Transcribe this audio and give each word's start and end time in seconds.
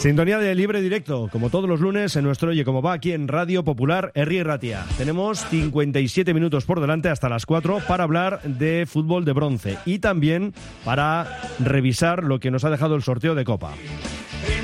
Sintonía 0.00 0.38
de 0.38 0.54
libre 0.54 0.80
directo, 0.80 1.28
como 1.30 1.50
todos 1.50 1.68
los 1.68 1.80
lunes 1.80 2.16
en 2.16 2.24
nuestro 2.24 2.52
Oye 2.52 2.64
Como 2.64 2.80
Va 2.80 2.94
aquí 2.94 3.12
en 3.12 3.28
Radio 3.28 3.64
Popular 3.64 4.12
Herri 4.14 4.42
Ratia. 4.42 4.86
Tenemos 4.96 5.40
57 5.50 6.32
minutos 6.32 6.64
por 6.64 6.80
delante 6.80 7.10
hasta 7.10 7.28
las 7.28 7.44
4 7.44 7.80
para 7.86 8.04
hablar 8.04 8.40
de 8.42 8.86
fútbol 8.86 9.26
de 9.26 9.34
bronce 9.34 9.76
y 9.84 9.98
también 9.98 10.54
para 10.86 11.42
revisar 11.58 12.24
lo 12.24 12.40
que 12.40 12.50
nos 12.50 12.64
ha 12.64 12.70
dejado 12.70 12.94
el 12.94 13.02
sorteo 13.02 13.34
de 13.34 13.44
Copa. 13.44 13.74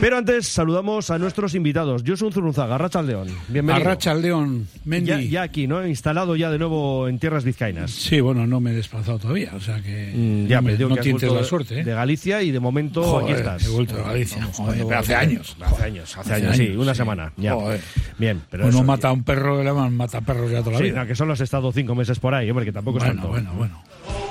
Pero 0.00 0.18
antes 0.18 0.46
saludamos 0.46 1.10
a 1.10 1.18
nuestros 1.18 1.54
invitados. 1.54 2.02
Josun 2.06 2.30
Zurunzaga, 2.30 2.76
Racha 2.76 3.00
León. 3.02 3.28
Bienvenido. 3.48 3.86
Arracha 3.88 4.10
al 4.12 4.20
León, 4.22 4.68
Mendy. 4.84 5.08
Ya, 5.08 5.20
ya 5.20 5.42
aquí, 5.42 5.66
¿no? 5.66 5.84
Instalado 5.86 6.36
ya 6.36 6.50
de 6.50 6.58
nuevo 6.58 7.08
en 7.08 7.18
tierras 7.18 7.44
vizcaínas. 7.44 7.90
Sí, 7.92 8.20
bueno, 8.20 8.46
no 8.46 8.60
me 8.60 8.70
he 8.72 8.74
desplazado 8.74 9.18
todavía, 9.18 9.52
o 9.56 9.60
sea 9.60 9.80
que 9.82 10.12
Mm, 10.14 10.46
ya, 10.48 10.56
no, 10.56 10.62
me- 10.62 10.76
no 10.78 10.94
que 10.96 11.10
has 11.10 11.22
la 11.22 11.42
suerte. 11.44 11.80
¿eh? 11.80 11.84
De 11.84 11.94
Galicia 11.94 12.42
y 12.42 12.50
de 12.50 12.60
momento 12.60 13.02
Joder, 13.02 13.24
aquí 13.32 13.38
estás. 13.40 13.66
he 13.66 13.70
vuelto 13.70 13.96
a 13.96 14.02
Galicia, 14.08 14.44
joder, 14.52 14.84
pero 14.86 14.98
hace 14.98 15.14
años. 15.14 15.56
Hace 15.60 15.82
años, 15.84 16.16
hace 16.18 16.20
Hace 16.34 16.44
años, 16.44 16.56
sí, 16.56 16.62
años, 16.66 16.76
una 16.76 16.92
sí. 16.94 16.98
semana. 16.98 17.32
Ya. 17.38 17.54
Joder. 17.54 17.80
Bien, 18.18 18.42
pero 18.50 18.64
Uno 18.64 18.76
eso- 18.76 18.84
mata 18.84 19.08
a 19.08 19.12
un 19.12 19.24
perro, 19.24 19.58
le 19.58 19.64
llaman 19.64 19.96
mata 19.96 20.20
perros 20.20 20.50
ya 20.50 20.58
toda 20.60 20.72
la 20.72 20.78
Sí, 20.78 20.84
vida. 20.84 21.00
no, 21.00 21.06
que 21.06 21.14
solo 21.14 21.32
has 21.32 21.40
estado 21.40 21.72
cinco 21.72 21.94
meses 21.94 22.18
por 22.20 22.34
ahí, 22.34 22.48
hombre, 22.50 22.66
que 22.66 22.72
tampoco 22.72 22.98
es 22.98 23.04
bueno, 23.04 23.22
tanto. 23.22 23.28
bueno, 23.32 23.52
bueno. 23.56 23.82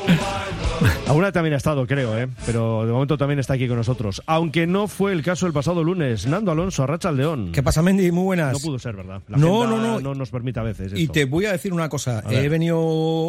Alguna 1.07 1.31
también 1.31 1.53
ha 1.53 1.57
estado, 1.57 1.85
creo, 1.85 2.17
¿eh? 2.17 2.27
pero 2.47 2.83
de 2.83 2.91
momento 2.91 3.15
también 3.15 3.39
está 3.39 3.53
aquí 3.53 3.67
con 3.67 3.77
nosotros. 3.77 4.23
Aunque 4.25 4.65
no 4.65 4.87
fue 4.87 5.11
el 5.11 5.21
caso 5.21 5.45
el 5.45 5.53
pasado 5.53 5.83
lunes. 5.83 6.25
Nando 6.25 6.51
Alonso, 6.51 6.81
Arracha 6.81 7.09
al 7.09 7.17
León. 7.17 7.51
¿Qué 7.53 7.61
pasa, 7.61 7.83
Mendy? 7.83 8.11
Muy 8.11 8.23
buenas. 8.23 8.53
No 8.53 8.59
pudo 8.59 8.79
ser, 8.79 8.95
¿verdad? 8.95 9.21
La 9.27 9.37
No, 9.37 9.67
no, 9.67 9.77
no. 9.77 9.99
No 9.99 10.15
nos 10.15 10.31
permite 10.31 10.59
a 10.59 10.63
veces. 10.63 10.93
Y 10.95 11.07
te 11.07 11.25
voy 11.25 11.45
a 11.45 11.51
decir 11.51 11.73
una 11.73 11.89
cosa. 11.89 12.23
He 12.31 12.49
venido 12.49 12.79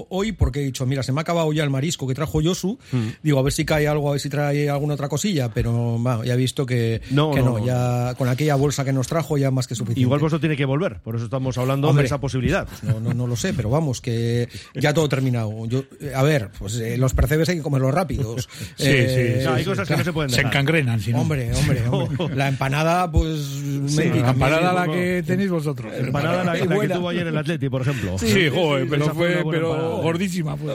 hoy 0.09 0.33
porque 0.33 0.61
he 0.61 0.65
dicho, 0.65 0.87
mira, 0.87 1.03
se 1.03 1.13
me 1.13 1.21
ha 1.21 1.23
acabado 1.23 1.53
ya 1.53 1.65
el 1.65 1.71
marisco 1.71 2.07
que 2.09 2.15
trajo 2.15 2.41
Yosu. 2.41 2.79
Mm. 2.93 3.09
Digo, 3.23 3.39
a 3.39 3.43
ver 3.43 3.53
si 3.53 3.67
cae 3.67 3.87
algo, 3.87 4.09
a 4.09 4.13
ver 4.13 4.21
si 4.21 4.31
trae 4.31 4.71
alguna 4.71 4.95
otra 4.95 5.11
cosilla. 5.11 5.51
Pero 5.53 6.03
va, 6.03 6.25
ya 6.25 6.33
he 6.33 6.39
visto 6.39 6.65
que 6.65 7.03
No, 7.11 7.33
que 7.33 7.43
no, 7.43 7.59
no, 7.59 7.67
ya 7.67 8.15
con 8.17 8.29
aquella 8.29 8.55
bolsa 8.55 8.87
que 8.87 8.93
nos 8.95 9.07
trajo 9.07 9.37
ya 9.37 9.51
más 9.51 9.67
que 9.67 9.75
suficiente. 9.75 10.01
Igual 10.01 10.21
vosotros 10.21 10.41
tiene 10.41 10.57
que 10.57 10.65
volver, 10.65 11.01
por 11.01 11.17
eso 11.17 11.27
estamos 11.27 11.59
hablando 11.59 11.89
Hombre. 11.91 12.05
de 12.05 12.07
esa 12.07 12.21
posibilidad. 12.21 12.67
No, 12.83 13.01
no, 13.01 13.13
no 13.13 13.27
lo 13.27 13.37
sé, 13.37 13.53
pero 13.53 13.69
vamos, 13.69 14.01
que 14.01 14.49
ya 14.75 14.95
todo 14.95 15.09
terminado. 15.11 15.67
Yo, 15.67 15.85
eh, 16.01 16.13
a 16.15 16.23
ver, 16.23 16.51
pues 16.59 16.77
eh, 16.77 16.97
los 16.97 17.13
percebes 17.13 17.51
hay 17.51 17.57
que 17.57 17.66
comerlos 17.67 17.93
rápidos. 17.95 18.49
Sí, 18.77 18.85
Eh, 18.89 19.37
sí, 19.41 19.45
No, 19.45 19.55
hay 19.55 19.65
cosas 19.65 19.89
que 19.89 19.97
no 19.97 20.05
se 20.05 20.13
pueden 20.13 20.31
Se 20.31 20.37
dejar. 20.39 20.53
encangrenan, 20.53 21.01
si 21.01 21.13
no. 21.13 21.21
Hombre, 21.23 21.51
hombre, 21.55 21.83
hombre. 21.89 22.35
La 22.37 22.49
empanada, 22.49 23.11
pues. 23.11 23.63
La 23.97 24.31
empanada 24.31 24.73
la 24.73 24.87
que 24.93 25.23
tenéis 25.27 25.51
vosotros. 25.51 25.93
Empanada 25.97 26.45
la, 26.45 26.55
la 26.55 26.81
que 26.81 26.89
tuvo 26.89 27.09
ayer 27.09 27.27
el 27.27 27.37
Atleti, 27.37 27.69
por 27.69 27.83
ejemplo. 27.83 28.19
Sí, 28.19 28.49
joder, 28.49 28.83
Esa 28.87 28.91
pero 28.91 29.15
fue 29.15 29.43
pero 29.51 29.73
empanada. 29.75 30.03
gordísima. 30.03 30.57
Pues. 30.57 30.75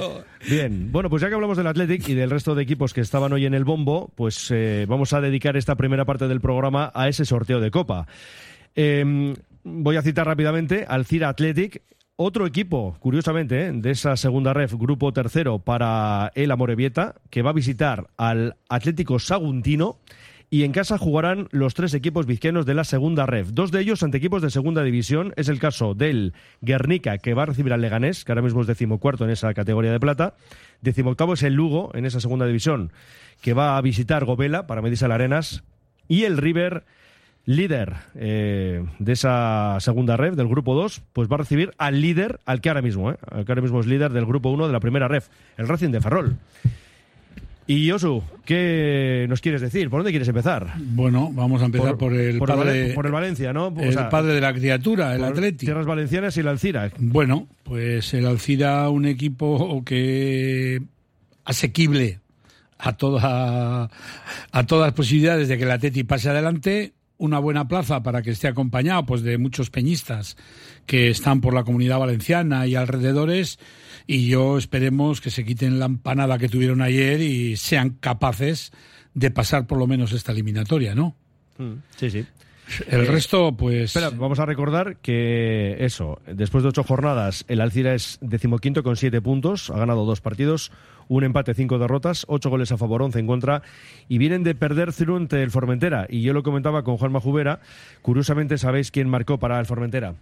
Bien, 0.50 0.92
bueno, 0.92 1.10
pues 1.10 1.22
ya 1.22 1.30
que 1.30 1.36
hablamos 1.36 1.58
del 1.58 1.68
Athletic 1.68 2.08
y 2.10 2.14
del 2.16 2.30
resto 2.30 2.56
de 2.56 2.64
equipos 2.64 2.94
que 2.94 3.02
estaban 3.02 3.32
hoy 3.34 3.46
en 3.46 3.54
el 3.54 3.64
bombo, 3.64 4.12
pues 4.16 4.50
eh, 4.52 4.86
vamos 4.88 5.14
a 5.14 5.22
dedicar 5.22 5.56
esta 5.58 5.76
primera 5.76 6.06
parte 6.06 6.28
del 6.28 6.42
programa 6.42 6.92
a 6.94 7.08
ese 7.08 7.26
sorteo 7.26 7.60
de 7.60 7.72
Copa. 7.72 8.08
Eh, 8.76 9.34
voy 9.64 9.96
a 9.96 10.02
citar 10.02 10.26
rápidamente 10.28 10.86
al 10.88 11.06
Cira 11.06 11.30
Athletic, 11.30 11.82
otro 12.22 12.46
equipo, 12.46 12.96
curiosamente, 13.00 13.68
eh, 13.68 13.72
de 13.74 13.92
esa 13.92 14.16
segunda 14.16 14.54
ref, 14.54 14.74
grupo 14.74 15.12
tercero 15.12 15.60
para 15.60 16.32
el 16.36 16.52
Amorebieta, 16.52 17.16
que 17.30 17.42
va 17.42 17.50
a 17.50 17.54
visitar 17.54 18.08
al 18.18 18.56
Atlético 18.70 19.20
Saguntino. 19.20 19.98
Y 20.54 20.64
en 20.64 20.74
casa 20.74 20.98
jugarán 20.98 21.48
los 21.52 21.74
tres 21.76 21.94
equipos 21.94 22.26
vizquenos 22.26 22.66
de 22.66 22.74
la 22.74 22.84
segunda 22.84 23.26
ref. 23.26 23.52
Dos 23.54 23.72
de 23.72 23.80
ellos 23.80 24.04
ante 24.04 24.18
equipos 24.18 24.42
de 24.42 24.50
segunda 24.50 24.84
división. 24.84 25.34
Es 25.38 25.48
el 25.48 25.60
caso 25.60 25.94
del 25.94 26.34
Guernica, 26.60 27.20
que 27.20 27.34
va 27.34 27.44
a 27.44 27.46
recibir 27.46 27.72
al 27.72 27.80
Leganés, 27.80 28.26
que 28.26 28.34
ahora 28.34 28.42
mismo 28.42 28.60
es 28.60 28.68
decimocuarto 28.68 29.24
en 29.24 29.30
esa 29.30 29.54
categoría 29.54 29.94
de 29.94 30.00
plata. 30.02 30.36
Decimoctavo 30.82 31.36
es 31.36 31.44
el 31.44 31.54
Lugo, 31.54 31.92
en 31.94 32.06
esa 32.06 32.20
segunda 32.20 32.46
división, 32.46 32.92
que 33.42 33.54
va 33.54 33.78
a 33.78 33.82
visitar 33.82 34.26
Govela 34.26 34.68
para 34.68 34.82
medirse 34.82 35.06
al 35.06 35.14
Arenas. 35.14 35.64
Y 36.10 36.26
el 36.26 36.36
River, 36.36 36.84
líder 37.46 37.96
eh, 38.16 38.86
de 39.00 39.12
esa 39.12 39.78
segunda 39.80 40.18
ref, 40.18 40.36
del 40.36 40.48
grupo 40.48 40.76
2, 40.76 41.02
pues 41.14 41.30
va 41.30 41.36
a 41.36 41.40
recibir 41.40 41.72
al 41.78 42.02
líder, 42.02 42.40
al 42.46 42.62
que 42.62 42.70
ahora 42.70 42.82
mismo, 42.82 43.12
eh, 43.12 43.18
al 43.30 43.46
que 43.46 43.52
ahora 43.52 43.62
mismo 43.62 43.80
es 43.80 43.88
líder 43.88 44.12
del 44.12 44.26
grupo 44.26 44.50
1 44.50 44.68
de 44.68 44.74
la 44.74 44.80
primera 44.80 45.08
ref, 45.08 45.30
el 45.58 45.68
Racing 45.68 45.90
de 45.90 46.02
Ferrol. 46.02 46.38
Y 47.68 47.86
Yosu, 47.86 48.22
¿qué 48.44 49.26
nos 49.30 49.40
quieres 49.40 49.62
decir? 49.62 49.90
¿Por 49.90 50.00
dónde 50.00 50.12
quieres 50.12 50.28
empezar? 50.28 50.74
Bueno, 50.78 51.32
vamos 51.34 51.62
a 51.62 51.66
empezar 51.66 51.96
por, 51.96 52.14
el 52.14 52.38
por 52.38 52.50
padre, 52.50 52.94
por 52.94 53.06
el 53.06 53.12
Valencia, 53.12 53.54
¿no? 53.54 53.68
O 53.68 53.80
el 53.80 53.94
sea, 53.94 54.10
padre 54.10 54.34
de 54.34 54.42
la 54.42 54.54
criatura, 54.54 55.16
el 55.16 55.24
Atleti. 55.24 55.68
Tierras 55.68 55.86
Valencianas 55.86 56.36
y 56.36 56.42
el 56.42 56.48
Alcira. 56.50 56.92
Bueno, 56.98 57.48
pues 57.64 58.14
el 58.14 58.26
Alcira, 58.26 58.90
un 58.90 59.06
equipo 59.06 59.84
que 59.86 60.82
asequible 61.46 62.20
a 62.78 62.98
toda 62.98 63.90
a 64.52 64.66
todas 64.66 64.88
las 64.88 64.94
posibilidades 64.94 65.48
de 65.48 65.58
que 65.58 65.64
el 65.64 65.72
Atleti 65.72 66.04
pase 66.04 66.30
adelante, 66.30 66.94
una 67.22 67.38
buena 67.38 67.68
plaza 67.68 68.02
para 68.02 68.24
que 68.24 68.32
esté 68.32 68.48
acompañado 68.48 69.06
pues 69.06 69.22
de 69.22 69.38
muchos 69.38 69.70
peñistas 69.70 70.38
que 70.88 71.10
están 71.10 71.40
por 71.40 71.54
la 71.54 71.64
comunidad 71.64 72.00
valenciana 72.00 72.66
y 72.66 72.74
alrededores 72.76 73.60
y 74.08 74.28
yo 74.28 74.58
esperemos 74.58 75.22
que 75.22 75.30
se 75.30 75.46
quiten 75.46 75.78
la 75.78 75.86
empanada 75.86 76.40
que 76.40 76.50
tuvieron 76.50 76.82
ayer 76.82 77.22
y 77.22 77.58
sean 77.58 77.92
capaces 77.92 78.72
de 79.14 79.30
pasar 79.30 79.68
por 79.68 79.78
lo 79.78 79.86
menos 79.86 80.14
esta 80.14 80.32
eliminatoria, 80.32 80.96
¿no? 80.96 81.16
Sí, 81.98 82.10
sí. 82.10 82.26
El 82.88 83.06
resto, 83.06 83.56
pues... 83.56 83.96
Espera, 83.96 84.10
vamos 84.10 84.40
a 84.40 84.46
recordar 84.46 84.98
que 84.98 85.76
eso, 85.80 86.20
después 86.26 86.64
de 86.64 86.70
ocho 86.70 86.84
jornadas, 86.84 87.46
el 87.50 87.62
Alcira 87.62 87.94
es 87.94 88.18
decimoquinto 88.22 88.82
con 88.82 88.96
siete 88.96 89.22
puntos, 89.22 89.70
ha 89.70 89.78
ganado 89.78 90.06
dos 90.06 90.22
partidos, 90.22 90.72
un 91.12 91.26
empate, 91.26 91.54
cinco 91.54 91.78
derrotas, 91.78 92.26
ocho 92.30 92.50
goles 92.50 92.72
a 92.72 92.78
favor, 92.78 93.02
once 93.02 93.20
en 93.20 93.28
contra, 93.28 93.64
y 94.08 94.18
vienen 94.18 94.44
de 94.44 94.56
perder 94.56 94.94
0 94.94 95.18
ante 95.18 95.44
el 95.44 95.52
Formentera. 95.52 96.08
Y 96.10 96.22
yo 96.22 96.32
lo 96.32 96.42
comentaba 96.42 96.84
con 96.84 96.96
Juan 96.96 97.12
Majubera, 97.12 97.60
curiosamente 98.02 98.58
sabéis 98.58 98.92
quién 98.92 99.10
marcó 99.10 99.38
para 99.38 99.60
el 99.60 99.66
Formentera. 99.66 100.16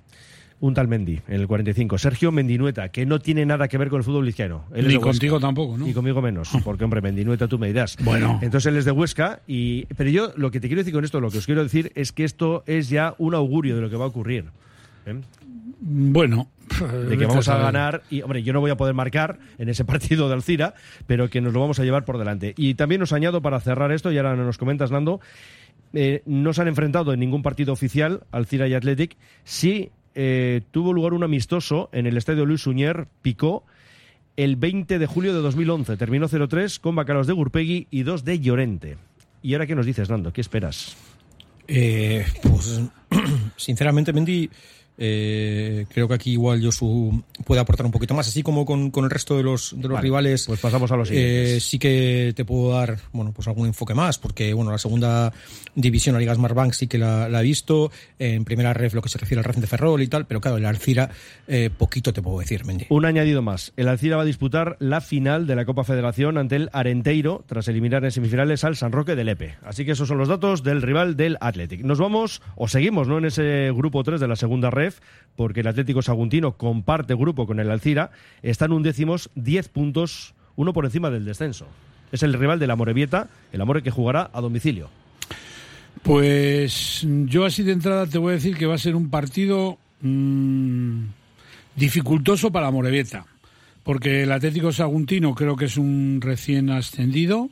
Un 0.62 0.74
tal 0.74 0.88
Mendy, 0.88 1.22
en 1.28 1.42
el 1.42 1.48
45. 1.48 2.00
Sergio 2.00 2.32
Mendinueta, 2.32 2.90
que 2.90 3.06
no 3.06 3.20
tiene 3.20 3.46
nada 3.46 3.68
que 3.68 3.78
ver 3.78 3.90
con 3.90 4.00
el 4.00 4.04
fútbol 4.04 4.26
vizcaíno. 4.26 4.66
Él 4.74 4.88
es 4.88 4.88
Ni 4.88 4.96
Huesca. 4.96 5.12
contigo 5.12 5.40
tampoco, 5.40 5.78
¿no? 5.78 5.88
Y 5.88 5.94
conmigo 5.94 6.24
menos, 6.24 6.50
porque 6.66 6.84
hombre, 6.84 7.02
Mendinueta 7.02 7.48
tú 7.48 7.60
me 7.60 7.68
dirás. 7.68 7.96
Bueno. 8.04 8.40
Entonces 8.42 8.66
él 8.66 8.76
es 8.76 8.84
de 8.84 8.92
Huesca, 8.92 9.42
y... 9.46 9.86
pero 9.96 10.10
yo 10.10 10.34
lo 10.38 10.50
que 10.50 10.60
te 10.60 10.68
quiero 10.68 10.82
decir 10.82 10.94
con 10.96 11.06
esto, 11.06 11.22
lo 11.22 11.30
que 11.30 11.38
os 11.38 11.46
quiero 11.46 11.62
decir 11.62 11.92
es 11.94 12.12
que 12.12 12.24
esto 12.24 12.64
es 12.66 12.90
ya 12.90 13.14
un 13.20 13.36
augurio 13.36 13.76
de 13.76 13.82
lo 13.84 13.92
que 13.92 13.96
va 13.96 14.06
a 14.06 14.08
ocurrir. 14.08 14.46
¿eh? 15.06 15.22
Bueno... 15.80 16.50
De 17.10 17.18
que 17.18 17.26
vamos 17.26 17.48
a 17.48 17.58
ganar, 17.58 18.04
y 18.12 18.22
hombre, 18.22 18.44
yo 18.44 18.54
no 18.54 18.62
voy 18.62 18.70
a 18.70 18.78
poder 18.78 18.94
marcar 18.94 19.40
en 19.58 19.70
ese 19.70 19.86
partido 19.86 20.28
de 20.28 20.36
Alcira, 20.36 20.76
pero 21.08 21.30
que 21.30 21.42
nos 21.42 21.52
lo 21.52 21.60
vamos 21.60 21.80
a 21.80 21.84
llevar 21.84 22.06
por 22.06 22.20
delante. 22.20 22.54
Y 22.58 22.76
también 22.76 23.02
os 23.02 23.12
añado 23.12 23.42
para 23.42 23.60
cerrar 23.60 23.92
esto, 23.92 24.12
y 24.12 24.18
ahora 24.18 24.36
nos 24.36 24.60
comentas, 24.60 24.92
Nando, 24.92 25.20
eh, 25.94 26.22
no 26.26 26.54
se 26.54 26.62
han 26.62 26.68
enfrentado 26.68 27.12
en 27.12 27.20
ningún 27.20 27.42
partido 27.42 27.74
oficial, 27.74 28.22
Alcira 28.32 28.68
y 28.68 28.76
Athletic, 28.76 29.18
sí 29.44 29.90
eh, 30.16 30.62
tuvo 30.72 30.94
lugar 30.94 31.14
un 31.14 31.24
amistoso 31.24 31.90
en 31.92 32.06
el 32.06 32.18
estadio 32.18 32.46
Luis 32.46 32.62
Suñer, 32.62 33.08
Picó, 33.22 33.64
el 34.36 34.56
20 34.56 35.00
de 35.00 35.06
julio 35.06 35.34
de 35.34 35.42
2011. 35.42 35.98
Terminó 35.98 36.28
0-3 36.28 36.80
con 36.80 36.96
Bacalos 36.96 37.28
de 37.28 37.34
Gurpegui 37.34 37.88
y 37.90 38.04
2 38.04 38.24
de 38.24 38.40
Llorente. 38.40 38.98
¿Y 39.42 39.54
ahora 39.54 39.68
qué 39.68 39.76
nos 39.76 39.86
dices, 39.86 40.10
Nando? 40.10 40.34
¿Qué 40.34 40.42
esperas? 40.42 40.98
Eh, 41.68 42.26
pues 42.42 42.82
sinceramente, 43.56 44.12
Mendy, 44.12 44.50
eh, 45.02 45.86
creo 45.94 46.08
que 46.10 46.14
aquí 46.14 46.32
igual 46.34 46.62
Josu 46.64 47.24
puede 47.46 47.62
aportar 47.62 47.86
un 47.86 47.92
poquito 47.92 48.14
más, 48.14 48.28
así 48.28 48.44
como 48.44 48.66
con, 48.66 48.92
con 48.92 49.06
el 49.06 49.10
resto 49.10 49.38
de 49.38 49.44
los, 49.44 49.72
de 49.76 49.84
los 49.84 49.94
Vale, 49.94 50.02
rivales. 50.04 50.46
pues 50.46 50.60
pasamos 50.60 50.92
a 50.92 50.98
los 50.98 51.08
siguientes. 51.08 51.50
eh, 51.52 51.60
sí 51.62 51.80
que 51.80 52.34
te 52.36 52.44
puedo 52.46 52.74
dar, 52.74 52.98
bueno, 53.14 53.32
pues 53.32 53.48
algún 53.48 53.68
enfoque 53.68 53.94
más, 53.94 54.18
porque 54.20 54.54
bueno, 54.54 54.72
la 54.72 54.78
segunda 54.78 55.32
división, 55.74 56.14
la 56.14 56.20
Liga 56.20 56.36
Smartbank 56.36 56.74
sí 56.74 56.88
que 56.88 56.98
la, 56.98 57.30
la 57.30 57.40
he 57.40 57.44
visto, 57.44 57.92
en 58.20 58.44
primera 58.44 58.74
ref 58.74 58.94
lo 58.94 59.02
que 59.02 59.10
se 59.10 59.18
refiere 59.18 59.40
al 59.40 59.46
Racing 59.46 59.62
de 59.62 59.68
Ferrol 59.68 60.02
y 60.02 60.08
tal, 60.08 60.26
pero 60.28 60.42
claro, 60.42 60.58
el 60.58 60.66
Alcira, 60.66 61.10
eh, 61.48 61.70
poquito 61.76 62.12
te 62.12 62.22
puedo 62.22 62.40
decir, 62.40 62.66
Mendy. 62.66 62.88
Un 62.90 63.06
añadido 63.06 63.42
más. 63.42 63.72
El 63.78 63.88
Alcira 63.88 64.18
va 64.18 64.24
a 64.24 64.26
disputar 64.26 64.76
la 64.80 65.00
final 65.00 65.48
de 65.48 65.56
la 65.56 65.64
Copa 65.66 65.84
Federación 65.86 66.38
ante 66.38 66.58
el 66.58 66.70
Arenteiro 66.74 67.44
tras 67.48 67.68
eliminar 67.70 68.04
en 68.04 68.12
semifinales 68.12 68.64
al 68.66 68.76
San 68.76 68.92
Roque 68.92 69.16
del 69.16 69.30
Epe. 69.30 69.56
Así 69.64 69.86
que 69.86 69.92
esos 69.92 70.08
son 70.10 70.18
los 70.18 70.28
datos 70.28 70.64
del 70.64 70.82
rival 70.82 71.16
del 71.16 71.38
Athletic. 71.40 71.84
Nos 71.84 72.00
vamos 72.00 72.42
o 72.56 72.68
seguimos 72.68 73.08
¿no? 73.08 73.18
en 73.18 73.26
ese 73.26 73.72
grupo 73.74 74.04
3 74.04 74.20
de 74.20 74.28
la 74.28 74.36
segunda 74.36 74.70
porque 75.36 75.62
el 75.62 75.68
Atlético 75.68 76.02
Saguntino 76.02 76.58
comparte 76.58 77.16
grupo 77.16 77.48
con 77.48 77.60
el 77.60 77.72
Alcira. 77.72 78.12
Están 78.42 78.72
undécimos 78.72 79.30
10 79.36 79.70
puntos, 79.70 80.34
uno 80.56 80.74
por 80.74 80.86
encima 80.86 81.10
del 81.10 81.26
descenso. 81.26 81.68
Es 82.12 82.24
el 82.24 82.34
rival 82.34 82.60
de 82.60 82.68
la 82.68 82.76
Morevieta, 82.76 83.30
el 83.52 83.62
Amore 83.62 83.84
que 83.84 83.92
jugará 83.92 84.30
a 84.34 84.42
domicilio. 84.42 84.90
Pues 86.04 87.06
yo 87.26 87.46
así 87.46 87.64
de 87.64 87.74
entrada 87.74 88.08
te 88.08 88.18
voy 88.18 88.32
a 88.32 88.36
decir 88.36 88.58
que 88.58 88.66
va 88.66 88.76
a 88.76 88.80
ser 88.80 88.96
un 88.96 89.10
partido 89.10 89.78
mm, 90.02 91.04
Dificultoso 91.80 92.52
para 92.52 92.72
Morevieta, 92.72 93.26
porque 93.84 94.24
el 94.24 94.34
Atlético 94.34 94.74
Saguntino 94.74 95.34
creo 95.34 95.56
que 95.56 95.66
es 95.66 95.78
un 95.78 96.20
recién 96.22 96.70
ascendido 96.70 97.50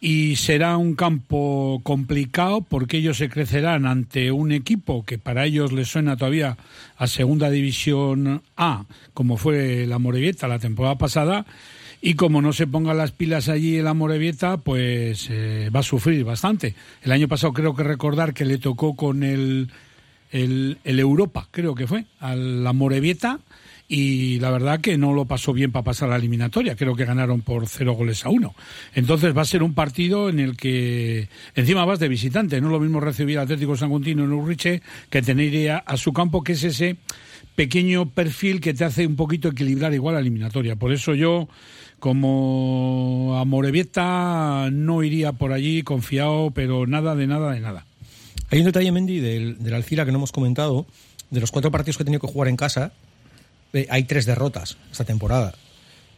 y 0.00 0.36
será 0.36 0.76
un 0.76 0.94
campo 0.94 1.80
complicado 1.82 2.60
porque 2.60 2.98
ellos 2.98 3.16
se 3.16 3.28
crecerán 3.28 3.86
ante 3.86 4.30
un 4.30 4.52
equipo 4.52 5.04
que 5.04 5.18
para 5.18 5.46
ellos 5.46 5.72
les 5.72 5.88
suena 5.88 6.16
todavía 6.16 6.56
a 6.96 7.06
Segunda 7.06 7.50
División 7.50 8.42
A, 8.56 8.84
como 9.14 9.36
fue 9.36 9.86
la 9.86 9.98
Morevieta 9.98 10.48
la 10.48 10.58
temporada 10.58 10.96
pasada, 10.98 11.46
y 12.02 12.14
como 12.14 12.42
no 12.42 12.52
se 12.52 12.66
pongan 12.66 12.98
las 12.98 13.12
pilas 13.12 13.48
allí 13.48 13.78
en 13.78 13.84
la 13.84 13.94
Morevieta, 13.94 14.58
pues 14.58 15.28
eh, 15.30 15.70
va 15.74 15.80
a 15.80 15.82
sufrir 15.82 16.24
bastante. 16.24 16.74
El 17.02 17.12
año 17.12 17.26
pasado 17.26 17.52
creo 17.52 17.74
que 17.74 17.82
recordar 17.82 18.34
que 18.34 18.44
le 18.44 18.58
tocó 18.58 18.94
con 18.94 19.22
el, 19.22 19.70
el, 20.30 20.78
el 20.84 21.00
Europa, 21.00 21.48
creo 21.50 21.74
que 21.74 21.86
fue, 21.86 22.04
a 22.20 22.36
la 22.36 22.72
Morevieta, 22.74 23.40
y 23.88 24.40
la 24.40 24.50
verdad 24.50 24.80
que 24.80 24.98
no 24.98 25.12
lo 25.12 25.26
pasó 25.26 25.52
bien 25.52 25.70
para 25.70 25.84
pasar 25.84 26.08
la 26.08 26.16
eliminatoria. 26.16 26.74
Creo 26.74 26.96
que 26.96 27.04
ganaron 27.04 27.42
por 27.42 27.68
cero 27.68 27.92
goles 27.92 28.24
a 28.24 28.30
uno. 28.30 28.54
Entonces 28.94 29.36
va 29.36 29.42
a 29.42 29.46
ser 29.46 29.62
un 29.62 29.74
partido 29.74 30.28
en 30.28 30.40
el 30.40 30.56
que 30.56 31.28
encima 31.54 31.84
vas 31.84 32.00
de 32.00 32.08
visitante. 32.08 32.60
No 32.60 32.68
es 32.68 32.72
lo 32.72 32.80
mismo 32.80 33.00
recibir 33.00 33.38
Atlético 33.38 33.76
Sanguntino 33.76 34.24
en 34.24 34.32
Urriche 34.32 34.82
que 35.08 35.22
tener 35.22 35.70
a, 35.70 35.78
a 35.78 35.96
su 35.96 36.12
campo, 36.12 36.42
que 36.42 36.52
es 36.52 36.64
ese 36.64 36.96
pequeño 37.54 38.10
perfil 38.10 38.60
que 38.60 38.74
te 38.74 38.84
hace 38.84 39.06
un 39.06 39.16
poquito 39.16 39.48
equilibrar 39.48 39.94
igual 39.94 40.14
la 40.14 40.20
eliminatoria. 40.20 40.76
Por 40.76 40.92
eso 40.92 41.14
yo, 41.14 41.48
como 42.00 43.36
a 43.38 43.44
Morevieta, 43.44 44.68
no 44.72 45.02
iría 45.04 45.32
por 45.32 45.52
allí 45.52 45.82
confiado, 45.82 46.50
pero 46.50 46.86
nada 46.86 47.14
de 47.14 47.26
nada 47.26 47.52
de 47.52 47.60
nada. 47.60 47.86
Hay 48.50 48.60
un 48.60 48.66
detalle, 48.66 48.92
Mendy, 48.92 49.20
del, 49.20 49.62
del 49.62 49.74
Alcira 49.74 50.04
que 50.04 50.12
no 50.12 50.18
hemos 50.18 50.32
comentado. 50.32 50.86
De 51.30 51.40
los 51.40 51.50
cuatro 51.50 51.72
partidos 51.72 51.96
que 51.96 52.04
ha 52.04 52.06
tenido 52.06 52.20
que 52.20 52.28
jugar 52.28 52.46
en 52.48 52.56
casa, 52.56 52.92
eh, 53.76 53.86
hay 53.90 54.04
tres 54.04 54.26
derrotas 54.26 54.76
esta 54.90 55.04
temporada. 55.04 55.54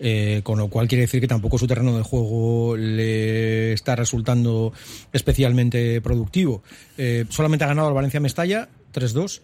Eh, 0.01 0.43
con 0.45 0.59
lo 0.59 0.69
cual 0.69 0.87
quiere 0.87 1.03
decir 1.03 1.21
que 1.21 1.27
tampoco 1.27 1.59
su 1.59 1.67
terreno 1.67 1.97
de 1.97 2.05
juego 2.05 2.77
le 2.77 3.73
está 3.73 3.97
resultando 3.97 4.73
especialmente 5.13 6.01
productivo. 6.01 6.63
Eh, 6.97 7.25
solamente 7.31 7.65
ha 7.65 7.69
ganado 7.69 7.89
al 7.89 7.95
Valencia 7.95 8.21
Mestalla 8.21 8.69
3-2, 8.95 9.41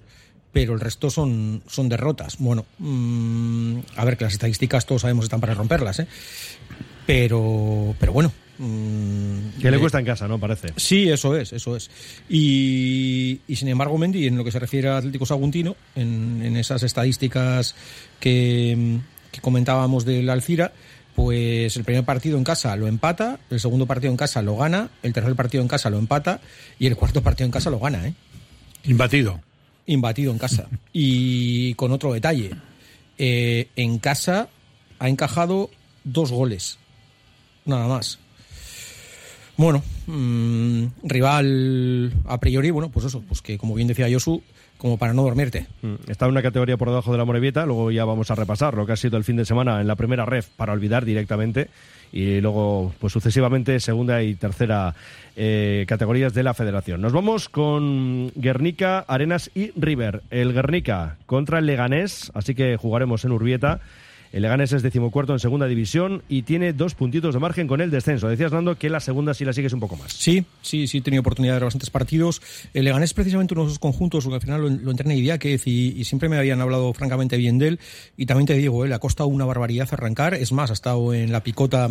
pero 0.53 0.75
el 0.75 0.81
resto 0.81 1.11
son, 1.11 1.63
son 1.67 1.89
derrotas. 1.89 2.37
Bueno, 2.39 2.67
mm, 2.79 3.79
a 3.97 4.05
ver, 4.05 4.17
que 4.17 4.25
las 4.25 4.35
estadísticas 4.35 4.87
todos 4.87 5.03
sabemos 5.03 5.25
están 5.25 5.41
para 5.41 5.55
romperlas, 5.55 5.99
¿eh? 5.99 6.07
pero, 7.05 7.97
pero 7.99 8.13
bueno. 8.13 8.33
Mm, 8.59 9.61
Que 9.61 9.71
le 9.71 9.77
eh, 9.77 9.81
cuesta 9.81 9.99
en 9.99 10.07
casa, 10.07 10.29
¿no? 10.29 10.39
Parece. 10.39 10.69
Sí, 10.77 11.09
eso 11.09 11.37
es, 11.37 11.53
eso 11.53 11.77
es. 11.77 11.91
Y, 12.29 13.41
y 13.47 13.57
sin 13.57 13.69
embargo, 13.69 13.97
Mendy, 13.99 14.27
en 14.27 14.37
lo 14.37 14.45
que 14.45 14.53
se 14.53 14.59
refiere 14.59 14.89
al 14.89 14.99
Atlético 14.99 15.27
Saguntino, 15.27 15.77
en, 15.95 16.43
en 16.43 16.57
esas 16.57 16.83
estadísticas 16.83 17.75
que, 18.21 18.99
que 19.31 19.41
comentábamos 19.41 20.05
del 20.05 20.31
Alcira, 20.31 20.73
pues 21.15 21.77
el 21.77 21.85
primer 21.85 22.05
partido 22.05 22.39
en 22.39 22.45
casa 22.45 22.75
lo 22.77 22.87
empata, 22.87 23.39
el 23.51 23.61
segundo 23.61 23.87
partido 23.87 24.11
en 24.11 24.17
casa 24.17 24.43
lo 24.43 24.57
gana, 24.57 24.91
el 25.03 25.13
tercer 25.13 25.35
partido 25.37 25.63
en 25.63 25.69
casa 25.69 25.91
lo 25.91 25.99
empata 25.99 26.41
y 26.79 26.87
el 26.87 26.97
cuarto 26.97 27.23
partido 27.23 27.47
en 27.47 27.53
casa 27.53 27.71
lo 27.71 27.79
gana, 27.79 28.09
¿eh? 28.09 28.15
Imbatido. 28.85 29.41
Imbatido 29.87 30.33
en 30.33 30.39
casa. 30.39 30.69
Y 30.93 31.75
con 31.75 31.93
otro 31.93 32.13
detalle, 32.13 32.51
eh, 33.19 33.69
en 33.77 33.99
casa 33.99 34.49
ha 34.99 35.09
encajado 35.09 35.71
dos 36.05 36.31
goles, 36.31 36.79
nada 37.65 37.87
más. 37.87 38.19
Bueno, 39.57 39.83
mm, 40.07 40.85
rival 41.05 42.13
a 42.27 42.39
priori, 42.39 42.71
bueno, 42.71 42.91
pues 42.91 43.07
eso, 43.07 43.23
pues 43.27 43.41
que 43.41 43.57
como 43.57 43.75
bien 43.75 43.89
decía 43.89 44.09
Josu, 44.11 44.43
como 44.79 44.99
para 44.99 45.15
no 45.15 45.23
dormirte. 45.23 45.67
Mm, 45.83 45.95
Está 46.09 46.27
una 46.27 46.43
categoría 46.43 46.77
por 46.77 46.89
debajo 46.89 47.13
de 47.13 47.19
la 47.19 47.25
Morevieta, 47.25 47.65
luego 47.65 47.91
ya 47.91 48.05
vamos 48.05 48.31
a 48.31 48.35
repasar 48.35 48.75
lo 48.75 48.85
que 48.85 48.93
ha 48.93 48.97
sido 48.97 49.17
el 49.17 49.25
fin 49.25 49.37
de 49.37 49.45
semana 49.45 49.81
en 49.81 49.87
la 49.87 49.97
primera 49.97 50.27
ref 50.27 50.49
para 50.57 50.73
olvidar 50.73 51.05
directamente 51.05 51.69
y 52.13 52.41
luego 52.41 52.93
pues 53.01 53.13
sucesivamente 53.13 53.81
segunda 53.81 54.23
y 54.23 54.35
tercera 54.35 54.95
eh, 55.37 55.85
categorías 55.89 56.35
de 56.35 56.43
la 56.43 56.55
federación. 56.55 57.01
Nos 57.01 57.13
vamos 57.13 57.49
con 57.49 58.31
Guernica, 58.35 59.01
Arenas 59.09 59.51
y 59.55 59.73
River. 59.77 60.23
El 60.31 60.53
Guernica 60.53 61.17
contra 61.27 61.61
el 61.61 61.67
Leganés, 61.67 62.31
así 62.35 62.55
que 62.55 62.77
jugaremos 62.77 63.25
en 63.25 63.33
Urbieta. 63.33 63.81
El 64.35 64.43
Leganés 64.43 64.73
es 64.73 64.83
decimocuarto 64.83 65.33
en 65.33 65.39
segunda 65.39 65.69
división 65.69 66.25
y 66.29 66.43
tiene 66.43 66.73
dos 66.73 66.97
puntitos 66.97 67.35
de 67.35 67.39
margen 67.39 67.69
con 67.69 67.81
el 67.81 67.93
descenso. 67.93 68.27
Decías, 68.27 68.51
Nando, 68.51 68.77
que 68.77 68.91
la 68.91 68.99
segunda 68.99 69.33
sí 69.33 69.45
la 69.45 69.53
sigues 69.53 69.73
un 69.73 69.79
poco 69.79 69.97
más. 69.97 70.13
Sí, 70.13 70.45
sí, 70.61 70.89
sí, 70.89 70.99
he 70.99 71.01
tenido 71.03 71.21
oportunidad 71.21 71.53
de 71.53 71.61
ver 71.61 71.67
bastantes 71.67 71.91
partidos. 71.91 72.43
El 72.75 72.83
Leganés 72.83 73.11
es 73.11 73.15
precisamente 73.15 73.55
uno 73.55 73.63
de 73.63 73.69
esos 73.69 73.79
conjuntos, 73.79 74.27
que 74.27 74.35
al 74.35 74.41
final 74.41 74.61
lo, 74.61 74.71
lo 74.71 74.91
entrena 74.91 75.15
y 75.15 76.05
siempre 76.05 76.29
me 76.29 76.37
habían 76.37 76.61
hablado 76.61 76.93
francamente 76.95 77.37
bien 77.37 77.59
de 77.59 77.69
él. 77.69 77.81
Y 78.17 78.27
también 78.27 78.49
te 78.49 78.55
digo, 78.55 78.85
eh, 78.85 78.89
le 78.89 78.97
ha 78.97 78.99
costado 78.99 79.29
una 79.29 79.45
barbaridad 79.45 79.89
arrancar. 79.93 80.35
Es 80.35 80.51
más, 80.51 80.71
ha 80.71 80.73
estado 80.73 81.15
en 81.15 81.31
la 81.31 81.45
picota 81.45 81.91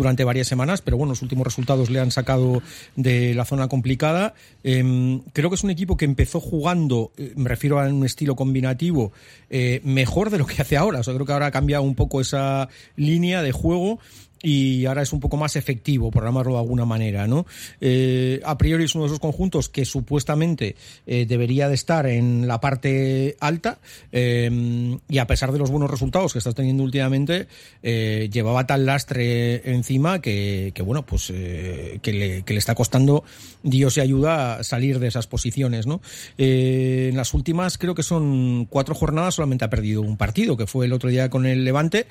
durante 0.00 0.24
varias 0.24 0.48
semanas, 0.48 0.80
pero 0.80 0.96
bueno, 0.96 1.12
los 1.12 1.20
últimos 1.20 1.44
resultados 1.44 1.90
le 1.90 2.00
han 2.00 2.10
sacado 2.10 2.62
de 2.96 3.34
la 3.34 3.44
zona 3.44 3.68
complicada. 3.68 4.32
Eh, 4.64 5.20
creo 5.34 5.50
que 5.50 5.56
es 5.56 5.62
un 5.62 5.70
equipo 5.70 5.98
que 5.98 6.06
empezó 6.06 6.40
jugando, 6.40 7.12
eh, 7.18 7.34
me 7.36 7.50
refiero 7.50 7.78
a 7.78 7.86
un 7.86 8.06
estilo 8.06 8.34
combinativo, 8.34 9.12
eh, 9.50 9.82
mejor 9.84 10.30
de 10.30 10.38
lo 10.38 10.46
que 10.46 10.62
hace 10.62 10.78
ahora. 10.78 11.00
O 11.00 11.02
sea, 11.02 11.12
creo 11.12 11.26
que 11.26 11.32
ahora 11.34 11.46
ha 11.46 11.50
cambiado 11.50 11.82
un 11.82 11.94
poco 11.94 12.22
esa 12.22 12.70
línea 12.96 13.42
de 13.42 13.52
juego 13.52 13.98
y 14.42 14.86
ahora 14.86 15.02
es 15.02 15.12
un 15.12 15.20
poco 15.20 15.36
más 15.36 15.56
efectivo, 15.56 16.10
por 16.10 16.24
llamarlo 16.24 16.52
de 16.52 16.60
alguna 16.60 16.84
manera, 16.84 17.26
¿no? 17.26 17.46
Eh, 17.80 18.40
a 18.44 18.56
priori 18.56 18.84
es 18.84 18.94
uno 18.94 19.04
de 19.04 19.08
esos 19.08 19.20
conjuntos 19.20 19.68
que 19.68 19.84
supuestamente 19.84 20.76
eh, 21.06 21.26
debería 21.26 21.68
de 21.68 21.74
estar 21.74 22.06
en 22.06 22.48
la 22.48 22.60
parte 22.60 23.36
alta 23.40 23.78
eh, 24.12 24.98
y 25.08 25.18
a 25.18 25.26
pesar 25.26 25.52
de 25.52 25.58
los 25.58 25.70
buenos 25.70 25.90
resultados 25.90 26.32
que 26.32 26.38
estás 26.38 26.54
teniendo 26.54 26.82
últimamente, 26.82 27.48
llevaba 27.82 28.66
tal 28.66 28.86
lastre 28.86 29.70
encima 29.70 30.20
que, 30.20 30.72
que 30.74 30.82
bueno, 30.82 31.04
pues 31.04 31.28
que, 31.28 32.00
le, 32.12 32.42
que 32.42 32.52
le 32.52 32.58
está 32.58 32.74
costando 32.74 33.24
Dios 33.62 33.96
y 33.96 34.00
ayuda 34.00 34.56
a 34.56 34.64
salir 34.64 34.98
de 34.98 35.08
esas 35.08 35.26
posiciones, 35.26 35.86
¿no? 35.86 36.00
En 36.38 37.16
las 37.16 37.34
últimas 37.34 37.78
creo 37.78 37.94
que 37.94 38.02
son 38.02 38.66
cuatro 38.66 38.94
jornadas 38.94 39.34
solamente 39.34 39.64
ha 39.64 39.70
perdido 39.70 40.02
un 40.02 40.16
partido, 40.16 40.56
que 40.56 40.66
fue 40.66 40.86
el 40.86 40.92
otro 40.92 41.10
día 41.10 41.28
con 41.30 41.46
el 41.46 41.64
Levante 41.64 42.06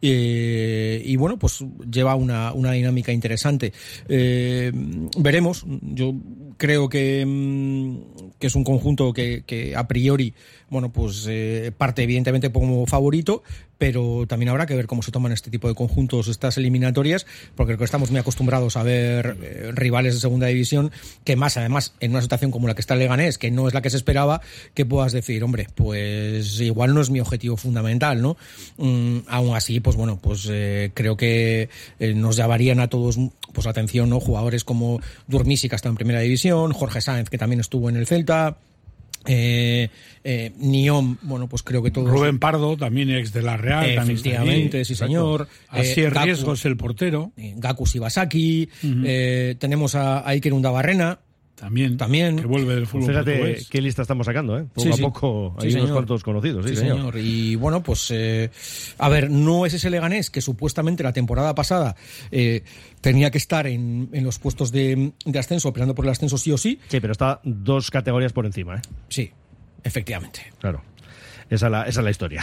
y 0.00 1.16
bueno, 1.16 1.38
pues 1.38 1.64
lleva 1.90 2.14
una, 2.14 2.52
una 2.52 2.72
dinámica 2.72 3.12
interesante. 3.12 3.72
Eh, 4.08 4.72
veremos. 5.16 5.64
Yo 5.82 6.14
creo 6.56 6.88
que, 6.88 7.24
mm, 7.26 8.32
que 8.38 8.46
es 8.46 8.54
un 8.54 8.64
conjunto 8.64 9.12
que, 9.12 9.42
que 9.46 9.76
a 9.76 9.86
priori, 9.86 10.34
bueno, 10.70 10.92
pues 10.92 11.26
eh, 11.28 11.72
parte 11.76 12.02
evidentemente 12.02 12.50
como 12.50 12.86
favorito, 12.86 13.42
pero 13.78 14.26
también 14.26 14.48
habrá 14.48 14.66
que 14.66 14.74
ver 14.74 14.86
cómo 14.86 15.02
se 15.02 15.10
toman 15.10 15.32
este 15.32 15.50
tipo 15.50 15.68
de 15.68 15.74
conjuntos 15.74 16.28
estas 16.28 16.56
eliminatorias, 16.56 17.26
porque 17.54 17.76
estamos 17.82 18.10
muy 18.10 18.20
acostumbrados 18.20 18.76
a 18.76 18.82
ver 18.82 19.36
eh, 19.42 19.72
rivales 19.74 20.14
de 20.14 20.20
segunda 20.20 20.46
división 20.46 20.90
que 21.24 21.36
más, 21.36 21.56
además, 21.56 21.94
en 22.00 22.12
una 22.12 22.22
situación 22.22 22.50
como 22.50 22.68
la 22.68 22.74
que 22.74 22.80
está 22.80 22.94
el 22.94 23.00
Leganés, 23.00 23.38
que 23.38 23.50
no 23.50 23.68
es 23.68 23.74
la 23.74 23.82
que 23.82 23.90
se 23.90 23.96
esperaba, 23.96 24.40
que 24.74 24.86
puedas 24.86 25.12
decir, 25.12 25.42
hombre, 25.44 25.68
pues 25.74 26.60
igual 26.60 26.94
no 26.94 27.00
es 27.00 27.10
mi 27.10 27.20
objetivo 27.20 27.56
fundamental, 27.56 28.22
¿no? 28.22 28.36
Mm, 28.78 29.18
aún 29.28 29.54
así, 29.54 29.80
pues 29.80 29.96
bueno, 29.96 30.18
pues 30.20 30.48
eh, 30.50 30.90
creo 30.94 31.16
que 31.16 31.68
eh, 31.98 32.14
nos 32.14 32.36
llamarían 32.36 32.80
a 32.80 32.88
todos 32.88 33.18
pues 33.54 33.66
atención, 33.66 34.10
¿no? 34.10 34.20
Jugadores 34.20 34.64
como 34.64 35.00
Durmisi, 35.26 35.70
que 35.70 35.76
está 35.76 35.88
en 35.88 35.94
primera 35.94 36.20
división, 36.20 36.72
Jorge 36.74 37.00
Sáenz, 37.00 37.30
que 37.30 37.38
también 37.38 37.60
estuvo 37.60 37.88
en 37.88 37.96
el 37.96 38.06
Celta, 38.06 38.58
eh, 39.26 39.88
eh, 40.22 40.52
Niom, 40.58 41.16
bueno, 41.22 41.48
pues 41.48 41.62
creo 41.62 41.82
que 41.82 41.90
todos. 41.90 42.10
Rubén 42.10 42.38
Pardo, 42.38 42.76
también 42.76 43.08
ex 43.10 43.32
de 43.32 43.40
la 43.40 43.56
Real. 43.56 43.94
también 43.94 44.16
está 44.16 44.28
Efectivamente, 44.28 44.84
sí, 44.84 44.94
señor. 44.94 45.48
Así 45.68 46.02
Eh, 46.02 46.06
es 46.08 46.12
Riesgos, 46.12 46.64
el 46.66 46.76
portero. 46.76 47.32
eh, 47.38 47.54
Gaku 47.56 47.86
Shibasaki, 47.86 48.68
eh, 48.82 49.56
tenemos 49.58 49.94
a, 49.94 50.18
a 50.18 50.28
Iker 50.30 50.52
Undabarrena, 50.52 51.20
También. 51.54 51.96
También. 51.96 52.36
Que 52.36 52.46
vuelve 52.46 52.74
del 52.74 52.86
fútbol 52.86 53.08
Fíjate 53.10 53.32
portugués. 53.38 53.68
qué 53.70 53.80
lista 53.80 54.02
estamos 54.02 54.26
sacando, 54.26 54.58
¿eh? 54.58 54.64
Poco 54.74 54.80
Sí, 54.82 54.90
a 54.90 54.96
poco 55.04 55.56
hay 55.60 55.70
Sí, 55.70 55.78
unos 55.78 55.92
cuantos 55.92 56.22
conocidos. 56.24 56.64
Sí, 56.66 56.70
Sí, 56.70 56.76
señor. 56.76 56.96
señor. 56.96 57.18
Y 57.18 57.54
bueno, 57.56 57.82
pues 57.82 58.10
eh, 58.10 58.50
a 58.98 59.08
ver, 59.08 59.30
no 59.30 59.64
es 59.64 59.72
ese 59.74 59.88
Leganés 59.88 60.30
que 60.30 60.40
supuestamente 60.40 61.02
la 61.04 61.12
temporada 61.12 61.54
pasada 61.54 61.94
eh, 62.32 62.64
tenía 63.00 63.30
que 63.30 63.38
estar 63.38 63.66
en, 63.68 64.08
en 64.12 64.24
los 64.24 64.38
puestos 64.40 64.72
de, 64.72 65.12
de 65.24 65.38
ascenso, 65.38 65.72
peleando 65.72 65.94
por 65.94 66.04
el 66.04 66.10
ascenso 66.10 66.36
sí 66.38 66.50
o 66.50 66.58
sí. 66.58 66.80
Sí, 66.88 66.98
pero 67.00 67.12
está 67.12 67.40
dos 67.44 67.90
categorías 67.90 68.32
por 68.32 68.46
encima, 68.46 68.76
¿eh? 68.76 68.82
Sí, 69.08 69.30
efectivamente. 69.84 70.52
Claro. 70.58 70.82
Esa 71.50 71.66
es 71.66 71.72
la, 71.72 71.82
esa 71.84 72.00
es 72.00 72.04
la 72.04 72.10
historia. 72.10 72.42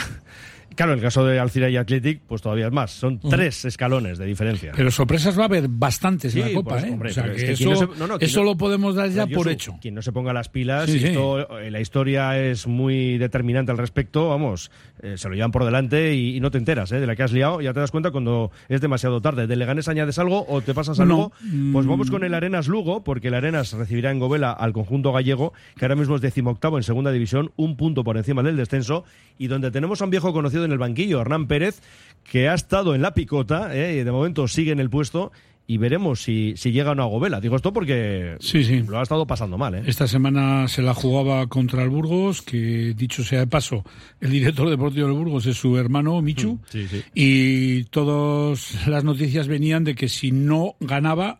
Claro, 0.75 0.93
el 0.93 1.01
caso 1.01 1.25
de 1.25 1.37
Alcira 1.37 1.69
y 1.69 1.75
Athletic, 1.77 2.21
pues 2.27 2.41
todavía 2.41 2.67
es 2.67 2.71
más. 2.71 2.91
Son 2.91 3.19
tres 3.19 3.65
escalones 3.65 4.17
de 4.17 4.25
diferencia. 4.25 4.71
Pero 4.75 4.89
sorpresas 4.89 5.37
va 5.37 5.43
a 5.43 5.45
haber 5.45 5.67
bastantes 5.67 6.33
en 6.35 6.41
la 6.41 6.53
Copa, 6.53 6.71
pues, 6.71 6.83
¿eh? 6.85 6.89
hombre, 6.91 7.09
o 7.11 7.13
sea, 7.13 7.31
que 7.33 7.51
eso, 7.51 7.69
no 7.69 7.75
se- 7.75 7.85
no, 7.99 8.07
no, 8.07 8.17
quien 8.17 8.29
eso 8.29 8.39
no- 8.39 8.45
lo 8.45 8.57
podemos 8.57 8.95
dar 8.95 9.09
ya 9.09 9.27
por 9.27 9.43
su- 9.43 9.49
hecho. 9.49 9.77
Quien 9.81 9.95
no 9.95 10.01
se 10.01 10.11
ponga 10.11 10.31
las 10.33 10.47
pilas, 10.49 10.89
Sí, 10.89 10.97
y 10.97 10.99
sí. 11.01 11.07
esto, 11.07 11.59
eh, 11.59 11.69
la 11.71 11.81
historia 11.81 12.39
es 12.39 12.67
muy 12.67 13.17
determinante 13.17 13.71
al 13.71 13.77
respecto, 13.77 14.29
vamos, 14.29 14.71
eh, 15.01 15.15
se 15.17 15.27
lo 15.27 15.35
llevan 15.35 15.51
por 15.51 15.65
delante 15.65 16.15
y, 16.15 16.37
y 16.37 16.39
no 16.39 16.51
te 16.51 16.57
enteras 16.57 16.91
eh, 16.93 16.99
de 16.99 17.05
la 17.07 17.15
que 17.15 17.23
has 17.23 17.33
liado, 17.33 17.59
ya 17.61 17.73
te 17.73 17.79
das 17.81 17.91
cuenta 17.91 18.11
cuando 18.11 18.51
es 18.69 18.79
demasiado 18.81 19.19
tarde. 19.21 19.47
¿De 19.47 19.55
Leganés 19.57 19.87
añades 19.89 20.17
algo 20.19 20.45
o 20.47 20.61
te 20.61 20.73
pasas 20.73 20.99
a 20.99 21.05
No. 21.05 21.11
Lugo? 21.15 21.29
Pues 21.73 21.85
Mm. 21.85 21.89
vamos 21.89 22.09
con 22.09 22.23
el 22.23 22.33
Arenas 22.33 22.67
Lugo, 22.69 23.03
porque 23.03 23.27
el 23.27 23.33
Arenas 23.33 23.73
recibirá 23.73 24.09
en 24.11 24.19
Govela 24.19 24.51
al 24.53 24.71
conjunto 24.73 25.11
gallego, 25.11 25.51
que 25.77 25.85
ahora 25.85 25.95
mismo 25.95 26.15
es 26.15 26.21
decimoctavo 26.21 26.77
en 26.77 26.83
segunda 26.83 27.11
división, 27.11 27.51
un 27.57 27.75
punto 27.75 28.03
por 28.05 28.15
encima 28.17 28.41
del 28.41 28.55
descenso, 28.55 29.03
y 29.37 29.47
donde 29.47 29.69
tenemos 29.71 30.01
a 30.01 30.05
un 30.05 30.11
viejo 30.11 30.31
conocido 30.33 30.61
en 30.65 30.72
el 30.72 30.77
banquillo, 30.77 31.22
Hernán 31.22 31.48
Pérez, 31.48 31.82
que 32.24 32.48
ha 32.50 32.53
estado 32.53 32.96
en 32.96 33.01
la 33.01 33.13
picota, 33.13 33.75
eh, 33.75 34.00
y 34.00 34.03
de 34.03 34.12
momento 34.12 34.48
sigue 34.48 34.72
en 34.72 34.80
el 34.80 34.89
puesto. 34.89 35.32
Y 35.68 35.77
veremos 35.77 36.22
si, 36.22 36.53
si 36.58 36.74
llega 36.74 36.91
o 36.91 36.96
no 36.96 37.03
a 37.03 37.06
Govela. 37.06 37.39
Digo 37.39 37.56
esto 37.56 37.72
porque 37.72 38.36
Sí, 38.41 38.65
sí. 38.65 38.82
lo 38.82 39.00
ha 39.00 39.03
estado 39.03 39.25
pasando 39.25 39.58
mal, 39.58 39.75
¿eh? 39.75 39.84
Esta 39.86 40.06
semana 40.06 40.68
se 40.68 40.82
la 40.82 40.94
jugaba 40.94 41.48
contra 41.48 41.82
el 41.84 41.89
Burgos, 41.89 42.41
que 42.41 42.94
dicho 42.94 43.24
sea 43.24 43.39
de 43.39 43.48
paso, 43.48 43.86
el 44.20 44.32
director 44.32 44.70
deportivo 44.70 45.08
del 45.08 45.15
Burgos 45.15 45.46
es 45.46 45.56
su 45.56 45.77
hermano 45.77 46.22
Michu. 46.22 46.60
Sí. 46.68 46.88
Y 47.13 47.84
todas 47.86 48.86
las 48.88 49.06
noticias 49.06 49.48
venían 49.48 49.86
de 49.86 49.96
que 49.96 50.10
si 50.10 50.32
no 50.34 50.75
ganaba, 50.82 51.39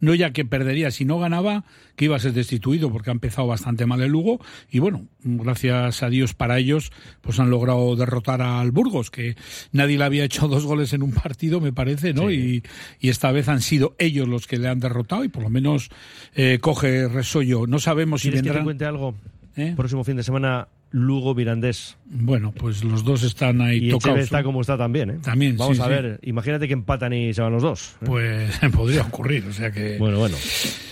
no 0.00 0.14
ya 0.14 0.32
que 0.32 0.44
perdería, 0.44 0.90
si 0.90 1.04
no 1.04 1.18
ganaba, 1.18 1.64
que 1.96 2.06
iba 2.06 2.16
a 2.16 2.18
ser 2.20 2.32
destituido, 2.32 2.90
porque 2.92 3.10
ha 3.10 3.12
empezado 3.12 3.46
bastante 3.46 3.86
mal 3.86 4.00
el 4.02 4.10
Lugo. 4.10 4.40
Y 4.70 4.78
bueno, 4.78 5.06
gracias 5.22 6.02
a 6.02 6.08
Dios 6.10 6.34
para 6.34 6.58
ellos, 6.58 6.92
pues 7.22 7.40
han 7.40 7.50
logrado 7.50 7.96
derrotar 7.96 8.42
al 8.42 8.70
Burgos, 8.70 9.10
que 9.10 9.36
nadie 9.72 9.98
le 9.98 10.04
había 10.04 10.24
hecho 10.24 10.48
dos 10.48 10.64
goles 10.64 10.92
en 10.92 11.02
un 11.02 11.12
partido, 11.12 11.60
me 11.60 11.72
parece, 11.72 12.12
¿no? 12.12 12.30
Y, 12.30 12.62
y 13.00 13.08
esta 13.08 13.32
vez 13.32 13.48
han 13.48 13.62
sido 13.62 13.94
ellos 13.98 14.28
los 14.28 14.46
que 14.46 14.58
le 14.58 14.68
han 14.68 14.80
derrotado 14.80 15.24
y 15.24 15.28
por 15.28 15.42
lo 15.42 15.50
menos 15.50 15.90
eh, 16.34 16.58
coge 16.60 17.08
resollo. 17.08 17.66
No 17.66 17.78
sabemos 17.78 18.20
si 18.20 18.28
¿Quieres 18.28 18.40
que 18.40 18.44
te 18.44 18.48
vendrán. 18.50 18.64
cuente 18.64 18.84
algo? 18.84 19.14
¿Eh? 19.56 19.72
Próximo 19.74 20.04
fin 20.04 20.16
de 20.16 20.22
semana, 20.22 20.68
Lugo 20.90 21.34
Mirandés. 21.34 21.96
Bueno, 22.06 22.52
pues 22.52 22.84
los 22.84 23.04
dos 23.04 23.22
están 23.22 23.60
ahí 23.60 23.88
Y 23.88 23.90
tocados. 23.90 24.20
Está 24.20 24.38
¿no? 24.38 24.44
como 24.44 24.60
está 24.60 24.78
también, 24.78 25.10
¿eh? 25.10 25.18
También, 25.22 25.56
Vamos 25.56 25.76
sí, 25.76 25.82
a 25.82 25.86
sí. 25.86 25.90
ver, 25.90 26.20
imagínate 26.22 26.66
que 26.66 26.72
empatan 26.74 27.12
y 27.12 27.34
se 27.34 27.42
van 27.42 27.52
los 27.52 27.62
dos. 27.62 27.96
¿eh? 28.00 28.04
Pues 28.06 28.58
podría 28.72 29.02
ocurrir, 29.02 29.44
o 29.46 29.52
sea 29.52 29.70
que. 29.70 29.98
Bueno, 29.98 30.18
bueno. 30.18 30.36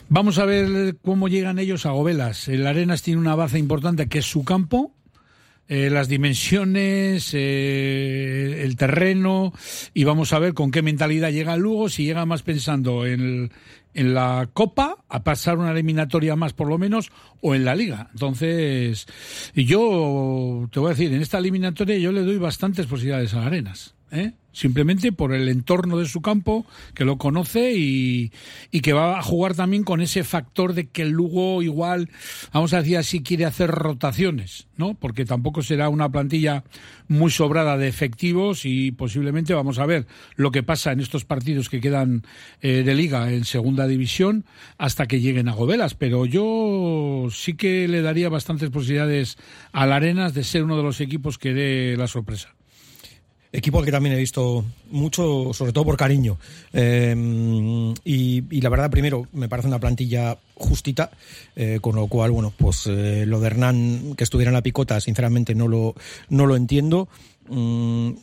Vamos 0.09 0.39
a 0.39 0.45
ver 0.45 0.97
cómo 1.03 1.29
llegan 1.29 1.59
ellos 1.59 1.87
a 1.87 1.91
Gobelas. 1.91 2.49
El 2.49 2.67
Arenas 2.67 3.03
tiene 3.03 3.21
una 3.21 3.35
baza 3.35 3.59
importante 3.59 4.09
que 4.09 4.19
es 4.19 4.27
su 4.27 4.45
campo. 4.45 4.93
Eh, 5.69 5.89
las 5.91 6.09
dimensiones, 6.09 7.31
eh, 7.33 8.63
el 8.63 8.77
terreno 8.77 9.53
y 9.95 10.05
vamos 10.05 10.33
a 10.33 10.39
ver 10.39 10.55
con 10.55 10.71
qué 10.71 10.83
mentalidad 10.83 11.31
llega 11.31 11.57
Lugo, 11.57 11.89
si 11.89 12.05
llega 12.05 12.27
más 12.27 12.43
pensando 12.43 13.07
en, 13.07 13.51
en 13.95 14.15
la 14.15 14.51
Copa, 14.53 14.99
a 15.09 15.25
pasar 15.25 15.57
una 15.57 15.71
eliminatoria 15.71 16.37
más 16.37 16.53
por 16.53 16.69
lo 16.69 16.77
menos, 16.77 17.11
o 17.41 17.55
en 17.55 17.65
la 17.65 17.75
Liga. 17.75 18.11
Entonces, 18.13 19.07
yo 19.55 20.69
te 20.71 20.81
voy 20.81 20.89
a 20.89 20.95
decir, 20.95 21.13
en 21.13 21.23
esta 21.23 21.39
eliminatoria 21.39 21.97
yo 21.97 22.13
le 22.13 22.23
doy 22.23 22.39
bastantes 22.39 22.87
posibilidades 22.87 23.35
a 23.35 23.47
Arenas. 23.47 23.95
¿eh? 24.11 24.33
Simplemente 24.55 25.11
por 25.11 25.35
el 25.35 25.49
entorno 25.49 25.99
de 25.99 26.07
su 26.07 26.23
campo, 26.23 26.65
que 26.95 27.05
lo 27.05 27.19
conoce 27.19 27.75
y, 27.75 28.33
y 28.71 28.81
que 28.81 28.93
va 28.93 29.19
a 29.19 29.23
jugar 29.23 29.55
también 29.55 29.83
con 29.83 30.01
ese 30.01 30.23
factor 30.23 30.75
de 30.75 30.87
que 30.87 31.03
el 31.03 31.11
Lugo 31.11 31.61
igual, 31.61 32.09
vamos 32.53 32.73
a 32.73 32.79
decir 32.79 32.97
así, 32.97 33.23
quiere 33.23 33.47
hacer 33.47 33.71
rotaciones, 33.71 34.69
¿no? 34.77 34.95
Porque 34.95 35.25
tampoco 35.25 35.61
será 35.63 35.89
una 35.89 36.09
plantilla 36.09 36.63
muy 37.09 37.33
sobrada 37.33 37.77
de 37.77 37.89
efectivos 37.89 38.65
y 38.65 38.93
posiblemente 38.93 39.55
vamos 39.55 39.79
a 39.79 39.87
ver 39.87 40.07
lo 40.37 40.53
que 40.53 40.63
pasa 40.63 40.93
en 40.93 41.01
estos 41.01 41.25
partidos 41.25 41.69
que 41.69 41.81
quedan 41.81 42.23
eh, 42.63 42.85
de 42.85 42.95
liga 42.95 43.33
en 43.33 43.45
segunda 43.45 43.89
división 43.89 44.45
hasta 44.79 45.07
que 45.07 45.21
lleguen 45.21 45.49
a 45.49 45.53
Gobelas. 45.53 45.95
Pero 45.95 46.27
yo 46.27 47.27
sí 47.31 47.55
que 47.55 47.89
le 47.89 48.03
daría 48.03 48.29
bastantes 48.29 48.71
posibilidades 48.71 49.37
al 49.73 49.93
Arenas 49.93 50.33
de 50.33 50.45
ser 50.45 50.63
uno 50.63 50.77
de 50.77 50.85
los 50.85 51.01
equipos 51.01 51.39
que 51.39 51.55
dé 51.55 51.97
la 51.97 52.07
sorpresa. 52.07 52.55
Equipo 53.57 53.79
al 53.79 53.85
que 53.85 53.93
también 53.93 54.17
he 54.17 54.19
visto 54.19 54.65
mucho, 54.91 55.53
sobre 55.53 55.73
todo 55.73 55.85
por 55.85 55.97
cariño. 55.97 56.39
Eh, 56.73 57.15
y, 58.05 58.43
y 58.51 58.61
la 58.61 58.69
verdad, 58.69 58.91
primero, 58.91 59.29
me 59.33 59.49
parece 59.49 59.69
una 59.69 59.79
plantilla 59.79 60.37
justita, 60.57 61.13
eh, 61.55 61.79
con 61.81 61.95
lo 61.95 62.09
cual, 62.09 62.33
bueno, 62.33 62.53
pues 62.57 62.89
eh, 62.89 63.25
lo 63.27 63.39
de 63.39 63.47
Hernán 63.47 64.15
que 64.17 64.25
estuviera 64.25 64.51
en 64.51 64.55
la 64.55 64.63
picota, 64.63 65.01
sinceramente 65.01 65.55
no 65.55 65.69
lo, 65.69 65.95
no 66.31 66.47
lo 66.47 66.57
entiendo. 66.57 67.09
Mm, 67.49 68.15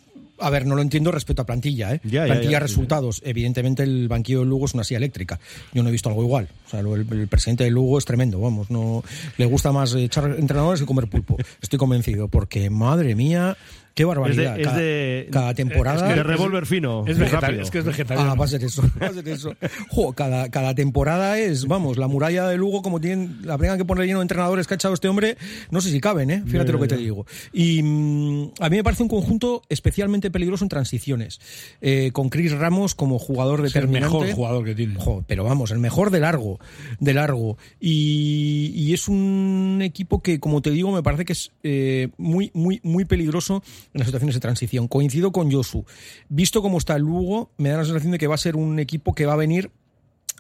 a 0.42 0.50
ver, 0.50 0.66
no 0.66 0.76
lo 0.76 0.82
entiendo 0.82 1.12
respecto 1.12 1.44
a 1.44 1.46
plantilla, 1.46 1.94
¿eh? 1.94 2.02
Ya, 2.04 2.26
plantilla 2.26 2.52
ya, 2.52 2.60
resultados. 2.60 3.22
Evidentemente 3.24 3.84
el 3.84 4.08
banquillo 4.08 4.40
de 4.40 4.48
Lugo 4.48 4.66
es 4.66 4.74
una 4.74 4.84
silla 4.84 4.98
eléctrica. 4.98 5.40
Yo 5.72 5.82
no 5.82 5.90
he 5.90 5.92
visto 5.92 6.10
algo 6.10 6.24
igual. 6.24 6.50
O 6.66 6.70
sea, 6.70 6.82
el, 6.82 6.88
el 6.88 7.28
presidente 7.28 7.64
de 7.64 7.70
Lugo 7.70 7.98
es 7.98 8.06
tremendo, 8.06 8.40
vamos. 8.42 8.70
no 8.70 9.04
Le 9.38 9.46
gusta 9.46 9.72
más 9.72 9.94
echar 9.94 10.36
entrenadores 10.38 10.82
que 10.82 10.86
comer 10.86 11.08
pulpo. 11.08 11.38
Estoy 11.62 11.80
convencido, 11.80 12.28
porque 12.28 12.70
madre 12.70 13.16
mía, 13.16 13.56
qué 13.94 14.06
barbaridad. 14.06 14.60
es 14.60 14.66
cada, 14.68 14.78
de- 14.80 15.28
cada 15.32 15.54
temporada. 15.54 16.08
de 16.16 16.24
revólver 16.24 16.66
fino. 16.66 17.02
Es, 17.08 17.18
muy 17.18 17.26
vegeta- 17.28 17.42
rápido. 17.42 17.62
es 17.64 17.72
que 17.72 17.80
es 17.80 17.86
vegetariano. 17.86 18.32
Ah, 18.32 18.36
va 18.36 18.46
a 18.46 18.48
ser 18.48 18.64
eso, 18.64 18.84
va 19.02 19.08
a 19.08 19.14
ser 19.14 19.28
eso. 19.28 19.56
Jo, 19.90 20.14
cada, 20.14 20.50
cada 20.50 20.74
temporada 20.76 21.38
es, 21.40 21.68
vamos, 21.68 21.98
la 21.98 22.08
muralla 22.08 22.48
de 22.48 22.58
Lugo, 22.58 22.82
como 22.82 23.00
tienen, 23.02 23.40
la 23.44 23.58
tengan 23.58 23.78
que 23.78 23.86
poner 23.86 24.06
lleno 24.06 24.20
de 24.20 24.24
entrenadores 24.24 24.68
que 24.68 24.74
ha 24.74 24.76
echado 24.76 24.94
este 24.94 25.08
hombre, 25.08 25.38
no 25.70 25.82
sé 25.82 25.90
si 25.92 26.00
caben, 26.00 26.30
¿eh? 26.32 26.44
Fíjate 26.46 26.72
lo 26.72 26.80
que 26.80 26.88
te 26.88 26.98
digo. 26.98 27.26
Y 27.54 27.82
mm, 27.84 28.52
a 28.60 28.70
mí 28.70 28.78
me 28.78 28.84
parece 28.84 29.04
un 29.04 29.10
conjunto 29.10 29.62
especialmente 29.70 30.32
peligroso 30.32 30.66
en 30.66 30.70
transiciones, 30.70 31.40
eh, 31.82 32.12
con 32.14 32.30
Chris 32.30 32.52
Ramos 32.54 32.96
como 32.96 33.20
jugador 33.20 33.60
Es 33.66 33.68
el 33.76 33.82
determinante. 33.82 34.18
mejor 34.18 34.32
jugador 34.32 34.66
que 34.66 34.76
tiene. 34.76 34.96
Jo, 34.98 35.24
pero 35.28 35.44
vamos, 35.44 35.72
el 35.72 35.80
mejor 35.80 36.12
de 36.12 36.20
largo, 36.20 36.60
de 37.00 37.14
largo. 37.14 37.58
Y, 37.80 38.72
y 38.76 38.94
es 38.94 39.08
un 39.08 39.80
equipo 39.82 40.22
que, 40.22 40.40
como 40.40 40.62
te 40.62 40.72
digo, 40.72 40.92
me 40.92 41.04
parece 41.04 41.26
que 41.26 41.34
es 41.34 41.52
eh, 41.64 42.10
muy, 42.18 42.52
muy, 42.54 42.80
muy 42.84 43.06
peligroso 43.06 43.64
en 43.94 44.00
las 44.00 44.08
situaciones 44.08 44.36
de 44.36 44.42
transición. 44.42 44.88
Coincido 44.88 45.32
con 45.32 45.52
Josu. 45.52 45.86
Visto 46.30 46.62
cómo 46.62 46.78
está 46.78 46.96
el 46.96 47.04
Lugo, 47.04 47.52
me 47.58 47.70
da 47.70 47.78
la 47.78 47.86
sensación 47.86 48.12
de 48.12 48.18
que 48.18 48.28
va 48.28 48.36
a 48.36 48.38
ser 48.40 48.56
un 48.56 48.80
equipo 48.80 49.14
que 49.14 49.26
va 49.26 49.34
a 49.34 49.38
venir 49.38 49.72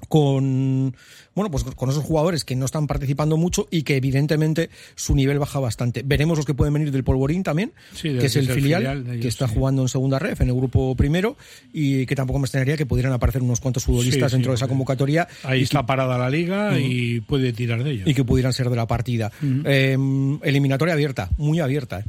con 0.09 0.95
bueno 1.35 1.51
pues 1.51 1.63
con 1.63 1.89
esos 1.89 2.03
jugadores 2.03 2.43
que 2.43 2.55
no 2.55 2.65
están 2.65 2.87
participando 2.87 3.37
mucho 3.37 3.67
y 3.69 3.83
que 3.83 3.97
evidentemente 3.97 4.71
su 4.95 5.15
nivel 5.15 5.37
baja 5.37 5.59
bastante 5.59 6.01
veremos 6.03 6.37
los 6.37 6.45
que 6.45 6.55
pueden 6.55 6.73
venir 6.73 6.91
del 6.91 7.03
Polvorín 7.03 7.43
también 7.43 7.71
Sí, 7.93 8.09
que 8.17 8.25
es 8.25 8.35
el 8.35 8.49
filial, 8.49 8.81
filial 8.81 9.03
de 9.03 9.11
ellos, 9.11 9.21
que 9.21 9.27
está 9.27 9.47
sí. 9.47 9.53
jugando 9.53 9.83
en 9.83 9.87
segunda 9.89 10.17
ref 10.17 10.41
en 10.41 10.47
el 10.49 10.55
grupo 10.55 10.95
primero 10.95 11.37
y 11.71 12.07
que 12.07 12.15
tampoco 12.15 12.39
me 12.39 12.45
extrañaría 12.45 12.77
que 12.77 12.85
pudieran 12.87 13.13
aparecer 13.13 13.43
unos 13.43 13.59
cuantos 13.59 13.83
futbolistas 13.83 14.31
Sí, 14.31 14.37
dentro 14.37 14.51
de 14.51 14.55
esa 14.55 14.67
convocatoria 14.67 15.27
Ahí 15.43 15.61
está 15.61 15.85
parada 15.85 16.17
la 16.17 16.29
liga 16.31 16.79
y 16.79 17.21
puede 17.21 17.53
tirar 17.53 17.83
de 17.83 17.91
ellos. 17.91 18.07
y 18.07 18.13
que 18.15 18.23
pudieran 18.23 18.53
ser 18.53 18.69
de 18.71 18.75
la 18.75 18.87
partida. 18.87 19.31
Eh, 19.65 19.97
eliminatoria 20.43 20.93
abierta, 20.95 21.29
muy 21.37 21.59
abierta. 21.59 21.99
¿eh? 21.99 22.05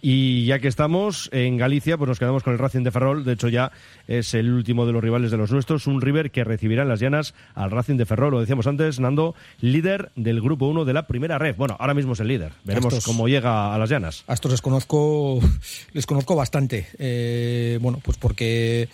Y 0.00 0.46
ya 0.46 0.58
que 0.58 0.68
estamos 0.68 1.28
en 1.32 1.58
Galicia, 1.58 1.98
pues 1.98 2.08
nos 2.08 2.18
quedamos 2.18 2.42
con 2.42 2.52
el 2.54 2.58
Racing 2.58 2.82
de 2.82 2.90
Ferrol. 2.90 3.24
De 3.24 3.34
hecho, 3.34 3.48
ya 3.48 3.72
es 4.08 4.32
el 4.34 4.50
último 4.50 4.86
de 4.86 4.92
los 4.92 5.02
rivales 5.02 5.30
de 5.30 5.36
los 5.36 5.52
nuestros. 5.52 5.86
Un 5.86 6.00
River 6.00 6.30
que 6.30 6.44
recibirá 6.44 6.82
en 6.82 6.88
las 6.88 7.00
llanas 7.00 7.34
al 7.54 7.70
Racing 7.70 7.96
de 7.96 8.06
Ferrol. 8.06 8.32
Lo 8.32 8.40
decíamos 8.40 8.66
antes, 8.66 9.00
Nando, 9.00 9.34
líder 9.60 10.12
del 10.16 10.40
grupo 10.40 10.66
1 10.66 10.84
de 10.84 10.92
la 10.92 11.06
primera 11.06 11.38
red. 11.38 11.56
Bueno, 11.56 11.76
ahora 11.78 11.94
mismo 11.94 12.14
es 12.14 12.20
el 12.20 12.28
líder. 12.28 12.52
Veremos 12.64 13.04
cómo 13.04 13.28
llega 13.28 13.74
a 13.74 13.78
las 13.78 13.90
llanas. 13.90 14.24
A 14.26 14.34
estos 14.34 14.50
les 14.50 14.62
conozco, 14.62 15.40
les 15.92 16.06
conozco 16.06 16.34
bastante. 16.34 16.86
Eh, 16.98 17.78
bueno, 17.82 18.00
pues 18.02 18.16
porque 18.16 18.88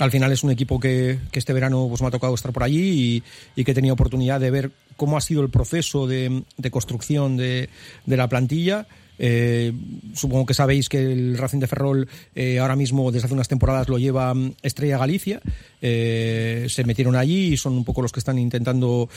al 0.00 0.10
final 0.10 0.32
es 0.32 0.42
un 0.42 0.50
equipo 0.50 0.80
que, 0.80 1.18
que 1.30 1.38
este 1.38 1.52
verano 1.52 1.86
pues 1.88 2.02
me 2.02 2.08
ha 2.08 2.10
tocado 2.10 2.34
estar 2.34 2.52
por 2.52 2.62
allí 2.62 3.22
y, 3.56 3.60
y 3.60 3.64
que 3.64 3.72
he 3.72 3.74
tenido 3.74 3.94
oportunidad 3.94 4.40
de 4.40 4.50
ver 4.50 4.70
cómo 4.96 5.16
ha 5.16 5.20
sido 5.20 5.42
el 5.42 5.50
proceso 5.50 6.06
de, 6.06 6.42
de 6.56 6.70
construcción 6.70 7.36
de, 7.36 7.68
de 8.06 8.16
la 8.16 8.28
plantilla. 8.28 8.86
Eh, 9.18 9.72
supongo 10.14 10.46
que 10.46 10.54
sabéis 10.54 10.88
que 10.88 10.98
el 11.00 11.36
Racing 11.36 11.58
de 11.58 11.66
Ferrol 11.66 12.08
eh, 12.34 12.58
ahora 12.58 12.76
mismo 12.76 13.10
desde 13.10 13.26
hace 13.26 13.34
unas 13.34 13.48
temporadas 13.48 13.88
lo 13.88 13.98
lleva 13.98 14.32
mm, 14.34 14.54
Estrella 14.62 14.98
Galicia. 14.98 15.40
Eh, 15.80 16.66
se 16.68 16.84
metieron 16.84 17.16
allí 17.16 17.52
y 17.52 17.56
son 17.56 17.74
un 17.74 17.84
poco 17.84 18.02
los 18.02 18.12
que 18.12 18.20
están 18.20 18.38
intentando 18.38 19.08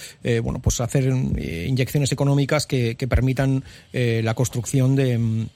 bueno 0.44 0.60
pues 0.60 0.80
hacer 0.82 1.12
eh, 1.38 1.66
inyecciones 1.68 2.12
económicas 2.12 2.68
que, 2.68 2.96
permitan 3.12 3.64
la 3.92 4.34
construcción 4.36 4.96
de 4.96 5.18
mm, 5.18 5.48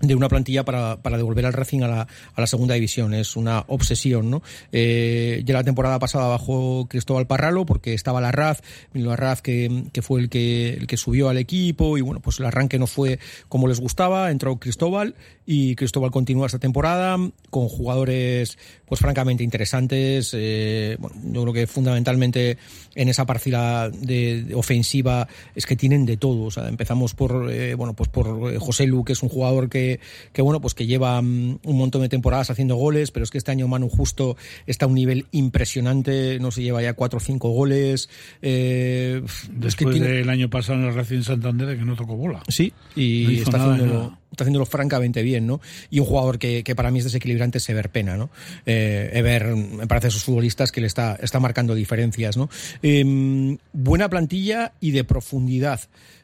de 0.00 0.14
una 0.14 0.28
plantilla 0.28 0.64
para, 0.64 0.96
para 0.96 1.16
devolver 1.16 1.46
al 1.46 1.52
Racing 1.52 1.82
a 1.82 1.88
la, 1.88 2.00
a 2.34 2.40
la 2.40 2.46
segunda 2.46 2.74
división. 2.74 3.14
Es 3.14 3.36
una 3.36 3.64
obsesión, 3.68 4.30
¿no? 4.30 4.42
Eh, 4.72 5.42
ya 5.44 5.54
la 5.54 5.64
temporada 5.64 5.98
pasada 5.98 6.28
bajó 6.28 6.86
Cristóbal 6.88 7.26
Parralo 7.26 7.64
porque 7.64 7.94
estaba 7.94 8.20
la 8.20 8.32
RAF, 8.32 8.60
la 8.92 9.16
RAF 9.16 9.40
que, 9.40 9.84
que 9.92 10.02
fue 10.02 10.20
el 10.20 10.28
que, 10.28 10.74
el 10.74 10.86
que 10.86 10.96
subió 10.96 11.28
al 11.28 11.38
equipo 11.38 11.96
y 11.96 12.00
bueno, 12.00 12.20
pues 12.20 12.40
el 12.40 12.46
arranque 12.46 12.78
no 12.78 12.86
fue 12.86 13.18
como 13.48 13.68
les 13.68 13.80
gustaba, 13.80 14.30
entró 14.30 14.56
Cristóbal 14.58 15.14
y 15.46 15.76
Cristóbal 15.76 16.10
continúa 16.10 16.46
esta 16.46 16.58
temporada 16.58 17.16
con 17.50 17.68
jugadores 17.68 18.58
pues 18.86 19.00
francamente 19.00 19.44
interesantes. 19.44 20.32
Eh, 20.34 20.96
yo 21.24 21.42
creo 21.42 21.52
que 21.52 21.66
fundamentalmente 21.66 22.58
en 22.94 23.08
esa 23.08 23.26
parcela 23.26 23.90
de, 23.90 24.52
ofensiva 24.54 25.28
es 25.54 25.66
que 25.66 25.76
tienen 25.76 26.04
de 26.04 26.16
todo. 26.16 26.44
O 26.44 26.50
sea, 26.50 26.68
empezamos 26.68 27.14
por 27.14 27.50
eh, 27.52 27.74
bueno 27.74 27.94
pues 27.94 28.08
por 28.08 28.58
José 28.58 28.86
Lu, 28.86 29.04
que 29.04 29.12
es 29.12 29.22
un 29.22 29.28
jugador 29.28 29.68
que 29.68 29.83
que, 29.84 30.00
que 30.32 30.42
bueno, 30.42 30.60
pues 30.60 30.74
que 30.74 30.86
lleva 30.86 31.20
mm, 31.20 31.58
un 31.64 31.76
montón 31.76 32.02
de 32.02 32.08
temporadas 32.08 32.50
haciendo 32.50 32.76
goles, 32.76 33.10
pero 33.10 33.24
es 33.24 33.30
que 33.30 33.38
este 33.38 33.50
año 33.50 33.68
Manu 33.68 33.88
Justo 33.88 34.36
está 34.66 34.86
a 34.86 34.88
un 34.88 34.94
nivel 34.94 35.26
impresionante, 35.32 36.38
no 36.40 36.50
se 36.50 36.62
lleva 36.62 36.82
ya 36.82 36.94
cuatro 36.94 37.18
o 37.18 37.20
cinco 37.20 37.50
goles. 37.50 38.08
eh, 38.42 39.22
es 39.24 39.42
que 39.48 39.52
Después 39.58 39.94
tiene- 39.96 40.08
del 40.08 40.28
año 40.30 40.48
pasado 40.50 40.78
en 40.78 40.86
el 40.86 40.94
Racing 40.94 41.22
Santander 41.22 41.66
de 41.68 41.78
que 41.78 41.84
no 41.84 41.96
tocó 41.96 42.16
bola. 42.16 42.42
Sí, 42.48 42.72
y 42.96 43.24
No 43.26 43.32
está, 43.42 43.58
nada. 43.58 44.18
Está 44.34 44.44
haciéndolo 44.44 44.66
francamente 44.66 45.22
bien, 45.22 45.46
¿no? 45.46 45.60
Y 45.90 46.00
un 46.00 46.06
jugador 46.06 46.38
que, 46.38 46.62
que 46.62 46.74
para 46.74 46.90
mí 46.90 46.98
es 46.98 47.04
desequilibrante 47.04 47.58
es 47.58 47.68
Ever 47.68 47.90
Pena, 47.90 48.16
¿no? 48.16 48.30
Eh, 48.66 49.10
Ever, 49.14 49.56
me 49.56 49.86
parece, 49.86 50.08
esos 50.08 50.24
futbolistas 50.24 50.70
que 50.72 50.80
le 50.80 50.86
está, 50.86 51.16
está 51.20 51.40
marcando 51.40 51.74
diferencias, 51.74 52.36
¿no? 52.36 52.50
Eh, 52.82 53.56
buena 53.72 54.08
plantilla 54.08 54.72
y 54.80 54.90
de 54.90 55.04
profundidad. 55.04 55.80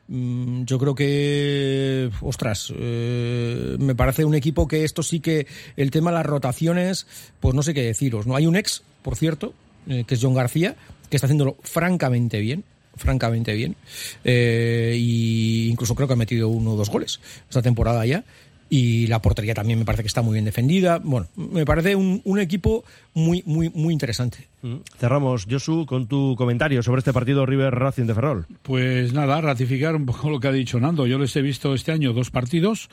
Mm, 0.08 0.64
Yo 0.64 0.78
creo 0.78 0.94
que, 0.94 2.10
ostras, 2.20 2.72
eh, 2.76 3.76
me 3.78 3.94
parece 3.94 4.24
un 4.24 4.34
equipo 4.34 4.66
que 4.66 4.82
esto 4.84 5.02
sí 5.02 5.20
que 5.20 5.46
el 5.76 5.90
tema 5.90 6.10
de 6.10 6.16
las 6.16 6.26
rotaciones, 6.26 7.06
pues 7.38 7.54
no 7.54 7.62
sé 7.62 7.74
qué 7.74 7.82
deciros, 7.82 8.26
¿no? 8.26 8.34
Hay 8.34 8.46
un 8.46 8.56
ex, 8.56 8.82
por 9.02 9.14
cierto, 9.14 9.54
eh, 9.88 10.04
que 10.06 10.14
es 10.14 10.20
John 10.20 10.34
García, 10.34 10.74
que 11.08 11.16
está 11.16 11.26
haciéndolo 11.26 11.56
francamente 11.62 12.40
bien, 12.40 12.64
francamente 13.00 13.54
bien. 13.54 13.74
Eh, 14.24 14.94
y 14.96 15.68
incluso 15.68 15.94
creo 15.94 16.06
que 16.06 16.14
ha 16.14 16.16
metido 16.16 16.48
uno 16.48 16.72
o 16.72 16.76
dos 16.76 16.90
goles 16.90 17.20
esta 17.48 17.62
temporada 17.62 18.04
ya. 18.06 18.24
Y 18.72 19.08
la 19.08 19.20
portería 19.20 19.52
también 19.52 19.80
me 19.80 19.84
parece 19.84 20.04
que 20.04 20.06
está 20.06 20.22
muy 20.22 20.34
bien 20.34 20.44
defendida. 20.44 21.00
Bueno, 21.02 21.26
me 21.34 21.64
parece 21.64 21.96
un, 21.96 22.20
un 22.24 22.38
equipo 22.38 22.84
muy, 23.14 23.42
muy, 23.44 23.68
muy 23.70 23.92
interesante. 23.92 24.46
Mm. 24.62 24.76
Cerramos, 24.96 25.46
Josu, 25.50 25.86
con 25.86 26.06
tu 26.06 26.36
comentario 26.36 26.80
sobre 26.80 27.00
este 27.00 27.12
partido 27.12 27.44
River 27.46 27.74
Racing 27.74 28.04
de 28.04 28.14
Ferrol. 28.14 28.46
Pues 28.62 29.12
nada, 29.12 29.40
ratificar 29.40 29.96
un 29.96 30.06
poco 30.06 30.30
lo 30.30 30.38
que 30.38 30.46
ha 30.46 30.52
dicho 30.52 30.78
Nando. 30.78 31.08
Yo 31.08 31.18
les 31.18 31.34
he 31.34 31.42
visto 31.42 31.74
este 31.74 31.90
año 31.90 32.12
dos 32.12 32.30
partidos 32.30 32.90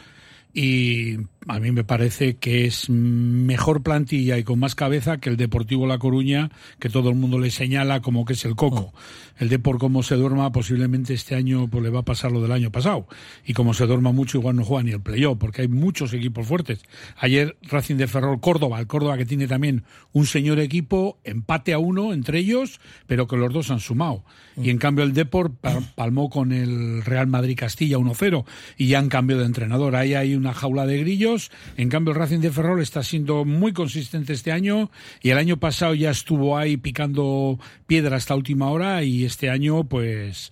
y 0.54 1.18
a 1.48 1.60
mí 1.60 1.72
me 1.72 1.84
parece 1.84 2.38
que 2.38 2.66
es 2.66 2.90
mejor 2.90 3.84
plantilla 3.84 4.38
y 4.38 4.44
con 4.44 4.60
más 4.60 4.76
cabeza 4.76 5.18
que 5.20 5.30
el 5.30 5.38
Deportivo 5.38 5.86
La 5.88 6.00
Coruña, 6.00 6.50
que 6.80 6.90
todo 6.90 7.10
el 7.10 7.16
mundo 7.16 7.38
le 7.40 7.52
señala 7.52 8.02
como 8.02 8.26
que 8.26 8.34
es 8.34 8.44
el 8.46 8.56
coco. 8.56 8.94
El 9.38 9.50
Depor 9.50 9.78
como 9.78 10.02
se 10.02 10.16
duerma, 10.16 10.52
posiblemente 10.52 11.14
este 11.14 11.36
año 11.36 11.68
pues 11.68 11.84
le 11.84 11.90
va 11.92 12.00
a 12.00 12.06
pasar 12.06 12.32
lo 12.32 12.42
del 12.42 12.52
año 12.52 12.72
pasado. 12.72 13.08
Y 13.46 13.54
como 13.54 13.74
se 13.76 13.86
duerma 13.86 14.12
mucho, 14.12 14.40
igual 14.40 14.56
no 14.56 14.66
juega 14.66 14.84
ni 14.84 14.92
el 14.92 15.00
playoff, 15.02 15.38
porque 15.38 15.62
hay 15.62 15.68
muchos 15.68 16.12
equipos 16.14 16.48
fuertes. 16.48 16.80
Ayer 17.18 17.56
Racing 17.62 17.96
de 17.98 18.08
Ferrol 18.08 18.40
Córdoba, 18.42 18.80
el 18.80 18.88
Córdoba 18.88 19.16
que 19.18 19.26
tiene 19.28 19.48
también 19.48 19.84
un 20.12 20.26
señor 20.26 20.60
equipo, 20.60 21.20
empate 21.24 21.74
a 21.74 21.78
uno 21.80 22.14
entre 22.14 22.40
ellos, 22.40 22.80
pero 23.06 23.28
que 23.28 23.38
los 23.38 23.54
dos 23.54 23.70
han 23.70 23.80
sumado. 23.80 24.24
Y 24.60 24.72
en 24.72 24.80
cambio 24.80 25.06
el 25.06 25.14
Depor 25.14 25.54
pa- 25.54 25.82
palmó 25.96 26.32
con 26.32 26.52
el 26.52 27.04
Real 27.06 27.28
Madrid 27.28 27.56
Castilla 27.56 28.00
1-0 28.00 28.44
y 28.76 28.88
ya 28.88 28.98
han 28.98 29.08
cambiado 29.10 29.42
de 29.42 29.48
entrenador. 29.48 29.96
Ahí 29.96 30.16
hay 30.16 30.36
una 30.38 30.54
jaula 30.54 30.86
de 30.86 31.00
grillos. 31.00 31.52
En 31.76 31.90
cambio 31.90 32.14
el 32.14 32.20
Racing 32.20 32.40
de 32.40 32.52
Ferrol 32.52 32.82
está 32.82 33.04
siendo 33.04 33.46
muy 33.46 33.74
consistente 33.74 34.34
este 34.34 34.52
año 34.52 34.92
y 35.22 35.30
el 35.30 35.38
año 35.38 35.58
pasado 35.58 35.94
ya 35.94 36.12
estuvo 36.12 36.58
ahí 36.58 36.78
picando 36.78 37.60
piedra 37.86 38.18
hasta 38.18 38.36
última 38.36 38.70
hora 38.70 39.04
y 39.04 39.26
este 39.26 39.50
año 39.50 39.84
pues 39.84 40.52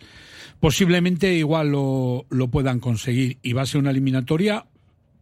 posiblemente 0.59 1.33
igual 1.33 1.71
lo, 1.71 2.25
lo 2.29 2.47
puedan 2.49 2.79
conseguir 2.79 3.37
y 3.41 3.53
va 3.53 3.63
a 3.63 3.65
ser 3.65 3.81
una 3.81 3.91
eliminatoria 3.91 4.65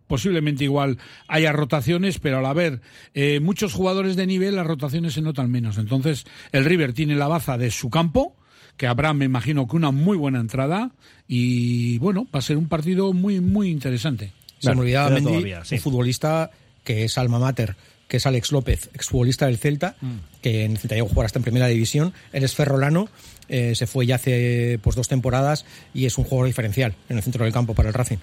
posiblemente 0.08 0.64
igual 0.64 1.00
haya 1.28 1.52
rotaciones, 1.52 2.20
pero 2.20 2.38
al 2.38 2.46
haber 2.46 2.82
eh, 3.16 3.40
muchos 3.40 3.74
jugadores 3.74 4.16
de 4.16 4.28
nivel, 4.28 4.56
las 4.56 4.68
rotaciones 4.68 5.14
se 5.14 5.22
notan 5.22 5.50
menos. 5.50 5.80
Entonces, 5.80 6.26
el 6.52 6.66
River 6.66 6.94
tiene 6.94 7.16
la 7.16 7.28
baza 7.28 7.58
de 7.58 7.72
su 7.72 7.90
campo, 7.90 8.36
que 8.78 8.86
habrá, 8.86 9.14
me 9.14 9.26
imagino, 9.26 9.68
que 9.68 9.76
una 9.76 9.90
muy 9.90 10.16
buena 10.16 10.40
entrada, 10.40 10.92
y 11.28 11.98
bueno, 11.98 12.28
va 12.34 12.40
a 12.40 12.44
ser 12.44 12.58
un 12.58 12.68
partido 12.68 13.14
muy, 13.14 13.40
muy 13.40 13.70
interesante. 13.70 14.34
Se 14.70 14.76
me 14.76 14.82
olvidaba 14.82 15.08
queda 15.10 15.16
Mendy, 15.16 15.32
todavía, 15.32 15.66
sí. 15.66 15.76
un 15.76 15.82
futbolista 15.82 16.52
que 16.84 17.06
es 17.06 17.18
alma 17.18 17.40
mater, 17.40 17.76
que 18.08 18.18
es 18.18 18.26
Alex 18.26 18.52
López, 18.52 18.90
exfutbolista 18.94 19.48
del 19.48 19.58
Celta, 19.58 19.96
que 20.42 20.66
en 20.66 20.72
el 20.72 20.78
Celta 20.78 20.96
llegó 20.96 21.08
a 21.08 21.10
jugar 21.10 21.26
hasta 21.26 21.40
en 21.40 21.44
primera 21.44 21.68
división. 21.68 22.14
Él 22.32 22.44
es 22.44 22.54
ferrolano, 22.54 23.08
eh, 23.50 23.76
se 23.76 23.88
fue 23.88 24.06
ya 24.06 24.16
hace 24.16 24.80
pues, 24.82 24.96
dos 24.96 25.08
temporadas 25.08 25.66
y 25.94 26.06
es 26.06 26.18
un 26.18 26.24
jugador 26.26 26.48
diferencial 26.48 26.96
en 27.10 27.18
el 27.18 27.24
centro 27.24 27.44
del 27.44 27.54
campo 27.54 27.74
para 27.74 27.90
el 27.90 27.94
Racing. 27.94 28.18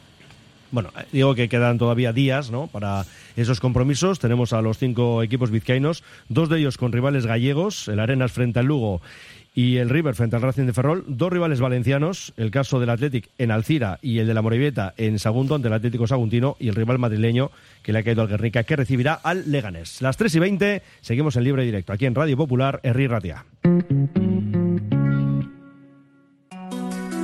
Bueno, 0.71 0.93
eh, 0.97 1.05
digo 1.13 1.35
que 1.35 1.49
quedan 1.49 1.79
todavía 1.79 2.13
días 2.13 2.51
¿no? 2.51 2.69
para 2.69 3.05
esos 3.37 3.61
compromisos. 3.61 4.19
Tenemos 4.19 4.53
a 4.53 4.63
los 4.63 4.79
cinco 4.79 5.23
equipos 5.23 5.51
vizcaínos, 5.51 6.05
dos 6.29 6.49
de 6.49 6.59
ellos 6.59 6.77
con 6.77 6.93
rivales 6.93 7.27
gallegos, 7.27 7.89
el 7.89 8.01
Arenas 8.01 8.33
frente 8.33 8.61
al 8.61 8.67
Lugo 8.67 9.01
y 9.55 9.77
el 9.77 9.91
River 9.91 10.15
frente 10.15 10.37
al 10.37 10.43
Racing 10.43 10.67
de 10.67 10.73
Ferrol, 10.73 11.05
dos 11.07 11.33
rivales 11.33 11.61
valencianos, 11.61 12.33
el 12.37 12.51
caso 12.51 12.81
del 12.81 12.91
Athletic 12.91 13.29
en 13.39 13.51
Alcira 13.51 13.99
y 14.03 14.19
el 14.19 14.27
de 14.27 14.35
la 14.35 14.43
Morevieta 14.43 14.95
en 14.97 15.19
Sagunto 15.19 15.55
ante 15.55 15.69
el 15.69 15.75
Atlético 15.75 16.07
Saguntino 16.07 16.57
y 16.59 16.69
el 16.69 16.75
rival 16.75 16.99
madrileño 16.99 17.51
que 17.83 17.93
le 17.93 17.99
ha 17.99 18.03
caído 18.03 18.23
al 18.23 18.29
Guernica 18.29 18.65
que 18.65 18.77
recibirá 18.77 19.15
al 19.15 19.51
Leganés. 19.51 20.01
Las 20.03 20.17
3 20.17 20.35
y 20.35 20.39
20, 20.39 20.83
seguimos 21.01 21.37
en 21.37 21.45
libre 21.45 21.65
directo 21.65 21.93
aquí 21.93 22.07
en 22.07 22.15
Radio 22.15 22.37
Popular, 22.37 22.81
Herri 22.83 23.07
Ratia. 23.07 23.45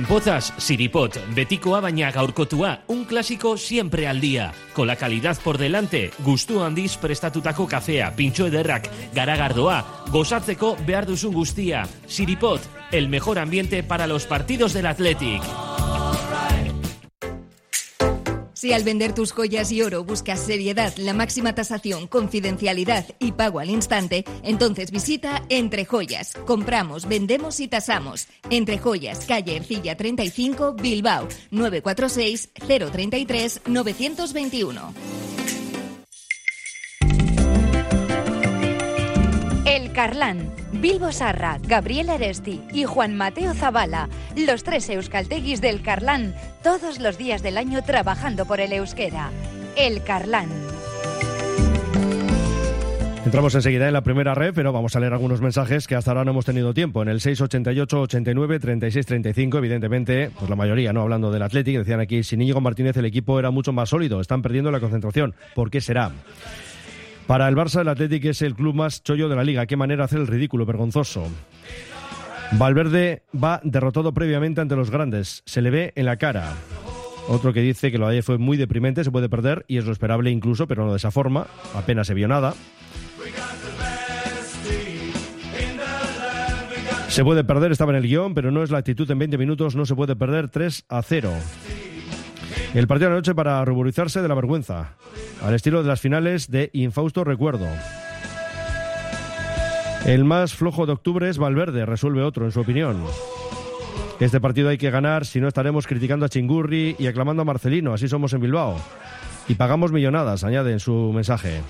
Pozas, 0.00 0.54
Siripot, 0.56 1.18
Betikoa 1.36 1.82
baina 1.84 2.08
gaurkotua, 2.10 2.80
un 2.88 3.04
clásico 3.04 3.58
siempre 3.58 4.08
al 4.08 4.22
día. 4.22 4.54
Con 4.72 4.86
la 4.86 4.96
calidad 4.96 5.36
por 5.44 5.58
delante, 5.58 6.10
gustu 6.24 6.62
handiz 6.62 6.96
prestatutako 6.96 7.66
kafea, 7.68 8.14
pintxo 8.16 8.46
ederrak, 8.48 8.88
garagardoa, 9.12 10.06
gozatzeko 10.08 10.78
behar 10.86 11.04
duzun 11.04 11.34
guztia. 11.34 11.84
Siripot, 12.06 12.62
el 12.90 13.10
mejor 13.10 13.38
ambiente 13.38 13.82
para 13.82 14.06
los 14.06 14.24
partidos 14.24 14.72
del 14.72 14.86
Athletic. 14.86 15.42
Si 18.62 18.72
al 18.72 18.84
vender 18.84 19.12
tus 19.12 19.32
joyas 19.32 19.72
y 19.72 19.82
oro 19.82 20.04
buscas 20.04 20.38
seriedad, 20.38 20.94
la 20.96 21.14
máxima 21.14 21.52
tasación, 21.52 22.06
confidencialidad 22.06 23.04
y 23.18 23.32
pago 23.32 23.58
al 23.58 23.70
instante, 23.70 24.24
entonces 24.44 24.92
visita 24.92 25.42
Entre 25.48 25.84
Joyas. 25.84 26.34
Compramos, 26.46 27.08
vendemos 27.08 27.58
y 27.58 27.66
tasamos. 27.66 28.28
Entre 28.50 28.78
Joyas, 28.78 29.26
calle 29.26 29.56
Ercilla 29.56 29.96
35, 29.96 30.74
Bilbao, 30.74 31.26
946 31.50 32.50
033 32.68 33.62
921. 33.66 34.94
Carlán, 39.92 40.50
Bilbo 40.72 41.12
Sarra, 41.12 41.58
Gabriel 41.62 42.10
Aresti 42.10 42.62
y 42.72 42.84
Juan 42.84 43.14
Mateo 43.14 43.54
Zavala, 43.54 44.08
los 44.36 44.64
tres 44.64 44.88
euskalteguis 44.88 45.60
del 45.60 45.82
Carlán, 45.82 46.34
todos 46.62 46.98
los 46.98 47.18
días 47.18 47.42
del 47.42 47.58
año 47.58 47.82
trabajando 47.82 48.46
por 48.46 48.60
el 48.60 48.72
euskera. 48.72 49.30
El 49.76 50.02
Carlán. 50.02 50.48
Entramos 53.24 53.54
enseguida 53.54 53.86
en 53.86 53.92
la 53.92 54.02
primera 54.02 54.34
red, 54.34 54.52
pero 54.54 54.72
vamos 54.72 54.96
a 54.96 55.00
leer 55.00 55.12
algunos 55.12 55.40
mensajes 55.40 55.86
que 55.86 55.94
hasta 55.94 56.10
ahora 56.10 56.24
no 56.24 56.32
hemos 56.32 56.44
tenido 56.44 56.74
tiempo. 56.74 57.02
En 57.02 57.08
el 57.08 57.20
688 57.20 58.00
89 58.00 58.58
36 58.58 59.06
35, 59.06 59.58
evidentemente, 59.58 60.30
pues 60.38 60.50
la 60.50 60.56
mayoría, 60.56 60.92
¿no? 60.92 61.02
Hablando 61.02 61.30
del 61.30 61.42
Athletic, 61.42 61.78
decían 61.78 62.00
aquí, 62.00 62.24
sin 62.24 62.42
Íñigo 62.42 62.60
Martínez 62.60 62.96
el 62.96 63.04
equipo 63.04 63.38
era 63.38 63.50
mucho 63.50 63.72
más 63.72 63.90
sólido, 63.90 64.20
están 64.20 64.42
perdiendo 64.42 64.70
la 64.70 64.80
concentración. 64.80 65.34
¿Por 65.54 65.70
qué 65.70 65.80
será? 65.80 66.10
Para 67.26 67.48
el 67.48 67.56
Barça, 67.56 67.80
el 67.80 67.88
Athletic 67.88 68.24
es 68.26 68.42
el 68.42 68.54
club 68.54 68.74
más 68.74 69.02
chollo 69.02 69.28
de 69.28 69.36
la 69.36 69.44
liga. 69.44 69.66
Qué 69.66 69.76
manera 69.76 70.04
hacer 70.04 70.20
el 70.20 70.26
ridículo, 70.26 70.66
vergonzoso. 70.66 71.26
Valverde 72.52 73.22
va 73.32 73.60
derrotado 73.64 74.12
previamente 74.12 74.60
ante 74.60 74.76
los 74.76 74.90
grandes. 74.90 75.42
Se 75.46 75.62
le 75.62 75.70
ve 75.70 75.92
en 75.96 76.06
la 76.06 76.16
cara. 76.16 76.52
Otro 77.28 77.52
que 77.52 77.62
dice 77.62 77.90
que 77.90 77.98
lo 77.98 78.08
de 78.08 78.22
fue 78.22 78.36
muy 78.36 78.56
deprimente, 78.56 79.04
se 79.04 79.10
puede 79.10 79.28
perder 79.28 79.64
y 79.68 79.78
es 79.78 79.86
lo 79.86 79.92
esperable 79.92 80.30
incluso, 80.30 80.66
pero 80.66 80.84
no 80.84 80.90
de 80.90 80.96
esa 80.96 81.10
forma. 81.10 81.46
Apenas 81.74 82.08
se 82.08 82.14
vio 82.14 82.28
nada. 82.28 82.54
Se 87.08 87.24
puede 87.24 87.44
perder, 87.44 87.72
estaba 87.72 87.92
en 87.92 87.98
el 87.98 88.08
guion, 88.08 88.34
pero 88.34 88.50
no 88.50 88.62
es 88.62 88.70
la 88.70 88.78
actitud 88.78 89.10
en 89.10 89.18
20 89.18 89.38
minutos, 89.38 89.76
no 89.76 89.86
se 89.86 89.94
puede 89.94 90.16
perder 90.16 90.48
3 90.48 90.86
a 90.88 91.02
0. 91.02 91.30
El 92.74 92.86
partido 92.86 93.10
de 93.10 93.14
la 93.14 93.18
noche 93.18 93.34
para 93.34 93.62
ruborizarse 93.66 94.22
de 94.22 94.28
la 94.28 94.34
vergüenza, 94.34 94.94
al 95.42 95.54
estilo 95.54 95.82
de 95.82 95.88
las 95.88 96.00
finales 96.00 96.50
de 96.50 96.70
Infausto 96.72 97.22
Recuerdo. 97.22 97.66
El 100.06 100.24
más 100.24 100.54
flojo 100.54 100.86
de 100.86 100.92
octubre 100.92 101.28
es 101.28 101.36
Valverde, 101.36 101.84
resuelve 101.84 102.22
otro, 102.22 102.46
en 102.46 102.52
su 102.52 102.60
opinión. 102.60 103.04
Este 104.20 104.40
partido 104.40 104.70
hay 104.70 104.78
que 104.78 104.90
ganar, 104.90 105.26
si 105.26 105.38
no 105.38 105.48
estaremos 105.48 105.86
criticando 105.86 106.24
a 106.24 106.30
Chingurri 106.30 106.96
y 106.98 107.08
aclamando 107.08 107.42
a 107.42 107.44
Marcelino, 107.44 107.92
así 107.92 108.08
somos 108.08 108.32
en 108.32 108.40
Bilbao. 108.40 108.76
Y 109.48 109.54
pagamos 109.56 109.92
millonadas, 109.92 110.42
añade 110.42 110.72
en 110.72 110.80
su 110.80 111.12
mensaje. 111.12 111.60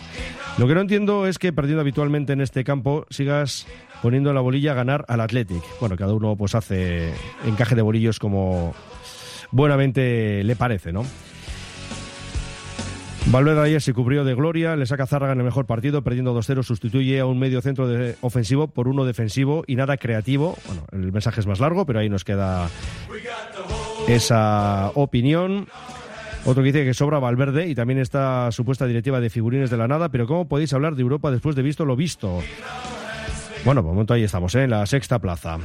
Lo 0.57 0.69
que 0.69 0.75
no 0.75 0.83
entiendo 0.83 1.27
es 1.27 1.39
que 1.39 1.53
perdiendo 1.53 1.81
habitualmente 1.81 2.33
en 2.33 2.43
este 2.43 2.63
campo 2.63 3.07
sigas 3.11 3.67
poniendo 4.03 4.33
la 4.33 4.41
bolilla 4.41 4.73
a 4.73 4.75
ganar 4.75 5.05
al 5.09 5.21
Athletic. 5.21 5.63
Bueno, 5.81 5.97
cada 5.97 6.15
uno 6.15 6.37
pues 6.37 6.55
hace 6.55 7.13
encaje 7.45 7.75
de 7.75 7.83
bolillos 7.83 8.19
como 8.19 8.75
buenamente 9.53 10.43
le 10.43 10.57
parece, 10.57 10.93
¿no? 10.93 11.05
Valverde 13.27 13.63
ayer 13.63 13.81
se 13.81 13.95
cubrió 13.95 14.25
de 14.25 14.35
gloria, 14.35 14.75
le 14.75 14.85
saca 14.85 15.07
Zárraga 15.07 15.33
en 15.33 15.39
el 15.39 15.45
mejor 15.45 15.65
partido, 15.65 16.03
perdiendo 16.03 16.37
2-0, 16.37 16.65
sustituye 16.65 17.21
a 17.21 17.27
un 17.27 17.39
medio 17.39 17.63
centro 17.63 17.87
de 17.87 18.17
ofensivo 18.21 18.67
por 18.67 18.89
uno 18.89 19.05
defensivo 19.05 19.63
y 19.67 19.77
nada 19.77 19.97
creativo. 19.97 20.59
Bueno, 20.67 20.85
el 20.91 21.13
mensaje 21.13 21.41
es 21.41 21.47
más 21.47 21.61
largo, 21.61 21.87
pero 21.87 22.01
ahí 22.01 22.09
nos 22.09 22.25
queda 22.25 22.69
esa 24.09 24.91
opinión. 24.95 25.69
Otro 26.45 26.65
que 26.65 26.73
dice 26.73 26.85
que 26.85 26.95
sobra 26.95 27.21
Valverde 27.21 27.69
y 27.69 27.77
también 27.77 28.01
esta 28.01 28.51
supuesta 28.51 28.87
directiva 28.87 29.21
de 29.21 29.31
figurines 29.31 29.71
de 29.71 29.77
la 29.77 29.87
nada, 29.87 30.09
pero 30.09 30.27
¿cómo 30.27 30.49
podéis 30.49 30.73
hablar 30.73 30.97
de 30.97 31.03
Europa 31.03 31.31
después 31.31 31.55
de 31.55 31.63
visto 31.63 31.85
lo 31.85 31.95
visto? 31.95 32.41
Bueno, 33.65 33.83
por 33.83 33.91
el 33.91 33.95
momento 33.95 34.15
ahí 34.15 34.25
estamos, 34.25 34.53
¿eh? 34.57 34.65
en 34.65 34.71
la 34.71 34.85
sexta 34.85 35.21
plaza. 35.21 35.59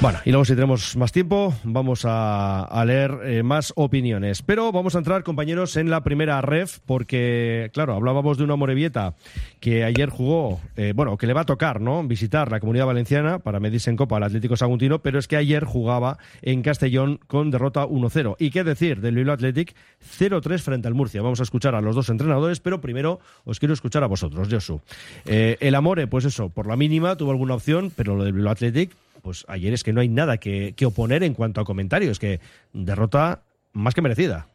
Bueno, 0.00 0.18
y 0.24 0.30
luego 0.30 0.46
si 0.46 0.54
tenemos 0.54 0.96
más 0.96 1.12
tiempo 1.12 1.52
vamos 1.62 2.06
a, 2.06 2.82
leer 2.86 3.18
eh, 3.22 3.42
más 3.42 3.72
opiniones. 3.76 4.40
Pero 4.40 4.72
vamos 4.72 4.94
a 4.94 4.98
entrar, 4.98 5.22
compañeros, 5.22 5.76
en 5.76 5.90
la 5.90 6.02
primera 6.02 6.40
ref, 6.40 6.78
porque, 6.86 7.70
claro, 7.74 7.94
hablábamos 7.94 8.38
de 8.38 8.44
una 8.44 8.56
Morevieta 8.56 9.14
que 9.60 9.84
ayer 9.84 10.08
jugó, 10.08 10.58
eh, 10.76 10.94
bueno, 10.96 11.18
que 11.18 11.26
le 11.26 11.34
va 11.34 11.42
a 11.42 11.44
tocar, 11.44 11.82
¿no? 11.82 12.02
Visitar 12.02 12.50
la 12.50 12.60
comunidad 12.60 12.86
valenciana 12.86 13.40
para 13.40 13.60
medirse 13.60 13.90
en 13.90 13.96
Copa 13.96 14.16
al 14.16 14.22
Atlético 14.22 14.56
Saguntino, 14.56 15.00
pero 15.00 15.18
es 15.18 15.28
que 15.28 15.36
ayer 15.36 15.64
jugaba 15.64 16.16
en 16.40 16.62
Castellón 16.62 17.20
con 17.26 17.50
derrota 17.50 17.86
1-0. 17.86 18.36
¿Y 18.38 18.50
qué 18.50 18.64
decir 18.64 19.02
del 19.02 19.16
Bilbao 19.16 19.34
Athletic 19.34 19.74
0-3 20.18 20.60
frente 20.60 20.88
al 20.88 20.94
Murcia? 20.94 21.20
Vamos 21.20 21.40
a 21.40 21.42
escuchar 21.42 21.74
a 21.74 21.82
los 21.82 21.94
dos 21.94 22.08
entrenadores, 22.08 22.60
pero 22.60 22.80
primero 22.80 23.20
os 23.44 23.58
quiero 23.58 23.74
escuchar 23.74 24.02
a 24.02 24.06
vosotros, 24.06 24.48
Josu. 24.50 24.80
Eh, 25.26 25.58
el 25.60 25.74
Amore, 25.74 26.06
pues 26.06 26.24
eso, 26.24 26.48
por 26.48 26.66
la 26.66 26.76
mínima 26.76 27.16
tuvo 27.16 27.32
alguna 27.32 27.54
opción, 27.54 27.92
pero 27.94 28.16
lo 28.16 28.24
del 28.24 28.32
Bilbao 28.32 28.52
Athletic 28.52 28.96
pues 29.22 29.44
ayer 29.48 29.72
es 29.72 29.82
que 29.82 29.92
no 29.92 30.00
hay 30.00 30.08
nada 30.08 30.38
que, 30.38 30.74
que 30.76 30.86
oponer 30.86 31.22
en 31.22 31.34
cuanto 31.34 31.60
a 31.60 31.64
comentarios, 31.64 32.18
que 32.18 32.40
derrota 32.72 33.42
más 33.72 33.94
que 33.94 34.02
merecida. 34.02 34.48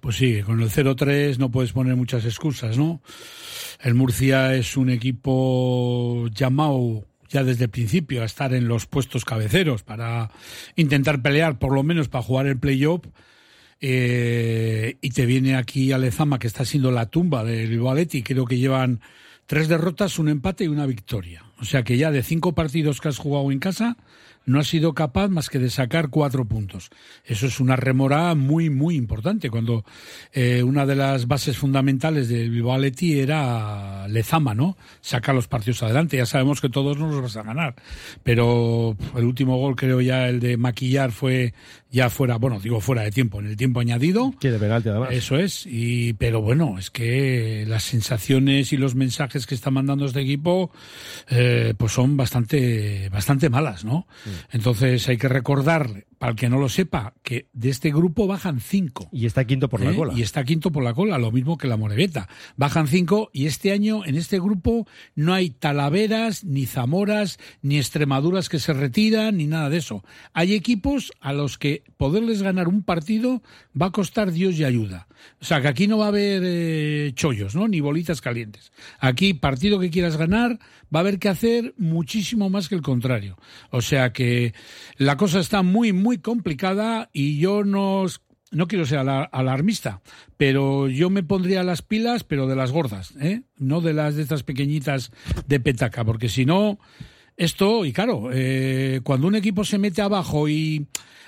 Pues 0.00 0.16
sí, 0.16 0.42
con 0.42 0.60
el 0.60 0.68
0-3 0.68 1.38
no 1.38 1.50
puedes 1.50 1.72
poner 1.72 1.96
muchas 1.96 2.24
excusas, 2.26 2.76
¿no? 2.76 3.00
El 3.80 3.94
Murcia 3.94 4.54
es 4.54 4.76
un 4.76 4.90
equipo 4.90 6.28
llamado 6.28 7.06
ya 7.30 7.42
desde 7.42 7.64
el 7.64 7.70
principio 7.70 8.22
a 8.22 8.26
estar 8.26 8.52
en 8.54 8.68
los 8.68 8.86
puestos 8.86 9.24
cabeceros 9.24 9.82
para 9.82 10.30
intentar 10.76 11.22
pelear, 11.22 11.58
por 11.58 11.72
lo 11.72 11.82
menos 11.82 12.08
para 12.08 12.22
jugar 12.22 12.46
el 12.46 12.58
playoff. 12.58 13.06
Eh, 13.80 14.98
y 15.00 15.10
te 15.10 15.26
viene 15.26 15.56
aquí 15.56 15.92
Alezama, 15.92 16.38
que 16.38 16.46
está 16.46 16.64
siendo 16.64 16.90
la 16.90 17.06
tumba 17.06 17.42
del 17.42 17.86
Athletic. 17.86 18.26
Creo 18.26 18.44
que 18.44 18.58
llevan 18.58 19.00
tres 19.46 19.68
derrotas, 19.68 20.18
un 20.18 20.28
empate 20.28 20.64
y 20.64 20.68
una 20.68 20.86
victoria. 20.86 21.44
O 21.60 21.64
sea 21.64 21.82
que 21.82 21.96
ya 21.96 22.10
de 22.10 22.22
cinco 22.22 22.52
partidos 22.52 23.00
que 23.00 23.08
has 23.08 23.18
jugado 23.18 23.50
en 23.52 23.58
casa, 23.58 23.96
no 24.46 24.60
has 24.60 24.66
sido 24.66 24.94
capaz 24.94 25.28
más 25.28 25.48
que 25.48 25.58
de 25.58 25.70
sacar 25.70 26.10
cuatro 26.10 26.44
puntos. 26.44 26.90
Eso 27.24 27.46
es 27.46 27.60
una 27.60 27.76
remora 27.76 28.34
muy, 28.34 28.70
muy 28.70 28.96
importante. 28.96 29.50
Cuando 29.50 29.84
eh, 30.32 30.62
una 30.62 30.86
de 30.86 30.96
las 30.96 31.26
bases 31.26 31.56
fundamentales 31.56 32.28
del 32.28 32.50
Bilbao 32.50 32.82
era 32.82 34.06
Lezama, 34.08 34.54
¿no? 34.54 34.76
Sacar 35.00 35.34
los 35.34 35.48
partidos 35.48 35.82
adelante. 35.82 36.16
Ya 36.16 36.26
sabemos 36.26 36.60
que 36.60 36.68
todos 36.68 36.98
no 36.98 37.08
los 37.08 37.22
vas 37.22 37.36
a 37.36 37.42
ganar. 37.42 37.74
Pero 38.22 38.96
el 39.16 39.24
último 39.24 39.56
gol, 39.58 39.76
creo 39.76 40.00
ya, 40.00 40.28
el 40.28 40.40
de 40.40 40.56
maquillar 40.56 41.12
fue 41.12 41.54
ya 41.94 42.10
fuera, 42.10 42.38
bueno, 42.38 42.58
digo 42.58 42.80
fuera 42.80 43.02
de 43.02 43.12
tiempo, 43.12 43.38
en 43.38 43.46
el 43.46 43.56
tiempo 43.56 43.78
añadido. 43.78 44.34
Sí, 44.40 44.48
de 44.48 44.58
penalti 44.58 44.88
además. 44.88 45.10
Eso 45.12 45.36
es. 45.36 45.64
Y, 45.64 46.14
pero 46.14 46.42
bueno, 46.42 46.76
es 46.76 46.90
que 46.90 47.64
las 47.68 47.84
sensaciones 47.84 48.72
y 48.72 48.76
los 48.76 48.96
mensajes 48.96 49.46
que 49.46 49.54
está 49.54 49.70
mandando 49.70 50.04
este 50.04 50.20
equipo, 50.20 50.72
eh, 51.28 51.72
pues 51.78 51.92
son 51.92 52.16
bastante, 52.16 53.08
bastante 53.10 53.48
malas, 53.48 53.84
¿no? 53.84 54.08
Entonces 54.50 55.08
hay 55.08 55.16
que 55.16 55.28
recordar, 55.28 56.04
para 56.24 56.32
el 56.32 56.38
que 56.38 56.48
no 56.48 56.58
lo 56.58 56.70
sepa, 56.70 57.12
que 57.22 57.48
de 57.52 57.68
este 57.68 57.90
grupo 57.90 58.26
bajan 58.26 58.58
cinco. 58.58 59.10
Y 59.12 59.26
está 59.26 59.44
quinto 59.44 59.68
por 59.68 59.82
la 59.82 59.90
¿eh? 59.90 59.94
cola. 59.94 60.14
Y 60.16 60.22
está 60.22 60.42
quinto 60.42 60.72
por 60.72 60.82
la 60.82 60.94
cola, 60.94 61.18
lo 61.18 61.30
mismo 61.30 61.58
que 61.58 61.68
la 61.68 61.76
Moreveta. 61.76 62.30
Bajan 62.56 62.88
cinco 62.88 63.28
y 63.34 63.44
este 63.44 63.72
año 63.72 64.06
en 64.06 64.16
este 64.16 64.40
grupo 64.40 64.86
no 65.14 65.34
hay 65.34 65.50
Talaveras, 65.50 66.42
ni 66.42 66.64
Zamoras, 66.64 67.38
ni 67.60 67.76
Extremaduras 67.76 68.48
que 68.48 68.58
se 68.58 68.72
retiran, 68.72 69.36
ni 69.36 69.46
nada 69.46 69.68
de 69.68 69.76
eso. 69.76 70.02
Hay 70.32 70.54
equipos 70.54 71.12
a 71.20 71.34
los 71.34 71.58
que 71.58 71.82
poderles 71.98 72.40
ganar 72.40 72.68
un 72.68 72.84
partido 72.84 73.42
va 73.78 73.88
a 73.88 73.92
costar 73.92 74.32
Dios 74.32 74.58
y 74.58 74.64
ayuda. 74.64 75.08
O 75.40 75.44
sea, 75.44 75.60
que 75.60 75.68
aquí 75.68 75.86
no 75.86 75.98
va 75.98 76.06
a 76.06 76.08
haber 76.08 76.42
eh, 76.42 77.12
chollos, 77.14 77.54
¿no? 77.54 77.68
Ni 77.68 77.80
bolitas 77.80 78.22
calientes. 78.22 78.72
Aquí, 78.98 79.34
partido 79.34 79.78
que 79.78 79.90
quieras 79.90 80.16
ganar, 80.16 80.58
va 80.94 81.00
a 81.00 81.02
haber 81.02 81.18
que 81.18 81.28
hacer 81.28 81.74
muchísimo 81.76 82.50
más 82.50 82.68
que 82.68 82.74
el 82.74 82.82
contrario. 82.82 83.36
O 83.70 83.82
sea 83.82 84.12
que 84.12 84.54
la 84.96 85.16
cosa 85.16 85.40
está 85.40 85.62
muy, 85.62 85.92
muy 85.92 86.13
complicada 86.18 87.10
y 87.12 87.38
yo 87.38 87.64
no, 87.64 88.04
no 88.50 88.66
quiero 88.68 88.86
ser 88.86 88.98
ala- 88.98 89.24
alarmista, 89.24 90.00
pero 90.36 90.88
yo 90.88 91.10
me 91.10 91.22
pondría 91.22 91.62
las 91.62 91.82
pilas, 91.82 92.24
pero 92.24 92.46
de 92.46 92.56
las 92.56 92.72
gordas, 92.72 93.14
¿eh? 93.20 93.42
No 93.58 93.80
de 93.80 93.92
las 93.92 94.16
de 94.16 94.22
estas 94.22 94.42
pequeñitas 94.42 95.10
de 95.46 95.60
petaca, 95.60 96.04
porque 96.04 96.28
si 96.28 96.44
no, 96.44 96.78
esto, 97.36 97.84
y 97.84 97.92
claro, 97.92 98.30
eh, 98.32 99.00
cuando 99.02 99.26
un 99.26 99.34
equipo 99.34 99.64
se 99.64 99.78
mete 99.78 100.02
abajo 100.02 100.48
y 100.48 100.86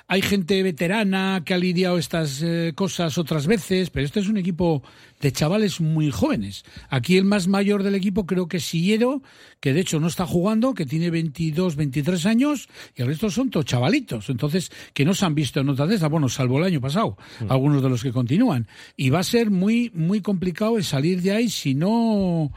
hay 0.09 0.23
gente 0.23 0.63
veterana 0.63 1.43
que 1.45 1.53
ha 1.53 1.59
lidiado 1.59 1.99
estas 1.99 2.41
eh, 2.41 2.73
cosas 2.77 3.19
otras 3.19 3.49
veces, 3.49 3.91
pero 3.91 4.07
este 4.07 4.21
es 4.21 4.29
un 4.29 4.37
equipo 4.37 4.85
de 5.21 5.33
chavales 5.33 5.81
muy 5.81 6.11
jóvenes. 6.11 6.65
Aquí 6.89 7.17
el 7.17 7.25
más 7.25 7.49
mayor 7.49 7.83
del 7.83 7.95
equipo 7.95 8.27
creo 8.27 8.49
que 8.49 8.59
es 8.59 8.65
Sillero, 8.65 9.23
que 9.61 9.73
de 9.73 9.81
hecho 9.81 10.01
no 10.01 10.07
está 10.07 10.27
jugando, 10.27 10.75
que 10.75 10.87
tiene 10.87 11.11
22, 11.11 11.77
23 11.77 12.27
años, 12.27 12.69
y 12.95 13.03
el 13.03 13.09
resto 13.09 13.31
son 13.31 13.51
todos 13.51 13.67
chavalitos. 13.67 14.29
Entonces, 14.31 14.71
que 14.93 15.05
no 15.05 15.15
se 15.15 15.25
han 15.25 15.35
visto 15.35 15.61
en 15.61 15.69
otras 15.69 15.89
de 15.89 15.97
esas, 15.97 16.11
bueno, 16.11 16.29
salvo 16.29 16.59
el 16.59 16.65
año 16.65 16.81
pasado, 16.81 17.17
algunos 17.49 17.83
de 17.83 17.89
los 17.89 18.03
que 18.03 18.13
continúan. 18.13 18.67
Y 18.97 19.11
va 19.11 19.21
a 19.21 19.25
ser 19.25 19.51
muy, 19.51 19.91
muy 19.95 20.21
complicado 20.21 20.77
el 20.77 20.85
salir 20.85 21.23
de 21.23 21.33
ahí 21.33 21.49
si 21.49 21.75
no 21.75 22.53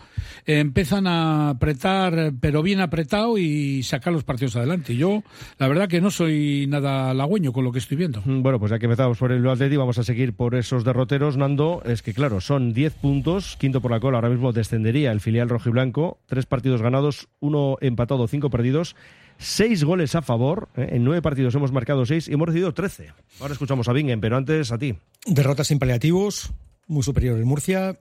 eh, 0.46 0.60
empiezan 0.60 1.08
a 1.08 1.50
apretar, 1.50 2.34
pero 2.40 2.62
bien 2.62 2.82
apretado 2.82 3.38
y 3.38 3.84
sacar 3.84 4.14
los 4.14 4.24
partidos 4.24 4.56
adelante. 4.56 4.96
Yo, 4.96 5.24
la 5.58 5.68
verdad 5.68 5.88
que 5.88 6.02
no 6.02 6.12
soy 6.12 6.66
nada 6.68 7.12
halagüeño 7.12 7.54
con 7.54 7.64
lo 7.64 7.72
que 7.72 7.80
estoy 7.80 7.98
viendo. 7.98 8.22
Mm, 8.26 8.42
Bueno, 8.42 8.60
pues 8.60 8.72
ya 8.72 8.80
que 8.80 8.86
empezamos 8.86 9.18
por 9.18 9.32
el 9.32 9.48
Atleti, 9.48 9.78
vamos 9.78 9.98
a 9.98 10.04
seguir 10.04 10.34
por 10.34 10.56
esos 10.56 10.84
derroteros, 10.84 11.38
Nando. 11.38 11.82
Es 11.86 12.02
que, 12.02 12.14
claro, 12.14 12.42
son 12.50 12.74
10 12.74 12.96
puntos, 12.96 13.58
quinto 13.58 13.80
por 13.80 13.92
la 13.92 14.00
cola, 14.00 14.18
ahora 14.18 14.30
mismo 14.32 14.52
descendería 14.52 15.12
el 15.12 15.20
filial 15.20 15.50
rojiblanco, 15.50 16.18
tres 16.26 16.48
partidos 16.48 16.82
ganados, 16.82 17.28
uno 17.40 17.78
empatado, 17.80 18.28
cinco 18.28 18.50
perdidos, 18.50 18.96
seis 19.38 19.84
goles 19.84 20.16
a 20.16 20.24
favor, 20.24 20.68
¿eh? 20.76 20.88
en 20.94 21.04
nueve 21.04 21.22
partidos 21.22 21.54
hemos 21.54 21.72
marcado 21.72 22.08
seis 22.08 22.28
y 22.28 22.34
hemos 22.34 22.48
recibido 22.48 22.74
13. 22.74 23.14
Ahora 23.40 23.54
escuchamos 23.54 23.88
a 23.88 23.94
Bingen, 23.94 24.20
pero 24.20 24.36
antes 24.36 24.72
a 24.72 24.80
ti. 24.80 24.96
Derrotas 25.28 25.68
sin 25.68 25.78
paliativos, 25.78 26.50
muy 26.88 27.04
superior 27.04 27.38
el 27.38 27.46
Murcia 27.46 28.00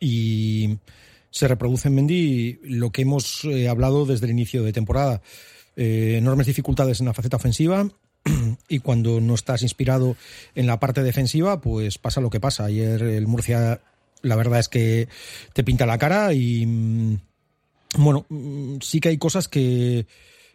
y 0.00 0.78
se 1.30 1.46
reproduce 1.46 1.86
en 1.86 1.94
Mendy 1.94 2.58
lo 2.64 2.90
que 2.90 3.02
hemos 3.02 3.44
eh, 3.44 3.68
hablado 3.68 4.04
desde 4.04 4.26
el 4.26 4.32
inicio 4.32 4.64
de 4.64 4.72
temporada. 4.72 5.22
Eh, 5.76 6.16
enormes 6.18 6.48
dificultades 6.48 6.98
en 6.98 7.06
la 7.06 7.14
faceta 7.14 7.36
ofensiva 7.36 7.86
y 8.68 8.80
cuando 8.80 9.20
no 9.20 9.34
estás 9.34 9.62
inspirado 9.62 10.16
en 10.54 10.66
la 10.66 10.80
parte 10.80 11.02
defensiva, 11.02 11.60
pues 11.60 11.98
pasa 11.98 12.20
lo 12.20 12.30
que 12.30 12.40
pasa. 12.40 12.64
Ayer 12.64 13.02
el 13.02 13.26
Murcia, 13.26 13.80
la 14.22 14.36
verdad 14.36 14.60
es 14.60 14.68
que 14.68 15.08
te 15.52 15.64
pinta 15.64 15.86
la 15.86 15.98
cara 15.98 16.32
y 16.32 16.66
mm, 16.66 17.18
bueno, 17.98 18.26
mm, 18.28 18.78
sí 18.80 19.00
que 19.00 19.10
hay 19.10 19.18
cosas 19.18 19.48
que, 19.48 20.06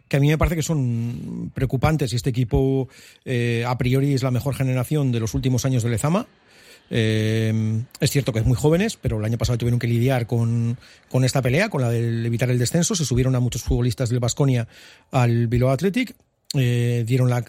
que 0.08 0.16
a 0.16 0.20
mí 0.20 0.28
me 0.28 0.38
parece 0.38 0.56
que 0.56 0.62
son 0.62 1.50
preocupantes 1.54 2.12
y 2.12 2.16
este 2.16 2.30
equipo 2.30 2.88
eh, 3.24 3.64
a 3.66 3.78
priori 3.78 4.12
es 4.14 4.22
la 4.22 4.30
mejor 4.30 4.54
generación 4.54 5.12
de 5.12 5.20
los 5.20 5.34
últimos 5.34 5.64
años 5.64 5.82
de 5.82 5.90
Lezama. 5.90 6.26
Eh, 6.90 7.82
es 8.00 8.10
cierto 8.10 8.34
que 8.34 8.40
es 8.40 8.44
muy 8.44 8.56
jóvenes, 8.56 8.98
pero 9.00 9.18
el 9.18 9.24
año 9.24 9.38
pasado 9.38 9.56
tuvieron 9.56 9.78
que 9.78 9.86
lidiar 9.86 10.26
con, 10.26 10.76
con 11.08 11.24
esta 11.24 11.40
pelea, 11.40 11.70
con 11.70 11.80
la 11.80 11.88
de 11.88 12.26
evitar 12.26 12.50
el 12.50 12.58
descenso. 12.58 12.94
Se 12.94 13.06
subieron 13.06 13.34
a 13.34 13.40
muchos 13.40 13.62
futbolistas 13.62 14.10
del 14.10 14.20
Basconia 14.20 14.68
al 15.10 15.46
Bilbao 15.46 15.70
Athletic, 15.70 16.14
eh, 16.54 17.04
dieron 17.06 17.30
la 17.30 17.44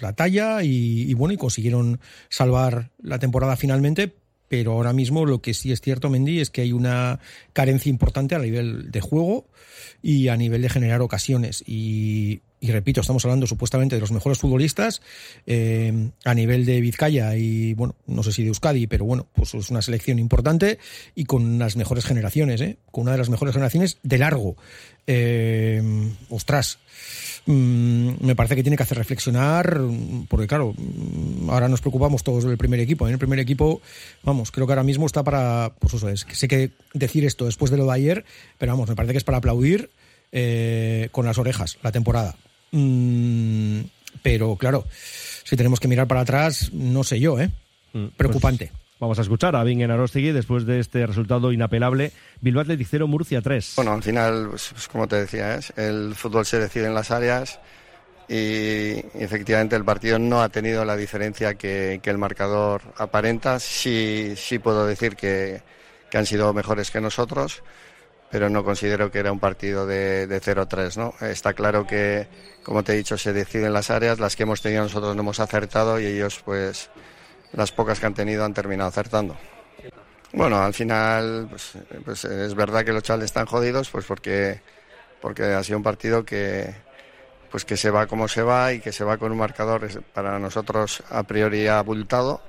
la 0.00 0.12
talla 0.12 0.62
y, 0.62 1.12
bueno, 1.14 1.34
y 1.34 1.36
consiguieron 1.36 2.00
salvar 2.28 2.90
la 3.02 3.18
temporada 3.18 3.56
finalmente, 3.56 4.14
pero 4.48 4.72
ahora 4.72 4.92
mismo 4.92 5.26
lo 5.26 5.40
que 5.40 5.54
sí 5.54 5.72
es 5.72 5.80
cierto, 5.80 6.10
Mendy, 6.10 6.40
es 6.40 6.50
que 6.50 6.62
hay 6.62 6.72
una 6.72 7.20
carencia 7.52 7.90
importante 7.90 8.34
a 8.34 8.38
nivel 8.38 8.90
de 8.90 9.00
juego 9.00 9.46
y 10.02 10.28
a 10.28 10.36
nivel 10.36 10.62
de 10.62 10.70
generar 10.70 11.02
ocasiones. 11.02 11.62
Y, 11.66 12.40
y 12.60 12.72
repito, 12.72 13.00
estamos 13.00 13.24
hablando 13.24 13.46
supuestamente 13.46 13.96
de 13.96 14.00
los 14.00 14.10
mejores 14.10 14.38
futbolistas 14.38 15.00
eh, 15.46 16.10
a 16.24 16.34
nivel 16.34 16.64
de 16.64 16.80
Vizcaya 16.80 17.36
y, 17.36 17.74
bueno, 17.74 17.94
no 18.06 18.22
sé 18.22 18.32
si 18.32 18.42
de 18.42 18.48
Euskadi, 18.48 18.86
pero 18.86 19.04
bueno, 19.04 19.26
pues 19.32 19.54
es 19.54 19.70
una 19.70 19.82
selección 19.82 20.18
importante 20.18 20.78
y 21.14 21.24
con 21.24 21.58
las 21.58 21.76
mejores 21.76 22.04
generaciones, 22.04 22.60
¿eh? 22.60 22.78
con 22.90 23.02
una 23.02 23.12
de 23.12 23.18
las 23.18 23.30
mejores 23.30 23.54
generaciones 23.54 23.98
de 24.02 24.18
largo. 24.18 24.56
Eh, 25.06 25.82
ostras, 26.30 26.78
mm, 27.46 28.26
me 28.26 28.34
parece 28.34 28.56
que 28.56 28.62
tiene 28.62 28.76
que 28.76 28.82
hacer 28.82 28.98
reflexionar, 28.98 29.80
porque 30.28 30.48
claro, 30.48 30.74
mm, 30.76 31.50
ahora 31.50 31.68
nos 31.68 31.80
preocupamos 31.80 32.24
todos 32.24 32.44
del 32.44 32.58
primer 32.58 32.80
equipo. 32.80 33.06
En 33.06 33.12
el 33.12 33.18
primer 33.18 33.38
equipo, 33.38 33.80
vamos, 34.24 34.50
creo 34.50 34.66
que 34.66 34.72
ahora 34.72 34.82
mismo 34.82 35.06
está 35.06 35.22
para, 35.22 35.72
pues 35.78 35.94
eso 35.94 36.08
es, 36.08 36.24
que 36.24 36.34
sé 36.34 36.48
que 36.48 36.72
decir 36.92 37.24
esto 37.24 37.44
después 37.44 37.70
de 37.70 37.76
lo 37.76 37.86
de 37.86 37.92
ayer, 37.92 38.24
pero 38.58 38.72
vamos, 38.72 38.88
me 38.88 38.96
parece 38.96 39.12
que 39.12 39.18
es 39.18 39.24
para 39.24 39.38
aplaudir 39.38 39.90
eh, 40.30 41.08
con 41.10 41.24
las 41.24 41.38
orejas 41.38 41.78
la 41.82 41.92
temporada. 41.92 42.36
Mm, 42.72 43.80
pero 44.22 44.56
claro, 44.56 44.86
si 45.44 45.56
tenemos 45.56 45.80
que 45.80 45.88
mirar 45.88 46.06
para 46.06 46.20
atrás, 46.20 46.70
no 46.72 47.04
sé 47.04 47.20
yo, 47.20 47.38
¿eh? 47.40 47.50
Preocupante. 48.16 48.72
Vamos 49.00 49.18
a 49.18 49.22
escuchar 49.22 49.54
a 49.54 49.62
Bingen 49.62 49.92
Arostegui 49.92 50.32
después 50.32 50.66
de 50.66 50.80
este 50.80 51.06
resultado 51.06 51.52
inapelable. 51.52 52.10
Bilbao 52.40 52.62
Athletic 52.62 52.88
0, 52.90 53.06
Murcia 53.06 53.40
3. 53.40 53.74
Bueno, 53.76 53.92
al 53.92 54.02
final, 54.02 54.48
pues, 54.50 54.70
pues, 54.72 54.88
como 54.88 55.06
te 55.06 55.16
decía, 55.16 55.54
¿es? 55.54 55.72
el 55.76 56.14
fútbol 56.16 56.44
se 56.44 56.58
decide 56.58 56.86
en 56.86 56.94
las 56.94 57.12
áreas 57.12 57.60
y 58.28 58.98
efectivamente 59.14 59.76
el 59.76 59.84
partido 59.84 60.18
no 60.18 60.42
ha 60.42 60.48
tenido 60.48 60.84
la 60.84 60.96
diferencia 60.96 61.54
que, 61.54 62.00
que 62.02 62.10
el 62.10 62.18
marcador 62.18 62.82
aparenta. 62.96 63.60
Sí, 63.60 64.34
sí 64.36 64.58
puedo 64.58 64.84
decir 64.84 65.14
que, 65.14 65.62
que 66.10 66.18
han 66.18 66.26
sido 66.26 66.52
mejores 66.52 66.90
que 66.90 67.00
nosotros, 67.00 67.62
pero 68.30 68.50
no 68.50 68.64
considero 68.64 69.10
que 69.10 69.18
era 69.18 69.32
un 69.32 69.40
partido 69.40 69.86
de, 69.86 70.26
de 70.26 70.40
0-3. 70.40 70.96
¿no? 70.96 71.14
Está 71.26 71.54
claro 71.54 71.86
que, 71.86 72.28
como 72.62 72.84
te 72.84 72.92
he 72.92 72.96
dicho, 72.96 73.16
se 73.16 73.32
deciden 73.32 73.72
las 73.72 73.90
áreas, 73.90 74.18
las 74.18 74.36
que 74.36 74.42
hemos 74.42 74.60
tenido 74.60 74.82
nosotros 74.82 75.14
no 75.14 75.22
hemos 75.22 75.40
acertado 75.40 75.98
y 75.98 76.06
ellos, 76.06 76.40
pues, 76.44 76.90
las 77.52 77.72
pocas 77.72 78.00
que 78.00 78.06
han 78.06 78.14
tenido 78.14 78.44
han 78.44 78.54
terminado 78.54 78.88
acertando. 78.88 79.36
Bueno, 80.32 80.62
al 80.62 80.74
final, 80.74 81.46
pues, 81.48 81.72
pues 82.04 82.24
es 82.24 82.54
verdad 82.54 82.84
que 82.84 82.92
los 82.92 83.02
chavales 83.02 83.26
están 83.26 83.46
jodidos, 83.46 83.88
pues 83.88 84.04
porque, 84.04 84.60
porque 85.22 85.44
ha 85.44 85.62
sido 85.62 85.78
un 85.78 85.82
partido 85.82 86.24
que, 86.24 86.74
pues 87.50 87.64
que 87.64 87.76
se 87.76 87.90
va 87.90 88.06
como 88.06 88.28
se 88.28 88.42
va 88.42 88.72
y 88.74 88.80
que 88.80 88.92
se 88.92 89.04
va 89.04 89.16
con 89.16 89.32
un 89.32 89.38
marcador 89.38 89.88
para 90.12 90.38
nosotros 90.38 91.02
a 91.10 91.22
priori 91.22 91.66
abultado. 91.66 92.42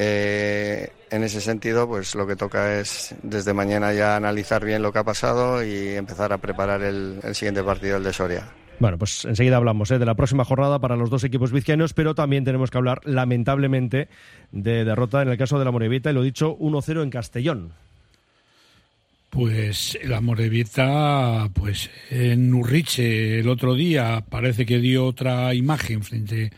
Eh, 0.00 0.92
en 1.10 1.24
ese 1.24 1.40
sentido, 1.40 1.88
pues 1.88 2.14
lo 2.14 2.24
que 2.24 2.36
toca 2.36 2.78
es 2.78 3.16
desde 3.24 3.52
mañana 3.52 3.92
ya 3.92 4.14
analizar 4.14 4.64
bien 4.64 4.80
lo 4.80 4.92
que 4.92 5.00
ha 5.00 5.04
pasado 5.04 5.64
y 5.64 5.88
empezar 5.96 6.32
a 6.32 6.38
preparar 6.38 6.82
el, 6.82 7.18
el 7.24 7.34
siguiente 7.34 7.64
partido, 7.64 7.96
el 7.96 8.04
de 8.04 8.12
Soria. 8.12 8.48
Bueno, 8.78 8.96
pues 8.96 9.24
enseguida 9.24 9.56
hablamos 9.56 9.90
¿eh? 9.90 9.98
de 9.98 10.06
la 10.06 10.14
próxima 10.14 10.44
jornada 10.44 10.78
para 10.78 10.94
los 10.94 11.10
dos 11.10 11.24
equipos 11.24 11.50
vizcaínos, 11.50 11.94
pero 11.94 12.14
también 12.14 12.44
tenemos 12.44 12.70
que 12.70 12.78
hablar, 12.78 13.00
lamentablemente, 13.04 14.08
de 14.52 14.84
derrota 14.84 15.20
en 15.20 15.30
el 15.30 15.36
caso 15.36 15.58
de 15.58 15.64
la 15.64 15.72
Morevita, 15.72 16.10
y 16.10 16.14
lo 16.14 16.22
dicho, 16.22 16.56
1-0 16.58 17.02
en 17.02 17.10
Castellón. 17.10 17.72
Pues 19.30 19.98
la 20.04 20.20
Morevita, 20.20 21.50
pues 21.52 21.90
en 22.10 22.54
Urriche 22.54 23.40
el 23.40 23.48
otro 23.48 23.74
día 23.74 24.24
parece 24.28 24.64
que 24.64 24.78
dio 24.78 25.06
otra 25.06 25.52
imagen 25.54 26.04
frente 26.04 26.52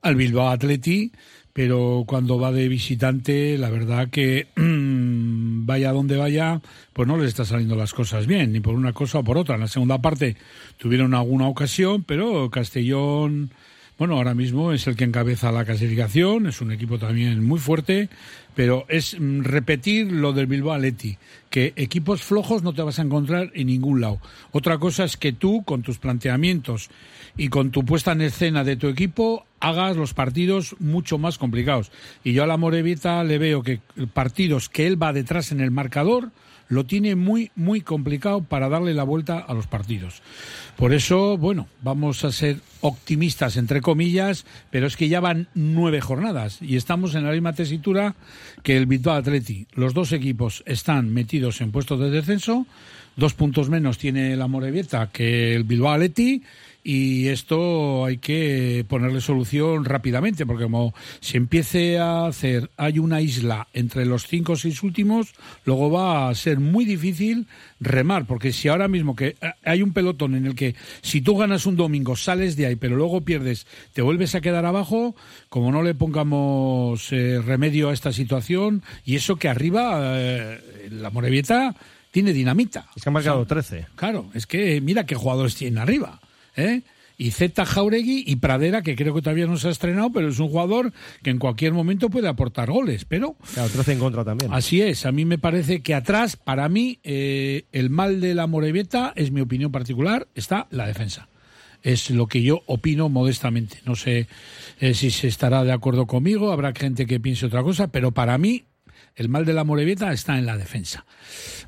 al 0.00 0.14
Bilbao 0.14 0.48
Atleti, 0.48 1.10
pero 1.54 2.02
cuando 2.04 2.36
va 2.36 2.50
de 2.50 2.68
visitante, 2.68 3.56
la 3.56 3.70
verdad 3.70 4.10
que 4.10 4.48
vaya 4.56 5.92
donde 5.92 6.16
vaya, 6.16 6.60
pues 6.92 7.06
no 7.06 7.16
les 7.16 7.28
está 7.28 7.44
saliendo 7.44 7.76
las 7.76 7.94
cosas 7.94 8.26
bien, 8.26 8.52
ni 8.52 8.58
por 8.58 8.74
una 8.74 8.92
cosa 8.92 9.20
o 9.20 9.24
por 9.24 9.38
otra. 9.38 9.54
En 9.54 9.60
la 9.60 9.68
segunda 9.68 10.02
parte 10.02 10.36
tuvieron 10.78 11.14
alguna 11.14 11.46
ocasión, 11.46 12.02
pero 12.02 12.50
Castellón, 12.50 13.52
bueno, 13.96 14.16
ahora 14.16 14.34
mismo 14.34 14.72
es 14.72 14.86
el 14.88 14.96
que 14.96 15.04
encabeza 15.04 15.52
la 15.52 15.64
clasificación, 15.64 16.48
es 16.48 16.60
un 16.60 16.72
equipo 16.72 16.98
también 16.98 17.44
muy 17.44 17.60
fuerte, 17.60 18.08
pero 18.56 18.86
es 18.88 19.16
mm, 19.18 19.42
repetir 19.42 20.10
lo 20.10 20.32
del 20.32 20.46
Bilbao 20.46 20.74
Atleti, 20.74 21.16
que 21.48 21.72
equipos 21.76 22.22
flojos 22.22 22.64
no 22.64 22.72
te 22.72 22.82
vas 22.82 22.98
a 22.98 23.02
encontrar 23.02 23.52
en 23.54 23.68
ningún 23.68 24.00
lado. 24.00 24.20
Otra 24.50 24.78
cosa 24.78 25.04
es 25.04 25.16
que 25.16 25.32
tú, 25.32 25.62
con 25.64 25.82
tus 25.82 25.98
planteamientos 25.98 26.90
y 27.36 27.48
con 27.48 27.70
tu 27.70 27.84
puesta 27.84 28.12
en 28.12 28.22
escena 28.22 28.64
de 28.64 28.76
tu 28.76 28.88
equipo, 28.88 29.46
hagas 29.60 29.96
los 29.96 30.12
partidos 30.12 30.74
mucho 30.80 31.18
más 31.18 31.38
complicados. 31.38 31.92
Y 32.24 32.32
yo 32.32 32.42
a 32.42 32.48
la 32.48 32.56
Morevita 32.56 33.22
le 33.22 33.38
veo 33.38 33.62
que 33.62 33.80
partidos 34.12 34.68
que 34.68 34.88
él 34.88 35.00
va 35.00 35.12
detrás 35.12 35.52
en 35.52 35.60
el 35.60 35.70
marcador, 35.70 36.30
lo 36.68 36.84
tiene 36.84 37.14
muy, 37.14 37.50
muy 37.54 37.80
complicado 37.80 38.42
para 38.42 38.68
darle 38.68 38.94
la 38.94 39.04
vuelta 39.04 39.38
a 39.38 39.54
los 39.54 39.66
partidos. 39.66 40.22
Por 40.76 40.92
eso, 40.92 41.38
bueno, 41.38 41.68
vamos 41.82 42.24
a 42.24 42.32
ser 42.32 42.58
optimistas, 42.80 43.56
entre 43.56 43.80
comillas, 43.80 44.44
pero 44.70 44.86
es 44.86 44.96
que 44.96 45.08
ya 45.08 45.20
van 45.20 45.48
nueve 45.54 46.00
jornadas 46.00 46.60
y 46.60 46.76
estamos 46.76 47.14
en 47.14 47.24
la 47.24 47.32
misma 47.32 47.52
tesitura 47.52 48.14
que 48.62 48.76
el 48.76 48.86
Bilbao 48.86 49.14
Atleti. 49.14 49.66
Los 49.74 49.94
dos 49.94 50.12
equipos 50.12 50.62
están 50.66 51.12
metidos 51.12 51.60
en 51.60 51.70
puestos 51.70 52.00
de 52.00 52.10
descenso, 52.10 52.66
dos 53.16 53.34
puntos 53.34 53.70
menos 53.70 53.98
tiene 53.98 54.36
la 54.36 54.48
Morevieta 54.48 55.10
que 55.12 55.54
el 55.54 55.64
Bilbao 55.64 55.92
Atleti 55.92 56.42
y 56.84 57.28
esto 57.28 58.04
hay 58.04 58.18
que 58.18 58.84
ponerle 58.86 59.22
solución 59.22 59.86
rápidamente, 59.86 60.44
porque 60.44 60.64
como 60.64 60.94
se 61.20 61.38
empiece 61.38 61.98
a 61.98 62.26
hacer, 62.26 62.70
hay 62.76 62.98
una 62.98 63.22
isla 63.22 63.66
entre 63.72 64.04
los 64.04 64.26
cinco 64.26 64.52
o 64.52 64.56
seis 64.56 64.82
últimos, 64.82 65.32
luego 65.64 65.90
va 65.90 66.28
a 66.28 66.34
ser 66.34 66.60
muy 66.60 66.84
difícil 66.84 67.46
remar, 67.80 68.26
porque 68.26 68.52
si 68.52 68.68
ahora 68.68 68.86
mismo 68.86 69.16
que 69.16 69.36
hay 69.64 69.82
un 69.82 69.94
pelotón 69.94 70.34
en 70.34 70.44
el 70.44 70.54
que 70.54 70.74
si 71.00 71.22
tú 71.22 71.38
ganas 71.38 71.64
un 71.64 71.76
domingo 71.76 72.16
sales 72.16 72.54
de 72.56 72.66
ahí, 72.66 72.76
pero 72.76 72.96
luego 72.96 73.22
pierdes, 73.22 73.66
te 73.94 74.02
vuelves 74.02 74.34
a 74.34 74.42
quedar 74.42 74.66
abajo, 74.66 75.16
como 75.48 75.72
no 75.72 75.82
le 75.82 75.94
pongamos 75.94 77.10
eh, 77.12 77.40
remedio 77.40 77.88
a 77.88 77.94
esta 77.94 78.12
situación, 78.12 78.82
y 79.06 79.16
eso 79.16 79.36
que 79.36 79.48
arriba 79.48 80.18
eh, 80.18 80.90
la 80.90 81.08
Morevieta 81.08 81.74
tiene 82.10 82.34
dinamita. 82.34 82.86
Es 82.94 83.02
que 83.02 83.08
han 83.08 83.14
marcado 83.14 83.44
13. 83.46 83.86
Claro, 83.96 84.30
es 84.34 84.46
que 84.46 84.80
mira 84.82 85.06
qué 85.06 85.14
jugadores 85.14 85.54
tienen 85.54 85.78
arriba. 85.78 86.20
¿Eh? 86.56 86.82
Y 87.16 87.30
Z 87.30 87.64
Jauregui 87.64 88.24
y 88.26 88.36
Pradera, 88.36 88.82
que 88.82 88.96
creo 88.96 89.14
que 89.14 89.22
todavía 89.22 89.46
no 89.46 89.56
se 89.56 89.68
ha 89.68 89.70
estrenado, 89.70 90.10
pero 90.10 90.28
es 90.28 90.38
un 90.40 90.48
jugador 90.48 90.92
que 91.22 91.30
en 91.30 91.38
cualquier 91.38 91.72
momento 91.72 92.10
puede 92.10 92.26
aportar 92.26 92.70
goles. 92.72 93.04
Pero 93.04 93.36
Claro, 93.54 93.68
13 93.68 93.92
en 93.92 93.98
contra 94.00 94.24
también. 94.24 94.52
así 94.52 94.82
es, 94.82 95.06
a 95.06 95.12
mí 95.12 95.24
me 95.24 95.38
parece 95.38 95.80
que 95.80 95.94
atrás, 95.94 96.36
para 96.36 96.68
mí, 96.68 96.98
eh, 97.04 97.66
el 97.70 97.88
mal 97.88 98.20
de 98.20 98.34
la 98.34 98.48
Moreveta, 98.48 99.12
es 99.14 99.30
mi 99.30 99.40
opinión 99.40 99.70
particular, 99.70 100.26
está 100.34 100.66
la 100.70 100.88
defensa. 100.88 101.28
Es 101.84 102.10
lo 102.10 102.26
que 102.26 102.42
yo 102.42 102.62
opino 102.66 103.08
modestamente. 103.08 103.76
No 103.84 103.94
sé 103.94 104.26
eh, 104.80 104.94
si 104.94 105.10
se 105.10 105.28
estará 105.28 105.62
de 105.62 105.72
acuerdo 105.72 106.06
conmigo, 106.06 106.50
habrá 106.50 106.72
gente 106.72 107.06
que 107.06 107.20
piense 107.20 107.46
otra 107.46 107.62
cosa, 107.62 107.88
pero 107.88 108.10
para 108.10 108.38
mí 108.38 108.64
el 109.16 109.28
mal 109.28 109.44
de 109.44 109.52
la 109.52 109.64
Moreveta 109.64 110.12
está 110.12 110.38
en 110.38 110.46
la 110.46 110.56
defensa. 110.56 111.04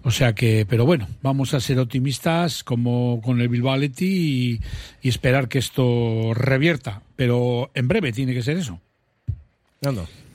O 0.02 0.10
sea 0.10 0.34
que, 0.34 0.66
pero 0.68 0.84
bueno, 0.84 1.08
vamos 1.22 1.54
a 1.54 1.60
ser 1.60 1.78
optimistas 1.78 2.64
como 2.64 3.20
con 3.22 3.40
el 3.40 3.48
Bilbao 3.48 3.72
Athletic 3.72 4.00
y, 4.02 4.60
esperar 5.02 5.48
que 5.48 5.58
esto 5.58 6.34
revierta. 6.34 7.02
Pero 7.14 7.70
en 7.74 7.88
breve 7.88 8.12
tiene 8.12 8.34
que 8.34 8.42
ser 8.42 8.56
eso. 8.56 8.80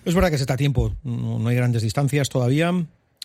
Es 0.05 0.15
verdad 0.15 0.31
que 0.31 0.37
se 0.37 0.43
está 0.43 0.55
a 0.55 0.57
tiempo, 0.57 0.95
no, 1.03 1.37
no 1.37 1.49
hay 1.49 1.55
grandes 1.55 1.83
distancias 1.83 2.29
todavía, 2.29 2.73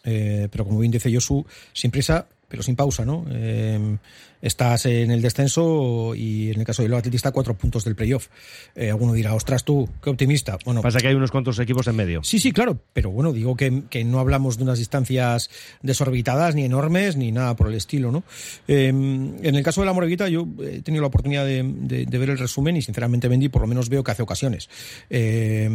eh, 0.04 0.48
pero 0.50 0.64
como 0.64 0.78
bien 0.78 0.92
dice 0.92 1.12
Josu, 1.12 1.46
sin 1.72 1.90
prisa, 1.90 2.26
pero 2.48 2.62
sin 2.62 2.76
pausa, 2.76 3.04
¿no? 3.04 3.24
Eh, 3.30 3.96
estás 4.42 4.86
en 4.86 5.10
el 5.10 5.22
descenso 5.22 6.14
y 6.14 6.50
en 6.52 6.60
el 6.60 6.66
caso 6.66 6.82
de 6.82 6.88
los 6.88 6.98
Atleti 6.98 7.16
está 7.16 7.30
a 7.30 7.32
cuatro 7.32 7.54
puntos 7.54 7.84
del 7.84 7.96
playoff. 7.96 8.28
Eh, 8.74 8.90
alguno 8.90 9.12
dirá, 9.14 9.34
ostras 9.34 9.64
tú, 9.64 9.88
qué 10.02 10.10
optimista. 10.10 10.56
Bueno, 10.64 10.82
Pasa 10.82 11.00
que 11.00 11.08
hay 11.08 11.14
unos 11.14 11.30
cuantos 11.32 11.58
equipos 11.58 11.86
en 11.88 11.96
medio. 11.96 12.22
Sí, 12.22 12.38
sí, 12.38 12.52
claro, 12.52 12.78
pero 12.92 13.10
bueno, 13.10 13.32
digo 13.32 13.56
que, 13.56 13.82
que 13.90 14.04
no 14.04 14.20
hablamos 14.20 14.56
de 14.58 14.62
unas 14.64 14.78
distancias 14.78 15.50
desorbitadas, 15.82 16.54
ni 16.54 16.64
enormes, 16.64 17.16
ni 17.16 17.32
nada 17.32 17.56
por 17.56 17.68
el 17.68 17.74
estilo, 17.74 18.12
¿no? 18.12 18.22
Eh, 18.68 18.88
en 18.88 19.54
el 19.54 19.62
caso 19.62 19.80
de 19.80 19.86
la 19.86 19.92
Morevita, 19.92 20.28
yo 20.28 20.46
he 20.62 20.82
tenido 20.82 21.02
la 21.02 21.08
oportunidad 21.08 21.44
de, 21.44 21.62
de- 21.64 22.06
de 22.06 22.18
ver 22.18 22.30
el 22.30 22.38
resumen 22.38 22.76
y 22.76 22.82
sinceramente 22.82 23.26
Bendy 23.28 23.48
por 23.48 23.62
lo 23.62 23.68
menos 23.68 23.88
veo 23.88 24.04
que 24.04 24.12
hace 24.12 24.22
ocasiones. 24.22 24.68
Eh, 25.10 25.68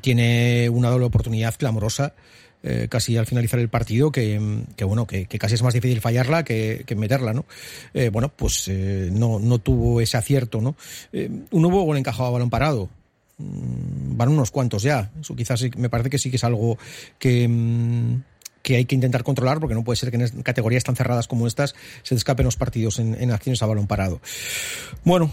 tiene 0.00 0.68
una 0.70 0.88
doble 0.90 1.06
oportunidad 1.06 1.54
clamorosa. 1.56 2.14
Eh, 2.62 2.88
casi 2.90 3.16
al 3.16 3.26
finalizar 3.26 3.60
el 3.60 3.68
partido, 3.68 4.10
que, 4.10 4.38
bueno, 4.82 5.06
que, 5.06 5.26
casi 5.26 5.54
es 5.54 5.62
más 5.62 5.74
difícil 5.74 6.00
fallarla 6.00 6.42
que, 6.42 6.84
meterla, 6.96 7.32
¿no? 7.32 7.44
Eh, 7.94 8.08
bueno, 8.08 8.32
pues 8.34 8.66
eh, 8.68 9.08
no, 9.12 9.38
no 9.38 9.58
tuvo 9.58 10.00
ese 10.00 10.16
acierto, 10.16 10.60
¿no? 10.60 10.74
Un 11.12 11.62
nuevo 11.62 11.82
gol 11.82 11.96
encajado 11.96 12.28
a 12.28 12.32
balón 12.32 12.50
parado, 12.50 12.88
van 13.38 14.28
unos 14.30 14.50
cuantos 14.50 14.82
ya. 14.82 15.12
Eso 15.20 15.36
quizás 15.36 15.62
me 15.76 15.88
parece 15.88 16.10
que 16.10 16.18
sí 16.18 16.30
que 16.30 16.36
es 16.36 16.44
algo 16.44 16.78
que, 17.18 17.46
mm, 17.46 18.22
que 18.62 18.76
hay 18.76 18.84
que 18.84 18.96
intentar 18.96 19.22
controlar 19.22 19.60
porque 19.60 19.76
no 19.76 19.84
puede 19.84 19.96
ser 19.96 20.10
que 20.10 20.16
en 20.16 20.42
categorías 20.42 20.82
tan 20.82 20.96
cerradas 20.96 21.28
como 21.28 21.46
estas 21.46 21.76
se 22.02 22.16
escapen 22.16 22.46
los 22.46 22.56
partidos 22.56 22.98
en, 22.98 23.30
acciones 23.30 23.62
a 23.62 23.66
balón 23.66 23.86
parado. 23.86 24.20
Bueno, 25.04 25.30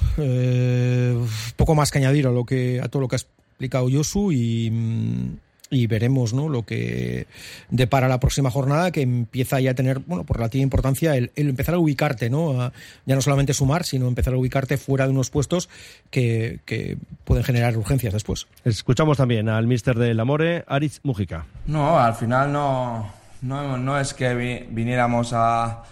poco 1.56 1.74
más 1.74 1.90
que 1.90 1.98
añadir 1.98 2.28
a 2.28 2.32
lo 2.32 2.46
que 2.46 2.80
a 2.80 2.90
todo 2.90 3.02
lo 3.02 3.08
que 3.08 3.16
ha 3.16 3.20
explicado 3.20 3.90
Josu 3.90 4.32
y 4.32 4.70
mm, 4.70 5.38
y 5.74 5.88
veremos 5.88 6.34
¿no? 6.34 6.50
lo 6.50 6.64
que 6.64 7.28
depara 7.70 8.08
la 8.08 8.20
próxima 8.20 8.50
jornada, 8.52 8.92
que 8.92 9.02
empieza 9.02 9.60
ya 9.60 9.72
a 9.72 9.74
tener, 9.74 10.00
bueno, 10.00 10.24
por 10.24 10.38
relativa 10.38 10.62
importancia, 10.64 11.16
el, 11.16 11.32
el 11.36 11.50
empezar 11.50 11.76
a 11.76 11.80
ubicarte, 11.80 12.30
¿no? 12.30 12.62
A- 12.62 12.72
ya 13.06 13.16
no 13.16 13.22
solamente 13.22 13.54
sumar, 13.54 13.84
sino 13.84 14.08
empezar 14.08 14.34
a 14.34 14.38
ubicarte 14.38 14.78
fuera 14.78 15.06
de 15.06 15.12
unos 15.12 15.30
puestos 15.30 15.70
que, 16.10 16.60
que 16.66 16.98
pueden 17.26 17.44
generar 17.44 17.76
urgencias 17.78 18.14
después. 18.14 18.48
Escuchamos 18.66 19.18
también 19.18 19.50
al 19.50 19.68
mister 19.68 19.98
del 19.98 20.20
Amore, 20.20 20.64
Aritz 20.68 21.00
Mujica. 21.04 21.46
No, 21.66 22.00
al 22.00 22.16
final 22.16 22.52
no, 22.52 23.12
no, 23.42 23.78
no 23.78 24.00
es 24.00 24.14
que 24.14 24.34
vi- 24.36 24.66
viniéramos 24.70 25.32
a, 25.34 25.84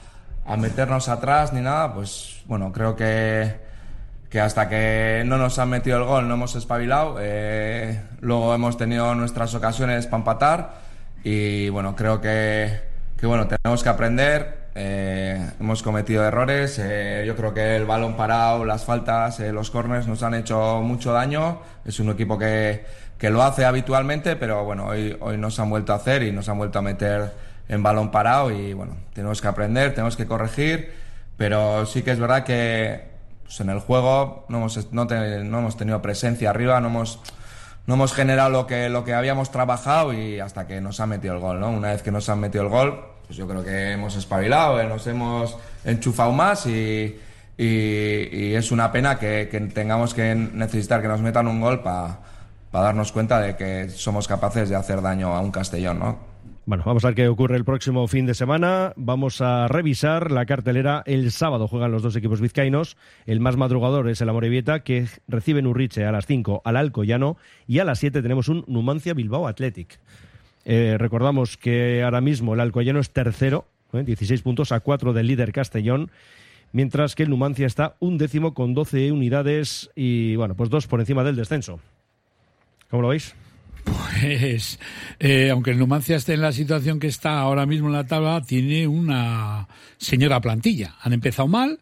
a 0.46 0.58
meternos 0.58 1.10
atrás 1.10 1.54
ni 1.54 1.62
nada, 1.62 1.94
pues 1.94 2.41
bueno, 2.46 2.72
creo 2.72 2.96
que, 2.96 3.52
que 4.32 4.39
hasta 4.39 4.70
que 4.70 5.24
no 5.26 5.38
nos 5.38 5.60
han 5.60 5.70
metido 5.70 5.98
el 5.98 6.06
gol 6.06 6.26
no 6.30 6.36
hemos 6.36 6.56
espabilado, 6.56 7.17
eh, 7.20 8.00
luego 8.22 8.56
hemos 8.56 8.78
tenido 8.78 9.13
nuestras 9.13 9.54
ocasiones 9.54 10.06
para 10.08 10.20
empatar 10.20 10.74
y 11.22 11.67
bueno, 11.67 11.98
creo 11.98 12.22
que, 12.22 12.80
que 13.17 13.28
bueno, 13.28 13.46
tenemos 13.50 13.84
que 13.84 13.89
aprender, 13.89 14.70
eh, 14.74 15.52
hemos 15.60 15.84
cometido 15.84 16.24
errores, 16.24 16.80
eh, 16.80 17.26
yo 17.28 17.36
creo 17.36 17.54
que 17.54 17.76
el 17.76 17.86
balón 17.86 18.15
parado, 18.15 18.63
las 18.63 18.86
faltas, 18.86 19.41
los 19.41 19.70
corners 19.70 20.08
nos 20.08 20.24
han 20.24 20.34
hecho 20.34 20.80
mucho 20.82 21.12
daño, 21.12 21.60
es 21.84 22.00
un 22.00 22.10
equipo 22.10 22.38
que, 22.38 22.86
que 23.17 23.30
lo 23.30 23.44
hace 23.44 23.65
habitualmente, 23.65 24.38
pero 24.38 24.63
bueno, 24.63 24.86
hoy, 24.86 25.17
hoy 25.20 25.38
nos 25.38 25.60
han 25.60 25.70
vuelto 25.70 25.91
a 25.91 25.98
hacer 25.98 26.24
y 26.24 26.32
nos 26.32 26.48
han 26.48 26.58
vuelto 26.58 26.80
a 26.80 26.82
meter 26.82 27.34
en 27.67 27.84
balón 27.84 28.12
parado 28.12 28.50
y 28.50 28.72
bueno, 28.72 28.96
tenemos 29.13 29.41
que 29.41 29.50
aprender, 29.50 29.94
tenemos 29.94 30.15
que 30.15 30.26
corregir, 30.26 30.94
pero 31.36 31.86
sí 31.86 32.02
que 32.02 32.12
es 32.12 32.20
verdad 32.20 32.46
que 32.46 33.11
pues, 33.43 33.60
en 33.60 33.69
el 33.69 33.80
juego 33.80 34.45
no 34.49 34.58
hemos, 34.58 34.91
no, 34.91 35.08
hemos 35.10 35.77
tenido 35.77 36.01
presencia 36.01 36.49
arriba, 36.49 36.80
no 36.80 36.88
hemos, 36.88 37.19
no 37.88 37.95
hemos 37.95 38.13
generado 38.13 38.49
lo 38.49 38.67
que, 38.67 38.89
lo 38.89 39.04
que 39.04 39.13
habíamos 39.13 39.51
trabajado 39.51 40.13
y 40.13 40.39
hasta 40.39 40.67
que 40.67 40.82
nos 40.82 40.99
han 40.99 41.10
metido 41.10 41.34
el 41.34 41.39
gol, 41.39 41.60
¿no? 41.60 41.69
Una 41.69 41.91
vez 41.91 42.01
que 42.01 42.12
nos 42.12 42.30
han 42.30 42.39
metido 42.39 42.63
el 42.63 42.69
gol, 42.69 43.04
pues 43.25 43.38
yo 43.38 43.47
creo 43.47 43.63
que 43.63 43.91
hemos 43.91 44.15
espabilado, 44.15 44.80
eh, 44.80 44.88
nos 44.88 45.06
hemos 45.08 45.58
enchufado 45.84 46.32
más 46.32 46.65
y, 46.65 47.19
y, 47.58 48.54
es 48.54 48.71
una 48.71 48.91
pena 48.91 49.17
que, 49.19 49.47
que 49.49 49.60
tengamos 49.60 50.13
que 50.13 50.36
necesitar 50.36 51.01
que 51.01 51.08
nos 51.08 51.21
metan 51.21 51.47
un 51.47 51.62
gol 51.62 51.82
para 51.82 52.19
darnos 52.71 53.12
cuenta 53.12 53.39
de 53.39 53.56
que 53.56 53.89
somos 53.89 54.27
capaces 54.27 54.69
de 54.69 54.75
hacer 54.75 55.01
daño 55.01 55.36
a 55.36 55.39
un 55.41 55.51
Castellón, 55.51 55.99
¿no? 55.99 56.31
Bueno, 56.63 56.84
vamos 56.86 57.04
a 57.04 57.08
ver 57.08 57.15
qué 57.15 57.28
ocurre 57.28 57.58
el 57.58 57.65
próximo 57.65 58.08
fin 58.08 58.28
de 58.28 58.36
semana. 58.36 58.93
Vamos 58.95 59.41
a 59.41 59.67
revisar 59.67 60.30
la 60.30 60.45
cartelera. 60.45 61.02
El 61.08 61.32
sábado 61.32 61.67
juegan 61.67 61.91
los 61.91 62.04
dos 62.04 62.15
equipos 62.15 62.39
vizcaínos. 62.39 62.97
El 63.26 63.39
más 63.39 63.58
madrugador 63.58 64.08
es 64.10 64.21
el 64.21 64.30
Amorebieta, 64.30 64.84
que 64.84 65.08
recibe 65.28 65.60
en 65.60 65.65
Urriche 65.65 66.06
a 66.06 66.12
las 66.12 66.28
5 66.28 66.62
al 66.63 66.78
Alcoyano. 66.78 67.36
Y 67.67 67.80
a 67.80 67.84
las 67.84 67.97
7 67.97 68.21
tenemos 68.21 68.47
un 68.47 68.63
Numancia 68.67 69.15
Bilbao 69.15 69.47
Athletic. 69.47 70.00
Eh, 70.63 70.97
recordamos 71.00 71.58
que 71.58 72.04
ahora 72.04 72.21
mismo 72.21 72.54
el 72.54 72.60
Alcoyano 72.60 73.00
es 73.00 73.10
tercero, 73.10 73.65
¿eh? 73.93 74.04
16 74.04 74.43
puntos 74.43 74.71
a 74.71 74.82
4 74.82 75.13
del 75.13 75.26
líder 75.26 75.54
Castellón. 75.54 76.12
Mientras 76.74 77.15
que 77.15 77.24
el 77.24 77.32
Numancia 77.32 77.65
está 77.65 77.95
un 78.00 78.19
décimo 78.19 78.54
con 78.54 78.76
12 78.76 79.12
unidades 79.12 79.89
y, 79.95 80.36
bueno, 80.36 80.54
pues 80.54 80.69
dos 80.69 80.86
por 80.86 81.00
encima 81.00 81.24
del 81.24 81.36
descenso. 81.36 81.80
¿Cómo 82.91 83.02
lo 83.02 83.10
veis? 83.10 83.36
Pues, 83.84 84.80
eh, 85.20 85.50
aunque 85.50 85.72
el 85.72 85.80
Numancia 85.80 86.15
esté 86.15 86.34
en 86.34 86.41
la 86.41 86.52
situación 86.52 87.00
que 87.00 87.08
está 87.08 87.39
ahora 87.39 87.65
mismo 87.65 87.88
en 87.88 87.94
la 87.94 88.06
tabla, 88.06 88.41
tiene 88.41 88.88
una 88.88 89.67
señora 89.98 90.41
plantilla. 90.41 90.96
Han 91.02 91.13
empezado 91.13 91.48
mal, 91.48 91.80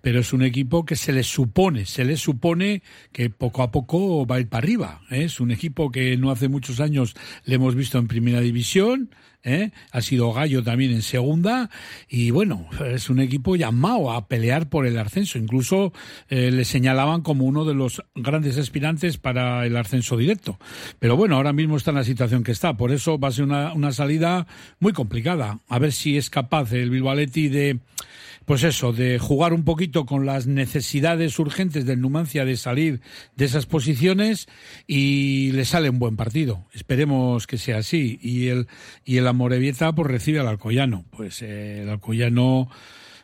pero 0.00 0.20
es 0.20 0.32
un 0.32 0.42
equipo 0.42 0.84
que 0.84 0.96
se 0.96 1.12
les 1.12 1.26
supone, 1.26 1.86
se 1.86 2.04
les 2.04 2.20
supone 2.20 2.82
que 3.12 3.30
poco 3.30 3.62
a 3.62 3.70
poco 3.70 4.26
va 4.26 4.36
a 4.36 4.40
ir 4.40 4.48
para 4.48 4.64
arriba. 4.64 5.00
¿eh? 5.10 5.24
Es 5.24 5.40
un 5.40 5.50
equipo 5.50 5.90
que 5.90 6.16
no 6.16 6.30
hace 6.30 6.48
muchos 6.48 6.80
años 6.80 7.14
le 7.44 7.56
hemos 7.56 7.74
visto 7.74 7.98
en 7.98 8.08
primera 8.08 8.40
división, 8.40 9.10
¿eh? 9.42 9.70
ha 9.90 10.00
sido 10.00 10.32
gallo 10.32 10.62
también 10.62 10.92
en 10.92 11.02
segunda 11.02 11.70
y 12.08 12.30
bueno, 12.30 12.66
es 12.86 13.10
un 13.10 13.20
equipo 13.20 13.56
llamado 13.56 14.12
a 14.12 14.26
pelear 14.28 14.68
por 14.68 14.86
el 14.86 14.98
ascenso. 14.98 15.38
Incluso 15.38 15.92
eh, 16.28 16.50
le 16.50 16.64
señalaban 16.64 17.22
como 17.22 17.44
uno 17.44 17.64
de 17.64 17.74
los 17.74 18.02
grandes 18.14 18.58
aspirantes 18.58 19.18
para 19.18 19.66
el 19.66 19.76
ascenso 19.76 20.16
directo. 20.16 20.58
Pero 20.98 21.16
bueno, 21.16 21.36
ahora 21.36 21.52
mismo 21.52 21.76
está 21.76 21.90
en 21.90 21.96
la 21.96 22.04
situación 22.04 22.44
que 22.44 22.52
está. 22.52 22.76
Por 22.76 22.92
eso 22.92 23.18
va 23.18 23.28
a 23.28 23.32
ser 23.32 23.44
una, 23.44 23.72
una 23.72 23.92
salida 23.92 24.46
muy 24.78 24.92
complicada. 24.92 25.60
A 25.68 25.78
ver 25.78 25.92
si 25.92 26.16
es 26.16 26.30
capaz 26.30 26.72
el 26.72 26.90
Bilbao 26.90 27.12
Athletic 27.12 27.52
de 27.52 27.78
pues 28.44 28.64
eso, 28.64 28.92
de 28.92 29.18
jugar 29.18 29.52
un 29.52 29.64
poquito 29.64 30.06
con 30.06 30.26
las 30.26 30.46
necesidades 30.46 31.38
urgentes 31.38 31.86
del 31.86 32.00
Numancia 32.00 32.44
de 32.44 32.56
salir 32.56 33.00
de 33.36 33.44
esas 33.44 33.66
posiciones 33.66 34.48
y 34.86 35.52
le 35.52 35.64
sale 35.64 35.90
un 35.90 35.98
buen 35.98 36.16
partido. 36.16 36.66
Esperemos 36.72 37.46
que 37.46 37.58
sea 37.58 37.78
así. 37.78 38.18
Y 38.22 38.48
el, 38.48 38.66
y 39.04 39.18
el 39.18 39.26
Amorebieta 39.28 39.92
pues 39.92 40.08
recibe 40.10 40.40
al 40.40 40.48
Alcoyano. 40.48 41.04
Pues 41.10 41.42
eh, 41.42 41.82
el 41.82 41.88
Alcoyano 41.88 42.68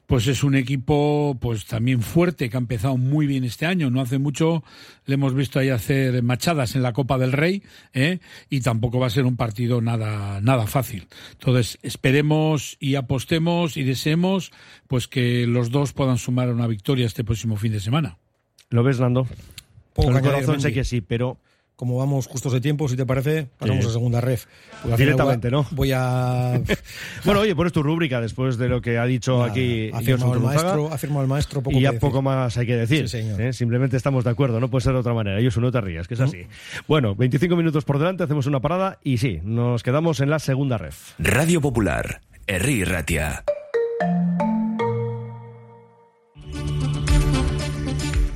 pues 0.07 0.29
es 0.29 0.45
un 0.45 0.55
equipo 0.55 1.37
pues 1.41 1.67
también 1.67 2.01
fuerte 2.01 2.49
que 2.49 2.57
ha 2.57 2.61
empezado 2.61 2.97
muy 2.97 3.27
bien 3.27 3.45
este 3.45 3.67
año. 3.67 3.91
No 3.91 4.01
hace 4.01 4.19
mucho 4.19 4.63
le 5.05 5.15
hemos 5.15 5.35
visto 5.35 5.59
ahí 5.59 5.69
hacer 5.69 6.23
machadas 6.23 6.77
en 6.77 6.83
la 6.83 6.93
Copa 6.93 7.19
del 7.19 7.33
Rey 7.33 7.63
¿eh? 7.93 8.21
y 8.49 8.61
tampoco 8.61 8.99
va 8.99 9.09
a 9.09 9.11
ser 9.11 9.25
un 9.25 9.37
partido 9.37 9.81
nada 9.81 10.41
nada 10.41 10.67
fácil. 10.67 11.09
Entonces 11.33 11.79
esperemos 11.83 12.77
y 12.81 12.95
apostemos 12.95 13.77
y 13.77 13.83
deseemos 13.83 14.53
pues 14.87 15.09
que 15.09 15.47
los 15.47 15.71
dos 15.71 15.93
puedan 15.93 16.19
sumar 16.19 16.51
una 16.51 16.67
victoria 16.67 17.07
este 17.07 17.25
próximo 17.25 17.57
fin 17.57 17.73
de 17.73 17.81
semana. 17.81 18.19
¿Lo 18.71 18.83
ves, 18.83 19.01
Nando? 19.01 19.27
Poco 19.93 20.09
Con 20.09 20.17
el 20.17 20.23
corazón 20.23 20.61
sé 20.61 20.73
que 20.73 20.85
sí, 20.85 21.01
pero 21.01 21.39
Como 21.77 21.99
vamos 21.99 22.27
justos 22.27 22.55
de 22.55 22.61
tiempo, 22.63 22.89
si 22.89 22.97
te 22.97 23.05
parece, 23.05 23.49
pasamos 23.59 23.85
Sí. 23.85 23.91
a 23.91 23.93
segunda 23.93 24.21
ref. 24.23 24.47
Directamente, 24.97 25.51
voy 25.51 25.59
a- 25.59 25.61
¿no? 25.63 25.67
Voy 25.73 25.93
a... 25.93 26.61
Bueno, 27.27 27.41
oye, 27.41 27.55
pones 27.55 27.73
tu 27.75 27.83
rúbrica 27.83 28.19
después 28.21 28.57
de 28.57 28.69
lo 28.69 28.81
que 28.81 28.97
ha 28.97 29.05
dicho 29.05 29.43
aquí 29.45 29.91
ha 29.93 30.01
firmado 30.01 30.33
el 30.35 30.41
maestro, 30.41 30.91
ha 30.91 30.97
firmado 30.97 31.23
el 31.23 31.29
maestro 31.29 31.63
poco 31.63 31.77
y 31.77 31.83
ya 31.83 31.93
poco 31.93 32.23
más 32.23 32.57
hay 32.57 32.67
que 32.67 32.77
decir. 32.77 33.09
Sí, 33.11 33.19
señor. 33.19 33.41
¿eh? 33.43 33.53
Simplemente 33.53 33.99
estamos 33.99 34.25
de 34.25 34.31
acuerdo, 34.31 34.59
no 34.59 34.69
puede 34.71 34.85
ser 34.85 34.95
de 34.95 35.01
otra 35.01 35.13
manera. 35.13 35.39
Ellos 35.39 35.57
no 35.59 35.71
te 35.71 35.81
rías, 35.83 36.09
que 36.09 36.15
es 36.15 36.21
así. 36.21 36.47
Bueno, 36.89 37.15
25 37.15 37.55
minutos 37.57 37.85
por 37.85 37.99
delante, 37.99 38.23
hacemos 38.25 38.47
una 38.47 38.61
parada 38.61 38.99
y 39.05 39.19
sí, 39.19 39.41
nos 39.45 39.83
quedamos 39.83 40.21
en 40.21 40.31
la 40.31 40.39
segunda 40.39 40.79
ref. 40.79 41.13
Radio 41.19 41.61
Popular, 41.61 42.23
Herri 42.47 42.85
Ratia. 42.85 43.45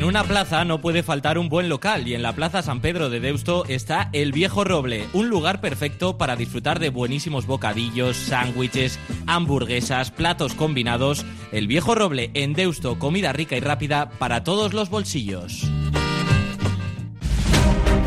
En 0.00 0.06
una 0.06 0.24
plaza 0.24 0.64
no 0.64 0.80
puede 0.80 1.02
faltar 1.02 1.36
un 1.36 1.50
buen 1.50 1.68
local 1.68 2.08
y 2.08 2.14
en 2.14 2.22
la 2.22 2.32
Plaza 2.32 2.62
San 2.62 2.80
Pedro 2.80 3.10
de 3.10 3.20
Deusto 3.20 3.66
está 3.66 4.08
El 4.14 4.32
Viejo 4.32 4.64
Roble, 4.64 5.06
un 5.12 5.28
lugar 5.28 5.60
perfecto 5.60 6.16
para 6.16 6.36
disfrutar 6.36 6.78
de 6.78 6.88
buenísimos 6.88 7.44
bocadillos, 7.44 8.16
sándwiches, 8.16 8.98
hamburguesas, 9.26 10.10
platos 10.10 10.54
combinados. 10.54 11.26
El 11.52 11.66
Viejo 11.66 11.94
Roble 11.94 12.30
en 12.32 12.54
Deusto, 12.54 12.98
comida 12.98 13.34
rica 13.34 13.58
y 13.58 13.60
rápida 13.60 14.08
para 14.18 14.42
todos 14.42 14.72
los 14.72 14.88
bolsillos. 14.88 15.70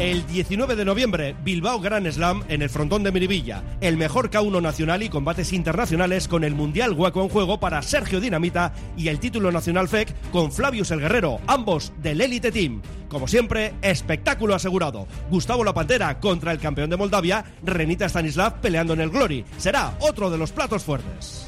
El 0.04 0.28
19 0.28 0.76
de 0.76 0.84
noviembre, 0.84 1.34
Bilbao 1.46 1.80
Grand 1.80 2.12
Slam 2.12 2.44
en 2.50 2.62
el 2.62 2.70
frontón 2.70 3.04
de 3.04 3.14
Miribilla. 3.14 3.64
El 3.80 3.96
mejor 3.96 4.30
K1 4.30 4.62
nacional 4.62 5.02
y 5.02 5.08
combates 5.08 5.54
internacionales 5.54 6.28
con 6.28 6.44
el 6.44 6.56
Mundial 6.56 6.92
Hueco 6.92 7.24
en 7.24 7.30
juego 7.30 7.62
para 7.62 7.82
Sergio 7.82 8.20
Dinamita 8.20 8.74
y 8.98 9.08
el 9.08 9.20
título 9.20 9.50
nacional 9.50 9.88
FEC 9.88 10.14
con 10.32 10.52
Flavius 10.52 10.92
el 10.92 11.00
Guerrero, 11.00 11.40
ambos 11.48 11.94
del 12.02 12.20
Elite 12.20 12.52
Team. 12.52 12.82
Como 13.08 13.30
siempre, 13.30 13.76
espectáculo 13.82 14.56
asegurado. 14.56 15.08
Gustavo 15.30 15.64
La 15.64 15.74
Pantera 15.74 16.20
contra 16.20 16.52
el 16.52 16.60
campeón 16.60 16.90
de 16.90 16.98
Moldavia, 16.98 17.46
Renita 17.64 18.10
Stanislav 18.10 18.60
peleando 18.60 18.92
en 18.92 19.00
el 19.00 19.10
Glory. 19.10 19.46
Será 19.56 19.96
otro 20.02 20.30
de 20.30 20.38
los 20.38 20.52
platos 20.52 20.84
fuertes. 20.84 21.48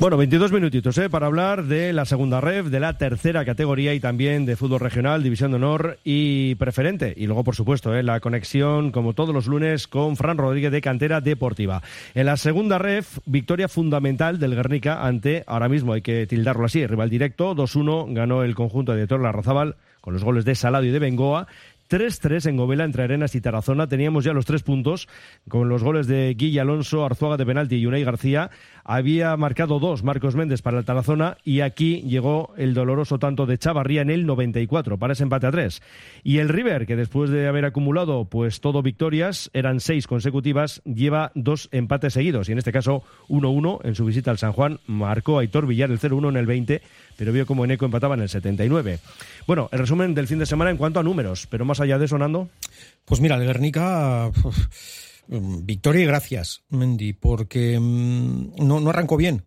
Bueno, 0.00 0.16
22 0.16 0.50
minutitos 0.50 0.98
¿eh? 0.98 1.08
para 1.08 1.26
hablar 1.26 1.64
de 1.64 1.92
la 1.92 2.04
segunda 2.04 2.40
ref, 2.40 2.66
de 2.66 2.80
la 2.80 2.98
tercera 2.98 3.44
categoría 3.44 3.94
y 3.94 4.00
también 4.00 4.44
de 4.44 4.56
fútbol 4.56 4.80
regional, 4.80 5.22
división 5.22 5.52
de 5.52 5.56
honor 5.56 5.98
y 6.02 6.56
preferente. 6.56 7.14
Y 7.16 7.26
luego, 7.26 7.44
por 7.44 7.54
supuesto, 7.54 7.94
¿eh? 7.94 8.02
la 8.02 8.18
conexión, 8.18 8.90
como 8.90 9.12
todos 9.12 9.32
los 9.32 9.46
lunes, 9.46 9.86
con 9.86 10.16
Fran 10.16 10.36
Rodríguez 10.36 10.72
de 10.72 10.80
Cantera 10.80 11.20
Deportiva. 11.20 11.80
En 12.16 12.26
la 12.26 12.36
segunda 12.36 12.76
ref, 12.78 13.18
victoria 13.24 13.68
fundamental 13.68 14.40
del 14.40 14.56
Guernica 14.56 15.06
ante, 15.06 15.44
ahora 15.46 15.68
mismo 15.68 15.92
hay 15.92 16.02
que 16.02 16.26
tildarlo 16.26 16.64
así, 16.64 16.84
rival 16.86 17.08
directo, 17.08 17.54
2-1, 17.54 18.12
ganó 18.14 18.42
el 18.42 18.56
conjunto 18.56 18.96
de 18.96 19.06
Torla 19.06 19.30
Razabal 19.30 19.76
con 20.00 20.12
los 20.12 20.24
goles 20.24 20.44
de 20.44 20.56
Salado 20.56 20.84
y 20.84 20.90
de 20.90 20.98
Bengoa. 20.98 21.46
3-3 21.90 22.48
en 22.48 22.56
Govela 22.56 22.84
entre 22.84 23.04
Arenas 23.04 23.34
y 23.34 23.40
Tarazona. 23.40 23.86
Teníamos 23.86 24.24
ya 24.24 24.32
los 24.32 24.46
tres 24.46 24.62
puntos 24.62 25.08
con 25.48 25.68
los 25.68 25.82
goles 25.82 26.06
de 26.06 26.34
Guille 26.34 26.60
Alonso, 26.60 27.04
Arzuaga 27.04 27.36
de 27.36 27.46
penalti 27.46 27.76
y 27.76 27.86
Unai 27.86 28.04
García. 28.04 28.50
Había 28.84 29.34
marcado 29.38 29.78
dos 29.78 30.04
Marcos 30.04 30.36
Méndez 30.36 30.60
para 30.60 30.78
el 30.78 30.84
Tarazona 30.84 31.38
y 31.42 31.60
aquí 31.60 32.02
llegó 32.02 32.52
el 32.58 32.74
doloroso 32.74 33.18
tanto 33.18 33.46
de 33.46 33.56
Chavarría 33.56 34.02
en 34.02 34.10
el 34.10 34.26
94 34.26 34.98
para 34.98 35.14
ese 35.14 35.22
empate 35.22 35.46
a 35.46 35.50
tres. 35.50 35.82
Y 36.22 36.38
el 36.38 36.50
River, 36.50 36.86
que 36.86 36.94
después 36.94 37.30
de 37.30 37.48
haber 37.48 37.64
acumulado 37.64 38.26
pues 38.26 38.60
todo 38.60 38.82
victorias, 38.82 39.50
eran 39.54 39.80
seis 39.80 40.06
consecutivas, 40.06 40.82
lleva 40.84 41.32
dos 41.34 41.70
empates 41.72 42.12
seguidos 42.12 42.48
y 42.48 42.52
en 42.52 42.58
este 42.58 42.72
caso 42.72 43.02
1-1 43.28 43.80
en 43.84 43.94
su 43.94 44.04
visita 44.04 44.30
al 44.30 44.38
San 44.38 44.52
Juan. 44.52 44.80
Marcó 44.86 45.38
Aitor 45.38 45.66
Villar 45.66 45.90
el 45.90 45.98
0-1 45.98 46.28
en 46.28 46.36
el 46.36 46.46
20, 46.46 46.82
pero 47.16 47.32
vio 47.32 47.46
como 47.46 47.64
Eneco 47.64 47.86
empataba 47.86 48.14
en 48.16 48.22
el 48.22 48.28
79. 48.28 48.98
Bueno, 49.46 49.70
el 49.72 49.78
resumen 49.78 50.14
del 50.14 50.28
fin 50.28 50.38
de 50.38 50.46
semana 50.46 50.70
en 50.70 50.76
cuanto 50.76 51.00
a 51.00 51.02
números, 51.02 51.46
pero 51.48 51.64
más 51.64 51.80
allá 51.80 51.98
de 51.98 52.04
eso, 52.04 52.18
Nando. 52.18 52.50
Pues 53.06 53.20
mira, 53.20 53.36
el 53.36 53.44
Guernica, 53.44 54.30
victoria 55.28 56.02
y 56.02 56.06
gracias, 56.06 56.62
Mendy, 56.68 57.12
porque 57.12 57.78
mm, 57.80 58.56
no, 58.58 58.80
no 58.80 58.90
arrancó 58.90 59.16
bien. 59.16 59.44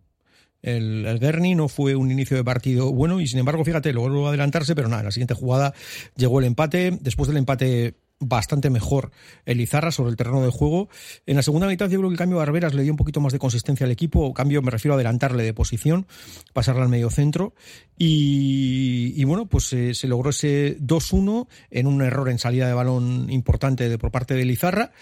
El, 0.60 1.06
el 1.06 1.18
Guerni 1.20 1.54
no 1.54 1.68
fue 1.68 1.94
un 1.94 2.10
inicio 2.10 2.36
de 2.36 2.42
partido 2.42 2.92
bueno 2.92 3.20
y 3.20 3.28
sin 3.28 3.38
embargo, 3.38 3.64
fíjate, 3.64 3.92
logró 3.92 4.26
adelantarse, 4.26 4.74
pero 4.74 4.88
nada, 4.88 5.02
en 5.02 5.06
la 5.06 5.12
siguiente 5.12 5.34
jugada 5.34 5.72
llegó 6.16 6.40
el 6.40 6.46
empate. 6.46 6.98
Después 7.00 7.28
del 7.28 7.36
empate 7.36 7.94
bastante 8.20 8.70
mejor 8.70 9.12
el 9.46 9.60
Izarra 9.60 9.92
sobre 9.92 10.10
el 10.10 10.16
terreno 10.16 10.42
de 10.42 10.50
juego. 10.50 10.88
En 11.26 11.36
la 11.36 11.42
segunda 11.42 11.66
mitad 11.66 11.88
yo 11.88 11.98
creo 11.98 12.10
que 12.10 12.14
el 12.14 12.18
cambio 12.18 12.38
de 12.38 12.44
Barberas 12.44 12.74
le 12.74 12.82
dio 12.82 12.92
un 12.92 12.96
poquito 12.96 13.20
más 13.20 13.32
de 13.32 13.38
consistencia 13.38 13.84
al 13.86 13.92
equipo. 13.92 14.32
Cambio, 14.34 14.62
me 14.62 14.70
refiero 14.70 14.94
a 14.94 14.96
adelantarle 14.96 15.44
de 15.44 15.54
posición, 15.54 16.06
pasarle 16.52 16.82
al 16.82 16.88
medio 16.88 17.10
centro. 17.10 17.54
Y, 17.96 19.22
bueno, 19.24 19.46
pues 19.46 19.72
eh, 19.72 19.94
se 19.94 20.08
logró 20.08 20.30
ese 20.30 20.78
2-1 20.80 21.48
en 21.70 21.86
un 21.86 22.02
error 22.02 22.28
en 22.28 22.38
salida 22.38 22.66
de 22.66 22.74
balón 22.74 23.30
importante 23.30 23.88
de, 23.88 23.98
por 23.98 24.10
parte 24.10 24.34
de 24.34 24.44
Lizarra. 24.44 24.92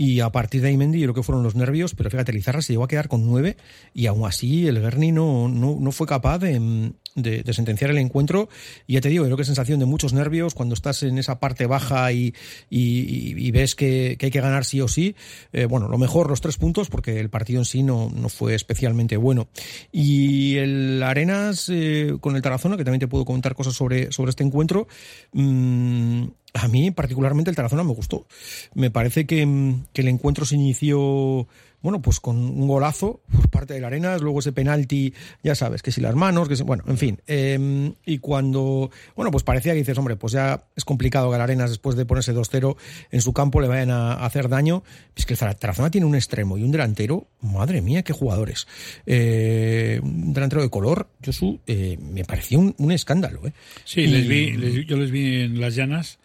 Y 0.00 0.20
a 0.20 0.30
partir 0.30 0.62
de 0.62 0.68
ahí 0.68 0.76
Mendy, 0.76 1.00
yo 1.00 1.06
creo 1.06 1.14
que 1.14 1.22
fueron 1.24 1.42
los 1.42 1.56
nervios, 1.56 1.96
pero 1.96 2.08
fíjate, 2.08 2.32
Lizarra 2.32 2.62
se 2.62 2.72
llegó 2.72 2.84
a 2.84 2.88
quedar 2.88 3.08
con 3.08 3.26
nueve 3.26 3.56
y 3.92 4.06
aún 4.06 4.24
así 4.28 4.68
el 4.68 4.80
Guerni 4.80 5.10
no, 5.10 5.48
no, 5.48 5.76
no 5.80 5.90
fue 5.90 6.06
capaz 6.06 6.38
de, 6.38 6.92
de, 7.16 7.52
sentenciar 7.52 7.90
el 7.90 7.98
encuentro. 7.98 8.48
Y 8.86 8.92
ya 8.92 9.00
te 9.00 9.08
digo, 9.08 9.24
creo 9.24 9.36
que 9.36 9.42
sensación 9.42 9.80
de 9.80 9.86
muchos 9.86 10.12
nervios 10.12 10.54
cuando 10.54 10.74
estás 10.74 11.02
en 11.02 11.18
esa 11.18 11.40
parte 11.40 11.66
baja 11.66 12.12
y, 12.12 12.32
y, 12.70 13.50
ves 13.50 13.74
que, 13.74 14.14
que 14.20 14.26
hay 14.26 14.30
que 14.30 14.40
ganar 14.40 14.64
sí 14.64 14.80
o 14.80 14.86
sí. 14.86 15.16
Eh, 15.52 15.64
bueno, 15.64 15.88
lo 15.88 15.98
mejor 15.98 16.30
los 16.30 16.40
tres 16.40 16.58
puntos 16.58 16.88
porque 16.90 17.18
el 17.18 17.28
partido 17.28 17.58
en 17.58 17.64
sí 17.64 17.82
no, 17.82 18.08
no 18.14 18.28
fue 18.28 18.54
especialmente 18.54 19.16
bueno. 19.16 19.48
Y 19.90 20.58
el 20.58 21.02
Arenas 21.02 21.68
eh, 21.70 22.14
con 22.20 22.36
el 22.36 22.42
Tarazona, 22.42 22.76
que 22.76 22.84
también 22.84 23.00
te 23.00 23.08
puedo 23.08 23.24
comentar 23.24 23.56
cosas 23.56 23.74
sobre, 23.74 24.12
sobre 24.12 24.30
este 24.30 24.44
encuentro. 24.44 24.86
mm, 25.32 26.22
a 26.54 26.68
mí 26.68 26.90
particularmente 26.90 27.50
el 27.50 27.56
Tarazona 27.56 27.84
me 27.84 27.92
gustó. 27.92 28.26
Me 28.74 28.90
parece 28.90 29.26
que, 29.26 29.44
mm, 29.46 29.84
que 29.92 30.00
el 30.02 30.08
encuentro 30.08 30.44
se 30.46 30.54
inició, 30.54 31.46
bueno, 31.82 32.00
pues 32.02 32.18
con 32.20 32.36
un 32.36 32.66
golazo 32.66 33.20
por 33.30 33.48
parte 33.50 33.74
del 33.74 33.84
Arenas, 33.84 34.20
luego 34.22 34.40
ese 34.40 34.52
penalti, 34.52 35.12
ya 35.44 35.54
sabes, 35.54 35.82
que 35.82 35.92
si 35.92 36.00
las 36.00 36.14
manos, 36.16 36.48
que 36.48 36.56
si, 36.56 36.62
bueno, 36.64 36.82
en 36.88 36.96
fin. 36.98 37.20
eh, 37.26 37.92
y 38.06 38.18
cuando, 38.18 38.90
bueno, 39.14 39.30
pues 39.30 39.44
parecía 39.44 39.72
que 39.72 39.78
dices, 39.80 39.96
hombre, 39.98 40.16
pues 40.16 40.32
ya 40.32 40.64
es 40.74 40.84
complicado 40.84 41.28
que 41.30 41.36
el 41.36 41.42
Arenas 41.42 41.70
después 41.70 41.96
de 41.96 42.06
ponerse 42.06 42.32
2-0 42.34 42.76
en 43.10 43.20
su 43.20 43.32
campo 43.32 43.60
le 43.60 43.68
vayan 43.68 43.90
a 43.90 44.14
hacer 44.24 44.48
daño. 44.48 44.82
Es 45.14 45.26
que 45.26 45.34
el 45.34 45.38
Tarazona 45.56 45.90
tiene 45.90 46.06
un 46.06 46.14
extremo 46.14 46.56
y 46.58 46.62
un 46.62 46.70
delantero, 46.72 47.28
madre 47.42 47.82
mía, 47.82 48.02
qué 48.02 48.12
jugadores. 48.12 48.66
Eh, 49.06 50.00
un 50.02 50.32
delantero 50.32 50.62
de 50.62 50.70
color, 50.70 51.08
Josu, 51.24 51.60
eh, 51.66 51.98
me 52.00 52.24
pareció 52.24 52.58
un, 52.58 52.74
un 52.78 52.92
escándalo. 52.92 53.46
¿eh? 53.46 53.52
Sí, 53.84 54.02
Y- 54.02 54.06
les 54.06 54.26
vi, 54.28 54.52
les- 54.52 54.86
yo 54.86 54.96
les 54.96 55.10
vi 55.10 55.42
en 55.42 55.60
las 55.60 55.74
llanas 55.74 56.18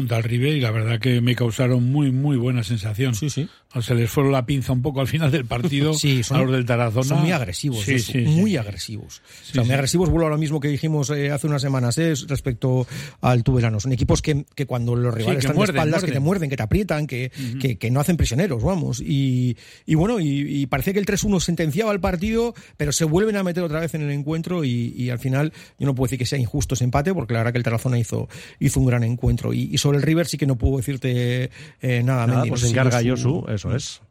contra 0.00 0.18
el 0.18 0.24
River 0.24 0.56
y 0.56 0.60
la 0.60 0.70
verdad 0.70 0.98
que 0.98 1.20
me 1.20 1.34
causaron 1.34 1.84
muy, 1.84 2.10
muy 2.10 2.36
buena 2.36 2.62
sensación. 2.64 3.14
Sí, 3.14 3.30
sí. 3.30 3.48
O 3.72 3.82
sea, 3.82 3.94
les 3.94 4.10
fueron 4.10 4.32
la 4.32 4.44
pinza 4.46 4.72
un 4.72 4.82
poco 4.82 5.00
al 5.00 5.06
final 5.06 5.30
del 5.30 5.44
partido 5.44 5.94
Sí, 5.94 6.24
son, 6.24 6.38
a 6.38 6.42
los 6.42 6.50
del 6.52 6.64
Tarazona. 6.66 7.04
son 7.04 7.20
muy 7.20 7.30
agresivos, 7.30 7.84
Sí, 7.84 8.00
sí, 8.00 8.18
muy 8.18 8.56
agresivos. 8.56 9.22
o 9.50 9.52
sea, 9.54 9.62
muy 9.62 9.72
agresivos, 9.74 10.08
vuelvo 10.10 10.26
a 10.26 10.30
lo 10.30 10.38
mismo 10.38 10.58
que 10.58 10.66
dijimos 10.68 11.10
eh, 11.10 11.30
hace 11.30 11.46
unas 11.46 11.62
semanas 11.62 11.96
eh, 11.98 12.14
respecto 12.26 12.86
al 13.20 13.44
Tubelano. 13.44 13.78
Son 13.78 13.92
equipos 13.92 14.22
que, 14.22 14.44
que 14.56 14.66
cuando 14.66 14.96
los 14.96 15.14
rivales 15.14 15.40
están 15.44 15.54
muerden, 15.54 15.74
de 15.74 15.78
espaldas, 15.80 16.00
que 16.00 16.06
te 16.06 16.12
muerden. 16.18 16.24
muerden, 16.24 16.50
que 16.50 16.56
te 16.56 16.62
aprietan, 16.62 17.06
que, 17.06 17.30
que, 17.60 17.76
que 17.78 17.90
no 17.90 18.00
hacen 18.00 18.16
prisioneros, 18.16 18.62
vamos. 18.62 19.00
Y, 19.00 19.56
y 19.86 19.94
bueno, 19.94 20.18
y, 20.18 20.62
y 20.62 20.66
parecía 20.66 20.92
que 20.92 20.98
el 20.98 21.06
3-1 21.06 21.38
sentenciaba 21.40 21.92
el 21.92 22.00
partido, 22.00 22.54
pero 22.76 22.90
se 22.92 23.04
vuelven 23.04 23.36
a 23.36 23.42
meter 23.44 23.62
otra 23.62 23.80
vez 23.80 23.94
en 23.94 24.02
el 24.02 24.10
encuentro 24.10 24.64
y, 24.64 24.94
y 24.96 25.10
al 25.10 25.18
final 25.20 25.52
yo 25.78 25.86
no 25.86 25.94
puedo 25.94 26.06
decir 26.06 26.18
que 26.18 26.26
sea 26.26 26.38
injusto 26.38 26.74
ese 26.74 26.84
empate, 26.84 27.14
porque 27.14 27.34
la 27.34 27.40
verdad 27.40 27.52
que 27.52 27.58
el 27.58 27.64
Tarazona 27.64 27.98
hizo, 27.98 28.28
hizo 28.58 28.80
un 28.80 28.86
gran 28.86 29.04
encuentro. 29.04 29.52
Y, 29.52 29.68
y 29.72 29.78
sobre 29.78 29.89
el 29.94 30.02
River 30.02 30.26
sí 30.26 30.38
que 30.38 30.46
no 30.46 30.56
puedo 30.56 30.76
decirte 30.76 31.50
eh, 31.80 32.02
nada. 32.02 32.26
Nada, 32.26 32.44
pues 32.46 32.62
se 32.62 32.68
encarga 32.68 33.02
Josu, 33.04 33.46
eso 33.48 33.74
es. 33.74 34.02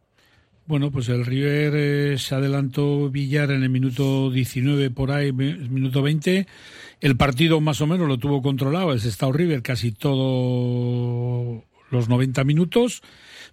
Bueno, 0.69 0.91
pues 0.91 1.09
el 1.09 1.25
River 1.25 1.73
eh, 1.75 2.17
se 2.19 2.35
adelantó 2.35 3.09
Villar 3.09 3.49
en 3.49 3.63
el 3.63 3.69
minuto 3.69 4.29
19 4.29 4.91
por 4.91 5.11
ahí, 5.11 5.31
minuto 5.31 6.03
20. 6.03 6.45
El 7.01 7.17
partido 7.17 7.59
más 7.59 7.81
o 7.81 7.87
menos 7.87 8.07
lo 8.07 8.19
tuvo 8.19 8.43
controlado 8.43 8.93
el 8.93 8.99
Sestao 8.99 9.31
River 9.31 9.63
casi 9.63 9.91
todo 9.91 11.63
los 11.89 12.07
90 12.07 12.43
minutos, 12.43 13.01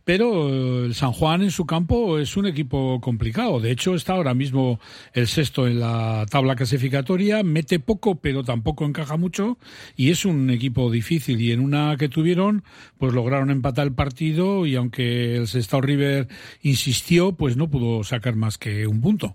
pero 0.06 0.48
eh, 0.48 0.86
el 0.86 0.94
San 0.94 1.10
Juan 1.10 1.42
en 1.42 1.50
su 1.50 1.66
campo 1.66 2.20
es 2.20 2.36
un 2.36 2.46
equipo 2.46 3.00
complicado. 3.00 3.58
De 3.58 3.72
hecho, 3.72 3.96
está 3.96 4.12
ahora 4.12 4.34
mismo 4.34 4.78
el 5.12 5.26
sexto 5.26 5.66
en 5.66 5.80
la 5.80 6.24
tabla 6.30 6.54
clasificatoria, 6.54 7.42
mete 7.42 7.80
poco, 7.80 8.14
pero 8.14 8.44
tampoco 8.44 8.84
encaja 8.84 9.16
mucho, 9.16 9.58
y 9.96 10.10
es 10.10 10.24
un 10.24 10.48
equipo 10.50 10.92
difícil. 10.92 11.40
Y 11.40 11.50
en 11.50 11.58
una 11.58 11.96
que 11.96 12.08
tuvieron, 12.08 12.62
pues 12.98 13.14
lograron 13.14 13.50
empatar 13.50 13.88
el 13.88 13.94
partido, 13.94 14.64
y 14.64 14.76
aunque 14.76 15.34
el 15.34 15.48
Sestao 15.48 15.80
River 15.80 16.28
insistió, 16.62 17.32
pues 17.32 17.56
no 17.56 17.68
pudo 17.68 18.04
sacar 18.04 18.36
más 18.36 18.58
que 18.58 18.86
un 18.86 19.00
punto. 19.00 19.34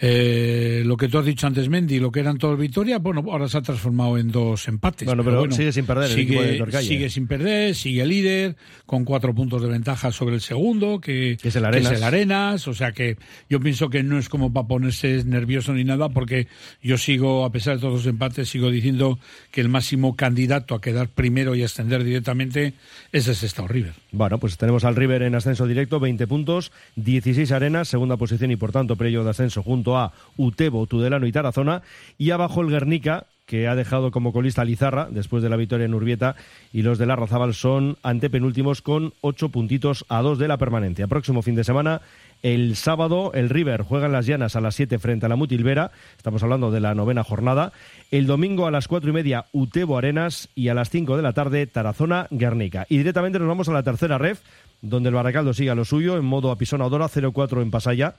Eh, 0.00 0.82
lo 0.84 0.96
que 0.96 1.06
tú 1.06 1.18
has 1.18 1.26
dicho 1.26 1.46
antes, 1.46 1.68
Mendy, 1.68 2.00
lo 2.00 2.10
que 2.10 2.18
eran 2.18 2.38
todos 2.38 2.58
victorias, 2.58 3.00
bueno, 3.00 3.22
ahora 3.30 3.46
se 3.46 3.58
ha 3.58 3.62
transformado 3.62 4.18
en 4.18 4.32
dos 4.32 4.66
empates. 4.66 5.06
Bueno, 5.06 5.22
pero 5.22 5.48
sigue 5.52 5.70
sin 5.70 5.86
perder 5.86 6.10
el 6.10 6.16
sigue, 6.16 6.54
equipo 6.54 6.66
de 6.66 6.82
sigue 6.82 7.08
sin 7.08 7.28
perder, 7.28 7.76
sigue 7.76 8.04
líder, 8.04 8.56
con 8.84 9.04
cuatro 9.04 9.32
puntos 9.32 9.62
de 9.62 9.68
ventaja 9.68 9.91
sobre 9.96 10.34
el 10.34 10.40
segundo, 10.40 11.00
que, 11.00 11.38
es 11.42 11.56
el 11.56 11.64
Arenas. 11.64 11.88
que 11.88 11.94
es 11.94 12.00
el 12.00 12.04
Arenas. 12.04 12.68
O 12.68 12.74
sea 12.74 12.92
que 12.92 13.16
yo 13.48 13.60
pienso 13.60 13.90
que 13.90 14.02
no 14.02 14.18
es 14.18 14.28
como 14.28 14.52
para 14.52 14.66
ponerse 14.66 15.22
nervioso 15.24 15.72
ni 15.72 15.84
nada, 15.84 16.08
porque 16.08 16.48
yo 16.82 16.98
sigo, 16.98 17.44
a 17.44 17.50
pesar 17.50 17.76
de 17.76 17.80
todos 17.80 17.94
los 17.94 18.06
empates, 18.06 18.48
sigo 18.48 18.70
diciendo 18.70 19.18
que 19.50 19.60
el 19.60 19.68
máximo 19.68 20.16
candidato 20.16 20.74
a 20.74 20.80
quedar 20.80 21.08
primero 21.08 21.54
y 21.54 21.62
ascender 21.62 22.04
directamente 22.04 22.74
es 23.12 23.28
el 23.28 23.36
Sestao 23.36 23.68
River. 23.68 23.94
Bueno, 24.10 24.38
pues 24.38 24.56
tenemos 24.56 24.84
al 24.84 24.96
River 24.96 25.22
en 25.22 25.34
ascenso 25.34 25.66
directo, 25.66 26.00
20 26.00 26.26
puntos, 26.26 26.72
16 26.96 27.50
arenas, 27.52 27.88
segunda 27.88 28.16
posición 28.16 28.50
y 28.50 28.56
por 28.56 28.72
tanto 28.72 28.96
periodo 28.96 29.24
de 29.24 29.30
ascenso 29.30 29.62
junto 29.62 29.98
a 29.98 30.12
Utebo, 30.36 30.86
Tudelano 30.86 31.26
y 31.26 31.32
Tarazona. 31.32 31.82
Y 32.18 32.30
abajo 32.30 32.60
el 32.62 32.70
Guernica, 32.70 33.26
que 33.46 33.68
ha 33.68 33.74
dejado 33.74 34.10
como 34.10 34.32
colista 34.32 34.64
Lizarra 34.64 35.08
después 35.10 35.42
de 35.42 35.48
la 35.48 35.56
victoria 35.56 35.86
en 35.86 35.94
Urbieta. 35.94 36.36
Y 36.72 36.82
los 36.82 36.98
de 36.98 37.06
la 37.06 37.16
Razabal 37.16 37.54
son 37.54 37.96
antepenúltimos 38.02 38.82
con 38.82 39.12
8 39.20 39.48
puntitos 39.50 40.04
a 40.08 40.22
2 40.22 40.38
de 40.38 40.48
la 40.48 40.58
permanencia. 40.58 41.08
Próximo 41.08 41.42
fin 41.42 41.54
de 41.54 41.64
semana. 41.64 42.00
El 42.42 42.74
sábado 42.74 43.30
el 43.34 43.50
River 43.50 43.82
juega 43.82 44.06
en 44.06 44.12
las 44.12 44.26
llanas 44.26 44.56
a 44.56 44.60
las 44.60 44.74
7 44.74 44.98
frente 44.98 45.26
a 45.26 45.28
la 45.28 45.36
Mutilvera. 45.36 45.92
Estamos 46.16 46.42
hablando 46.42 46.70
de 46.70 46.80
la 46.80 46.94
novena 46.94 47.22
jornada. 47.22 47.72
El 48.10 48.26
domingo 48.26 48.66
a 48.66 48.72
las 48.72 48.88
cuatro 48.88 49.10
y 49.10 49.12
media 49.12 49.46
Utebo 49.52 49.96
Arenas 49.96 50.48
y 50.54 50.68
a 50.68 50.74
las 50.74 50.90
5 50.90 51.16
de 51.16 51.22
la 51.22 51.34
tarde 51.34 51.66
Tarazona 51.66 52.26
Guernica. 52.30 52.86
Y 52.88 52.98
directamente 52.98 53.38
nos 53.38 53.48
vamos 53.48 53.68
a 53.68 53.72
la 53.72 53.84
tercera 53.84 54.18
ref, 54.18 54.40
donde 54.80 55.10
el 55.10 55.14
Baracaldo 55.14 55.54
sigue 55.54 55.70
a 55.70 55.76
lo 55.76 55.84
suyo 55.84 56.16
en 56.16 56.24
modo 56.24 56.50
apisonadora 56.50 57.06
0-4 57.06 57.62
en 57.62 57.70
Pasaya. 57.70 58.14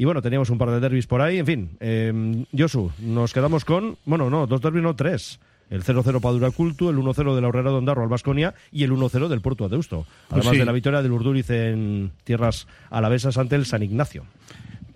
Y 0.00 0.06
bueno, 0.06 0.22
teníamos 0.22 0.48
un 0.48 0.56
par 0.56 0.70
de 0.70 0.80
derbis 0.80 1.06
por 1.06 1.20
ahí. 1.20 1.40
En 1.40 1.44
fin, 1.44 1.76
eh, 1.78 2.46
Josu, 2.56 2.90
nos 3.00 3.34
quedamos 3.34 3.66
con. 3.66 3.98
Bueno, 4.06 4.30
no, 4.30 4.46
dos 4.46 4.62
derbis, 4.62 4.82
no, 4.82 4.96
tres. 4.96 5.38
El 5.68 5.84
0-0 5.84 6.22
Padura 6.22 6.50
Cultu, 6.50 6.88
el 6.88 6.96
1-0 6.96 7.34
de 7.34 7.40
la 7.42 7.48
Horrera 7.48 7.68
de 7.68 7.76
Ondarro 7.76 8.02
al 8.02 8.08
Vasconia 8.08 8.54
y 8.72 8.84
el 8.84 8.92
1-0 8.92 9.28
del 9.28 9.42
Porto 9.42 9.66
Adeusto. 9.66 10.06
Además 10.30 10.52
sí. 10.52 10.56
de 10.56 10.64
la 10.64 10.72
victoria 10.72 11.02
del 11.02 11.12
Urduriz 11.12 11.50
en 11.50 12.12
tierras 12.24 12.66
alavesas 12.88 13.36
ante 13.36 13.56
el 13.56 13.66
San 13.66 13.82
Ignacio. 13.82 14.24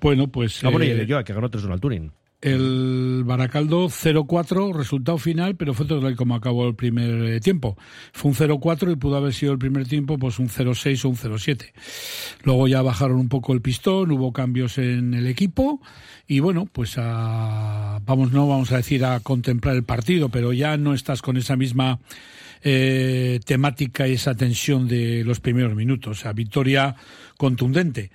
Bueno, 0.01 0.27
pues. 0.29 0.65
Ah, 0.65 0.71
bueno, 0.71 0.87
y 0.87 0.89
eh, 0.89 0.93
el 0.93 1.01
Elloa, 1.01 1.23
que 1.23 1.35
ganó 1.35 1.51
3-1 1.51 1.73
al 1.75 1.81
Turín. 1.81 2.11
El 2.45 3.23
Baracaldo 3.25 3.87
0-4, 3.87 4.75
resultado 4.75 5.17
final, 5.17 5.57
pero 5.57 5.73
fue 5.73 5.87
todo 5.87 6.15
como 6.15 6.35
acabó 6.35 6.69
el 6.69 6.75
primer 6.75 7.25
eh, 7.25 7.41
tiempo. 7.41 7.75
Fue 8.13 8.33
un 8.33 8.37
0-4 8.37 8.93
y 8.93 8.97
pudo 8.97 9.17
haber 9.17 9.33
sido 9.33 9.53
el 9.53 9.59
primer 9.59 9.89
tiempo 9.89 10.19
pues 10.19 10.39
un 10.39 10.51
0-6 10.51 11.07
o 11.07 11.09
un 11.09 11.17
0-7. 11.17 11.73
Luego 12.43 12.69
ya 12.69 12.83
bajaron 12.83 13.17
un 13.17 13.31
poco 13.31 13.55
el 13.55 13.63
pistón, 13.63 14.11
hubo 14.11 14.35
cambios 14.35 14.77
en 14.77 15.15
el 15.15 15.27
equipo 15.27 15.81
y 16.29 16.41
bueno, 16.41 16.69
pues 16.71 16.99
a, 16.99 17.99
vamos, 18.05 18.31
no 18.31 18.47
vamos 18.47 18.73
a 18.73 18.77
decir 18.77 19.07
a 19.07 19.21
contemplar 19.21 19.75
el 19.75 19.85
partido, 19.85 20.29
pero 20.29 20.53
ya 20.53 20.77
no 20.77 20.93
estás 20.93 21.23
con 21.23 21.39
esa 21.39 21.57
misma 21.57 21.99
eh, 22.63 23.41
temática 23.45 24.07
y 24.07 24.13
esa 24.15 24.35
tensión 24.35 24.87
de 24.87 25.25
los 25.25 25.41
primeros 25.41 25.75
minutos. 25.75 26.19
O 26.19 26.23
sea, 26.23 26.35
victoria 26.35 26.95
contundente. 27.45 28.11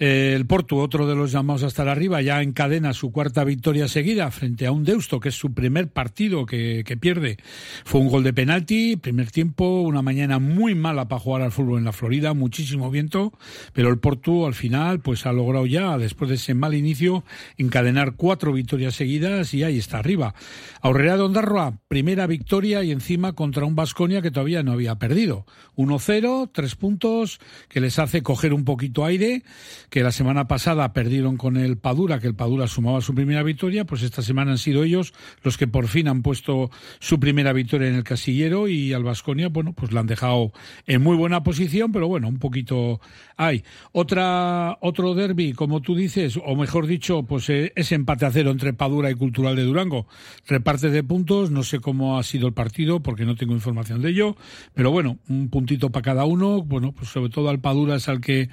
Eh, 0.00 0.32
el 0.34 0.44
Porto, 0.44 0.78
otro 0.78 1.06
de 1.06 1.14
los 1.14 1.30
llamados 1.30 1.62
a 1.62 1.68
estar 1.68 1.86
arriba, 1.86 2.20
ya 2.20 2.42
encadena 2.42 2.92
su 2.94 3.12
cuarta 3.12 3.44
victoria 3.44 3.86
seguida 3.86 4.28
frente 4.32 4.66
a 4.66 4.72
un 4.72 4.82
Deusto, 4.82 5.20
que 5.20 5.28
es 5.28 5.36
su 5.36 5.54
primer 5.54 5.86
partido 5.86 6.46
que, 6.46 6.82
que 6.84 6.96
pierde. 6.96 7.36
Fue 7.84 8.00
un 8.00 8.08
gol 8.08 8.24
de 8.24 8.32
penalti, 8.32 8.96
primer 8.96 9.30
tiempo, 9.30 9.82
una 9.82 10.02
mañana 10.02 10.40
muy 10.40 10.74
mala 10.74 11.06
para 11.06 11.20
jugar 11.20 11.42
al 11.42 11.52
fútbol 11.52 11.78
en 11.78 11.84
la 11.84 11.92
Florida, 11.92 12.34
muchísimo 12.34 12.90
viento, 12.90 13.32
pero 13.72 13.88
el 13.88 14.00
Porto 14.00 14.46
al 14.46 14.54
final 14.54 14.98
pues 14.98 15.26
ha 15.26 15.32
logrado 15.32 15.66
ya, 15.66 15.96
después 15.96 16.28
de 16.28 16.34
ese 16.34 16.54
mal 16.54 16.74
inicio, 16.74 17.22
encadenar 17.56 18.16
cuatro 18.16 18.52
victorias 18.52 18.96
seguidas 18.96 19.54
y 19.54 19.62
ahí 19.62 19.78
está 19.78 19.98
arriba. 19.98 20.34
Aurrera 20.80 21.16
de 21.16 21.22
Ondarroa, 21.22 21.78
primera 21.86 22.26
victoria 22.26 22.82
y 22.82 22.90
encima 22.90 23.34
contra 23.34 23.64
un 23.64 23.76
Vasconia 23.76 24.22
que 24.22 24.32
todavía 24.32 24.64
no 24.64 24.72
había 24.72 24.96
perdido. 24.96 25.46
1-0, 25.76 26.50
tres 26.52 26.74
puntos, 26.74 27.38
que 27.68 27.80
les 27.80 28.00
hace 28.00 28.24
coger 28.24 28.52
un 28.52 28.64
poquito 28.72 29.04
aire, 29.04 29.42
que 29.90 30.02
la 30.02 30.12
semana 30.12 30.48
pasada 30.48 30.94
perdieron 30.94 31.36
con 31.36 31.58
el 31.58 31.76
Padura, 31.76 32.20
que 32.20 32.26
el 32.26 32.34
Padura 32.34 32.66
sumaba 32.66 33.02
su 33.02 33.14
primera 33.14 33.42
victoria, 33.42 33.84
pues 33.84 34.02
esta 34.02 34.22
semana 34.22 34.52
han 34.52 34.58
sido 34.58 34.82
ellos 34.82 35.12
los 35.42 35.58
que 35.58 35.66
por 35.66 35.88
fin 35.88 36.08
han 36.08 36.22
puesto 36.22 36.70
su 36.98 37.20
primera 37.20 37.52
victoria 37.52 37.88
en 37.88 37.96
el 37.96 38.02
casillero 38.02 38.68
y 38.68 38.94
al 38.94 39.04
Vasconia, 39.04 39.48
bueno, 39.48 39.74
pues 39.74 39.92
la 39.92 40.00
han 40.00 40.06
dejado 40.06 40.52
en 40.86 41.02
muy 41.02 41.16
buena 41.16 41.42
posición, 41.42 41.92
pero 41.92 42.08
bueno, 42.08 42.28
un 42.28 42.38
poquito 42.38 42.98
hay. 43.36 43.62
Otra, 43.92 44.78
otro 44.80 45.14
derby, 45.14 45.52
como 45.52 45.82
tú 45.82 45.94
dices, 45.94 46.38
o 46.42 46.56
mejor 46.56 46.86
dicho, 46.86 47.24
pues 47.24 47.50
eh, 47.50 47.74
ese 47.76 47.94
empate 47.94 48.24
a 48.24 48.30
cero 48.30 48.52
entre 48.52 48.72
Padura 48.72 49.10
y 49.10 49.14
Cultural 49.14 49.54
de 49.54 49.64
Durango. 49.64 50.06
Reparte 50.46 50.88
de 50.88 51.04
puntos, 51.04 51.50
no 51.50 51.62
sé 51.62 51.80
cómo 51.80 52.18
ha 52.18 52.22
sido 52.22 52.46
el 52.46 52.54
partido, 52.54 53.00
porque 53.00 53.26
no 53.26 53.36
tengo 53.36 53.52
información 53.52 54.00
de 54.00 54.08
ello, 54.08 54.36
pero 54.72 54.90
bueno, 54.90 55.18
un 55.28 55.50
puntito 55.50 55.90
para 55.90 56.02
cada 56.02 56.24
uno, 56.24 56.62
bueno, 56.62 56.92
pues 56.92 57.10
sobre 57.10 57.28
todo 57.28 57.50
al 57.50 57.60
Padura 57.60 57.96
es 57.96 58.08
al 58.08 58.22
que, 58.22 58.48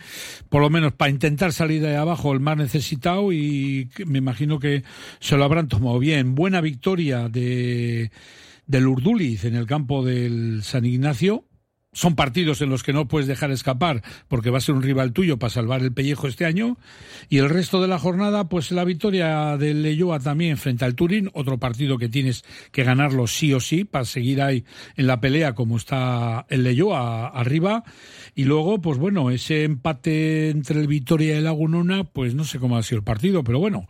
por 0.49 0.61
lo 0.61 0.69
menos 0.69 0.93
para 0.93 1.11
intentar 1.11 1.53
salir 1.53 1.81
de 1.81 1.95
abajo, 1.95 2.33
el 2.33 2.39
más 2.39 2.57
necesitado 2.57 3.31
y 3.33 3.89
me 4.05 4.17
imagino 4.17 4.59
que 4.59 4.83
se 5.19 5.37
lo 5.37 5.43
habrán 5.43 5.67
tomado 5.67 5.99
bien. 5.99 6.35
Buena 6.35 6.61
victoria 6.61 7.29
de 7.29 8.11
del 8.69 8.85
Urduliz 8.85 9.45
en 9.45 9.55
el 9.55 9.65
campo 9.65 10.05
del 10.05 10.61
San 10.61 10.85
Ignacio, 10.85 11.45
son 11.91 12.15
partidos 12.15 12.61
en 12.61 12.69
los 12.69 12.83
que 12.83 12.93
no 12.93 13.07
puedes 13.07 13.27
dejar 13.27 13.51
escapar 13.51 14.03
porque 14.27 14.51
va 14.51 14.59
a 14.59 14.61
ser 14.61 14.75
un 14.75 14.83
rival 14.83 15.11
tuyo 15.11 15.39
para 15.39 15.49
salvar 15.49 15.81
el 15.81 15.91
pellejo 15.91 16.27
este 16.27 16.45
año. 16.45 16.77
Y 17.29 17.37
el 17.39 17.49
resto 17.49 17.81
de 17.81 17.87
la 17.87 17.99
jornada, 17.99 18.47
pues 18.47 18.71
la 18.71 18.83
victoria 18.83 19.57
del 19.57 19.81
Leyoa 19.81 20.19
también 20.19 20.57
frente 20.57 20.85
al 20.85 20.95
Turín, 20.95 21.29
otro 21.33 21.57
partido 21.57 21.97
que 21.97 22.09
tienes 22.09 22.43
que 22.71 22.83
ganarlo 22.83 23.27
sí 23.27 23.53
o 23.53 23.59
sí 23.59 23.85
para 23.85 24.05
seguir 24.05 24.41
ahí 24.41 24.65
en 24.95 25.07
la 25.07 25.19
pelea 25.19 25.55
como 25.55 25.77
está 25.77 26.45
el 26.49 26.63
Leyoa 26.63 27.27
arriba. 27.27 27.83
Y 28.35 28.45
luego, 28.45 28.79
pues 28.79 28.97
bueno, 28.97 29.31
ese 29.31 29.63
empate 29.63 30.49
entre 30.49 30.79
el 30.79 30.87
Vitoria 30.87 31.33
y 31.33 31.37
el 31.37 31.43
Lagunona, 31.43 32.03
pues 32.05 32.35
no 32.35 32.43
sé 32.43 32.59
cómo 32.59 32.77
ha 32.77 32.83
sido 32.83 32.99
el 32.99 33.03
partido, 33.03 33.43
pero 33.43 33.59
bueno, 33.59 33.87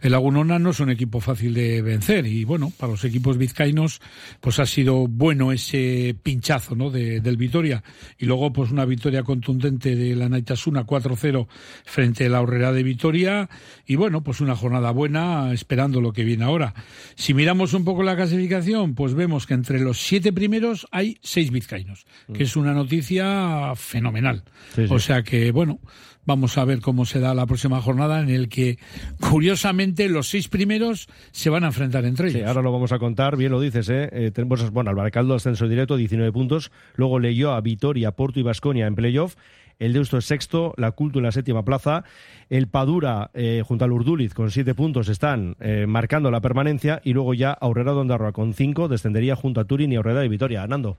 el 0.00 0.12
Lagunona 0.12 0.58
no 0.58 0.70
es 0.70 0.80
un 0.80 0.90
equipo 0.90 1.20
fácil 1.20 1.54
de 1.54 1.82
vencer. 1.82 2.26
Y 2.26 2.44
bueno, 2.44 2.72
para 2.76 2.92
los 2.92 3.04
equipos 3.04 3.38
vizcaínos, 3.38 4.00
pues 4.40 4.58
ha 4.58 4.66
sido 4.66 5.06
bueno 5.06 5.52
ese 5.52 6.16
pinchazo, 6.22 6.74
¿no? 6.74 6.90
De, 6.90 7.20
del 7.20 7.33
Vitoria. 7.36 7.82
Y 8.18 8.26
luego, 8.26 8.52
pues 8.52 8.70
una 8.70 8.84
victoria 8.84 9.22
contundente 9.22 9.96
de 9.96 10.16
la 10.16 10.28
Naitasuna 10.28 10.86
4-0 10.86 11.46
frente 11.84 12.26
a 12.26 12.28
la 12.28 12.40
Horrera 12.40 12.72
de 12.72 12.82
Vitoria. 12.82 13.48
Y 13.86 13.96
bueno, 13.96 14.22
pues 14.22 14.40
una 14.40 14.56
jornada 14.56 14.90
buena, 14.90 15.52
esperando 15.52 16.00
lo 16.00 16.12
que 16.12 16.24
viene 16.24 16.44
ahora. 16.44 16.74
Si 17.14 17.34
miramos 17.34 17.74
un 17.74 17.84
poco 17.84 18.02
la 18.02 18.16
clasificación, 18.16 18.94
pues 18.94 19.14
vemos 19.14 19.46
que 19.46 19.54
entre 19.54 19.80
los 19.80 20.00
siete 20.00 20.32
primeros 20.32 20.86
hay 20.90 21.18
seis 21.22 21.50
vizcaínos, 21.50 22.06
que 22.32 22.44
es 22.44 22.56
una 22.56 22.72
noticia 22.72 23.74
fenomenal. 23.76 24.44
Sí, 24.74 24.86
sí. 24.86 24.94
O 24.94 24.98
sea 24.98 25.22
que, 25.22 25.50
bueno, 25.52 25.80
vamos 26.26 26.58
a 26.58 26.64
ver 26.64 26.80
cómo 26.80 27.04
se 27.04 27.20
da 27.20 27.34
la 27.34 27.46
próxima 27.46 27.80
jornada 27.80 28.20
en 28.20 28.28
el 28.28 28.48
que, 28.48 28.78
curiosamente, 29.20 30.08
los 30.08 30.28
seis 30.28 30.48
primeros 30.48 31.08
se 31.32 31.50
van 31.50 31.64
a 31.64 31.68
enfrentar 31.68 32.04
entre 32.04 32.28
ellos. 32.28 32.40
Sí, 32.40 32.46
ahora 32.46 32.62
lo 32.62 32.72
vamos 32.72 32.92
a 32.92 32.98
contar, 32.98 33.36
bien 33.36 33.52
lo 33.52 33.60
dices, 33.60 33.88
¿eh? 33.88 34.08
Eh, 34.12 34.30
tenemos, 34.32 34.70
bueno, 34.70 34.90
al 34.90 34.96
Baracaldo 34.96 35.34
ascenso 35.34 35.68
directo, 35.68 35.96
19 35.96 36.32
puntos, 36.32 36.70
luego 36.94 37.18
leyó 37.18 37.52
a 37.52 37.60
Vitoria, 37.60 38.12
Porto 38.12 38.40
y 38.40 38.42
Vasconia 38.42 38.86
en 38.86 38.94
playoff, 38.94 39.36
el 39.78 39.92
Deusto 39.92 40.18
es 40.18 40.24
sexto, 40.24 40.74
la 40.76 40.92
Culto 40.92 41.18
en 41.18 41.24
la 41.24 41.32
séptima 41.32 41.64
plaza, 41.64 42.04
el 42.50 42.68
Padura 42.68 43.30
eh, 43.34 43.62
junto 43.66 43.84
al 43.84 43.92
Urduliz 43.92 44.34
con 44.34 44.50
siete 44.50 44.74
puntos 44.74 45.08
están 45.08 45.56
eh, 45.60 45.86
marcando 45.86 46.30
la 46.30 46.40
permanencia 46.40 47.00
y 47.04 47.12
luego 47.12 47.34
ya 47.34 47.52
Aurrera 47.52 47.92
de 47.92 47.98
Ondarroa 47.98 48.32
con 48.32 48.54
cinco 48.54 48.88
descendería 48.88 49.36
junto 49.36 49.60
a 49.60 49.64
Turín 49.64 49.92
y 49.92 49.96
Aurrera 49.96 50.20
de 50.20 50.28
Vitoria. 50.28 50.66
Nando. 50.66 50.98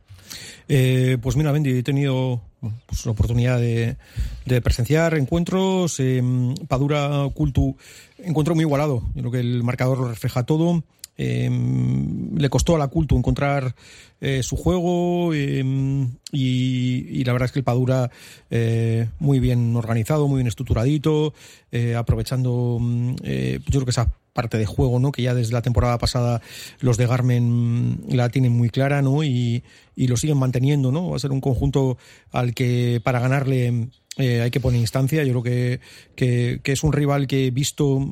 Eh, 0.68 1.18
pues 1.22 1.36
mira, 1.36 1.52
Bendy, 1.52 1.78
he 1.78 1.84
tenido 1.84 2.42
pues 2.86 3.06
la 3.06 3.12
oportunidad 3.12 3.60
de, 3.60 3.98
de 4.46 4.62
presenciar 4.62 5.16
encuentros. 5.16 6.02
Padura 6.68 7.30
Cultu, 7.34 7.78
encuentro 8.26 8.56
muy 8.56 8.64
igualado. 8.64 9.04
Yo 9.14 9.22
creo 9.22 9.32
que 9.32 9.40
el 9.40 9.64
marcador 9.64 10.00
lo 10.00 10.08
refleja 10.08 10.46
todo. 10.46 10.84
Eh, 11.18 11.50
le 11.50 12.50
costó 12.50 12.76
a 12.76 12.80
la 12.80 12.90
Cultu 12.90 13.18
encontrar 13.18 13.74
eh, 14.20 14.44
su 14.44 14.58
juego 14.58 15.34
eh, 15.34 15.64
y, 16.32 17.24
la 17.24 17.32
verdad 17.32 17.46
es 17.46 17.52
que 17.54 17.60
el 17.60 17.66
Padura 17.66 18.12
eh, 18.50 19.08
muy 19.20 19.40
bien 19.40 19.76
organizado, 19.76 20.28
muy 20.28 20.38
bien 20.38 20.48
estructuradito, 20.48 21.34
eh, 21.72 21.96
aprovechando 21.96 22.78
mm, 22.82 23.16
yo 23.16 23.62
creo 23.70 23.86
que 23.86 23.92
esa 23.92 24.12
parte 24.36 24.58
de 24.58 24.66
juego, 24.66 25.00
¿no? 25.00 25.12
Que 25.12 25.24
ya 25.24 25.34
desde 25.34 25.54
la 25.54 25.62
temporada 25.62 25.98
pasada 25.98 26.42
los 26.80 26.98
de 26.98 27.08
Garmen 27.08 28.04
mm, 28.10 28.10
la 28.10 28.30
tienen 28.30 28.52
muy 28.52 28.70
clara, 28.70 29.02
¿no? 29.02 29.24
Y, 29.24 29.64
lo 29.96 30.18
siguen 30.18 30.38
manteniendo, 30.38 30.92
¿no? 30.92 31.10
Va 31.10 31.16
a 31.16 31.20
ser 31.20 31.32
un 31.32 31.40
conjunto 31.40 31.98
al 32.32 32.54
que 32.54 33.02
para 33.02 33.22
ganarle 33.22 33.88
eh, 34.18 34.42
hay 34.42 34.52
que 34.52 34.60
poner 34.60 34.82
instancia. 34.82 35.24
Yo 35.24 35.32
creo 35.32 35.44
que, 35.44 35.80
que, 36.16 36.60
que 36.62 36.74
es 36.74 36.84
un 36.84 36.92
rival 36.92 37.28
que 37.28 37.48
he 37.48 37.52
visto 37.52 38.06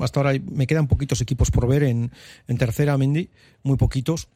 hasta 0.00 0.18
ahora. 0.18 0.32
Me 0.50 0.66
quedan 0.66 0.88
poquitos 0.88 1.20
equipos 1.20 1.52
por 1.52 1.68
ver 1.68 1.84
en, 1.84 2.10
en 2.48 2.58
tercera, 2.58 2.98
Mendy, 2.98 3.30
muy 3.62 3.76
poquitos. 3.76 4.28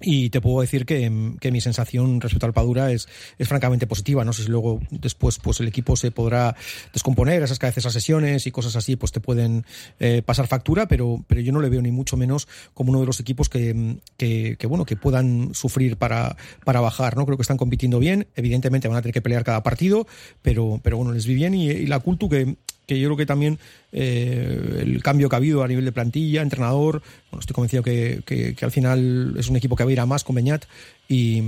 Y 0.00 0.28
te 0.28 0.42
puedo 0.42 0.60
decir 0.60 0.84
que, 0.84 1.34
que, 1.40 1.50
mi 1.50 1.62
sensación 1.62 2.20
respecto 2.20 2.44
al 2.44 2.52
Padura 2.52 2.92
es, 2.92 3.08
es 3.38 3.48
francamente 3.48 3.86
positiva. 3.86 4.26
No 4.26 4.34
sé 4.34 4.42
si 4.42 4.50
luego 4.50 4.80
después 4.90 5.38
pues 5.38 5.60
el 5.60 5.68
equipo 5.68 5.96
se 5.96 6.10
podrá 6.10 6.54
descomponer, 6.92 7.42
esas 7.42 7.58
que 7.58 7.64
a 7.64 7.70
veces 7.70 7.90
sesiones 7.92 8.46
y 8.46 8.50
cosas 8.50 8.76
así 8.76 8.96
pues 8.96 9.10
te 9.12 9.20
pueden 9.20 9.64
eh, 9.98 10.20
pasar 10.22 10.48
factura, 10.48 10.86
pero, 10.86 11.24
pero 11.26 11.40
yo 11.40 11.50
no 11.50 11.60
le 11.60 11.70
veo 11.70 11.80
ni 11.80 11.92
mucho 11.92 12.18
menos 12.18 12.46
como 12.74 12.90
uno 12.90 13.00
de 13.00 13.06
los 13.06 13.20
equipos 13.20 13.48
que, 13.48 13.96
que, 14.18 14.56
que, 14.58 14.66
bueno 14.66 14.84
que 14.84 14.96
puedan 14.96 15.54
sufrir 15.54 15.96
para, 15.96 16.36
para 16.64 16.80
bajar. 16.80 17.16
No 17.16 17.24
creo 17.24 17.38
que 17.38 17.42
están 17.42 17.56
compitiendo 17.56 17.98
bien. 17.98 18.26
Evidentemente 18.36 18.88
van 18.88 18.98
a 18.98 19.02
tener 19.02 19.14
que 19.14 19.22
pelear 19.22 19.44
cada 19.44 19.62
partido, 19.62 20.06
pero, 20.42 20.78
pero 20.82 20.98
bueno, 20.98 21.12
les 21.12 21.26
vi 21.26 21.34
bien 21.34 21.54
y, 21.54 21.70
y 21.70 21.86
la 21.86 22.00
Cultu 22.00 22.28
que, 22.28 22.56
que 22.86 22.98
yo 22.98 23.08
creo 23.08 23.16
que 23.16 23.26
también 23.26 23.58
eh, 23.92 24.80
el 24.82 25.02
cambio 25.02 25.28
que 25.28 25.36
ha 25.36 25.38
habido 25.38 25.62
a 25.62 25.68
nivel 25.68 25.84
de 25.84 25.92
plantilla, 25.92 26.42
entrenador, 26.42 27.02
bueno, 27.30 27.40
estoy 27.40 27.54
convencido 27.54 27.82
que, 27.82 28.22
que, 28.24 28.54
que, 28.54 28.64
al 28.64 28.70
final 28.70 29.34
es 29.38 29.48
un 29.48 29.56
equipo 29.56 29.76
que 29.76 29.84
va 29.84 29.90
a 29.90 29.92
ir 29.92 30.00
a 30.00 30.06
más 30.06 30.24
con 30.24 30.36
Beñat 30.36 30.64
y, 31.08 31.40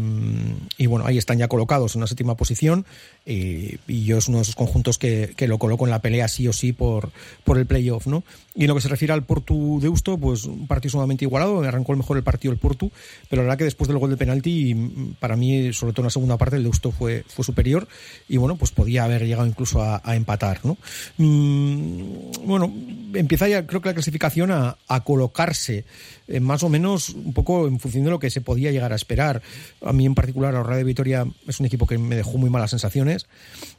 bueno, 0.87 1.05
ahí 1.07 1.19
están 1.19 1.39
ya 1.39 1.49
colocados 1.49 1.95
en 1.95 2.01
una 2.01 2.07
séptima 2.07 2.37
posición 2.37 2.87
y, 3.27 3.79
y, 3.89 4.05
yo 4.05 4.19
es 4.19 4.29
uno 4.29 4.39
de 4.39 4.43
esos 4.43 4.55
conjuntos 4.55 4.99
que, 4.99 5.35
que, 5.37 5.49
lo 5.49 5.59
coloco 5.59 5.85
en 5.85 5.91
la 5.91 6.01
pelea 6.01 6.29
sí 6.29 6.47
o 6.47 6.53
sí 6.53 6.73
por, 6.73 7.11
por 7.45 7.59
el 7.59 7.67
playoff, 7.67 8.07
¿no? 8.07 8.23
Y 8.55 8.63
en 8.63 8.69
lo 8.69 8.75
que 8.75 8.81
se 8.81 8.89
refiere 8.89 9.13
al 9.13 9.25
Portu 9.25 9.79
Deusto, 9.81 10.17
pues 10.19 10.45
un 10.45 10.67
partido 10.67 10.93
sumamente 10.93 11.25
igualado, 11.25 11.61
me 11.61 11.69
arrancó 11.69 11.93
el 11.93 11.99
mejor 11.99 12.17
el 12.17 12.23
partido 12.23 12.53
el 12.53 12.59
Portu, 12.59 12.91
pero 13.29 13.43
la 13.43 13.47
verdad 13.47 13.59
que 13.59 13.65
después 13.65 13.89
del 13.89 13.99
gol 13.99 14.11
de 14.11 14.17
penalti, 14.17 14.75
para 15.21 15.37
mí, 15.37 15.73
sobre 15.73 15.93
todo 15.93 16.03
en 16.03 16.07
la 16.07 16.11
segunda 16.11 16.37
parte, 16.37 16.57
el 16.57 16.63
Deusto 16.63 16.91
fue, 16.91 17.25
fue 17.29 17.45
superior 17.45 17.89
y 18.29 18.37
bueno, 18.37 18.57
pues 18.57 18.71
podía 18.71 19.05
haber 19.05 19.27
llegado 19.27 19.47
incluso 19.47 19.83
a, 19.83 20.01
empatar, 20.15 20.61
¿no? 20.65 20.77
Mm, 21.19 22.47
bueno, 22.47 22.73
empieza 23.15 23.47
ya 23.49 23.67
creo 23.67 23.81
que 23.81 23.91
la 23.91 23.95
clasificación 23.95 24.51
a, 24.51 24.77
a 24.89 25.05
colocarse 25.05 25.85
eh, 26.29 26.41
más 26.41 26.63
o 26.63 26.69
menos 26.69 27.09
un 27.11 27.33
poco 27.33 27.67
en 27.67 27.81
función 27.81 28.05
de 28.05 28.11
lo 28.11 28.19
que 28.19 28.29
se 28.29 28.43
podía 28.43 28.71
llegar 28.71 28.93
a 28.93 28.97
esperar. 28.97 29.41
A 29.83 29.93
mí 29.93 30.07
en 30.07 30.15
particular, 30.15 30.55
la 30.55 30.77
de 30.77 30.85
Vitoria 30.85 31.27
es 31.47 31.61
un 31.61 31.67
equipo 31.67 31.87
que 31.87 31.99
me 31.99 32.17
dejó 32.17 32.39
muy 32.39 32.51
malas 32.51 32.71
sensaciones. 32.71 33.27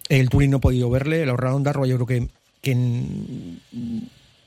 El 0.07 0.29
Turín 0.29 0.51
no 0.51 0.57
he 0.57 0.61
podido 0.61 0.89
verle, 0.89 1.25
la 1.25 1.33
Horrada 1.33 1.55
Ondarroa 1.55 1.87
yo 1.87 1.95
creo 1.95 2.07
que, 2.07 2.29
que 2.61 2.71
en, 2.71 3.59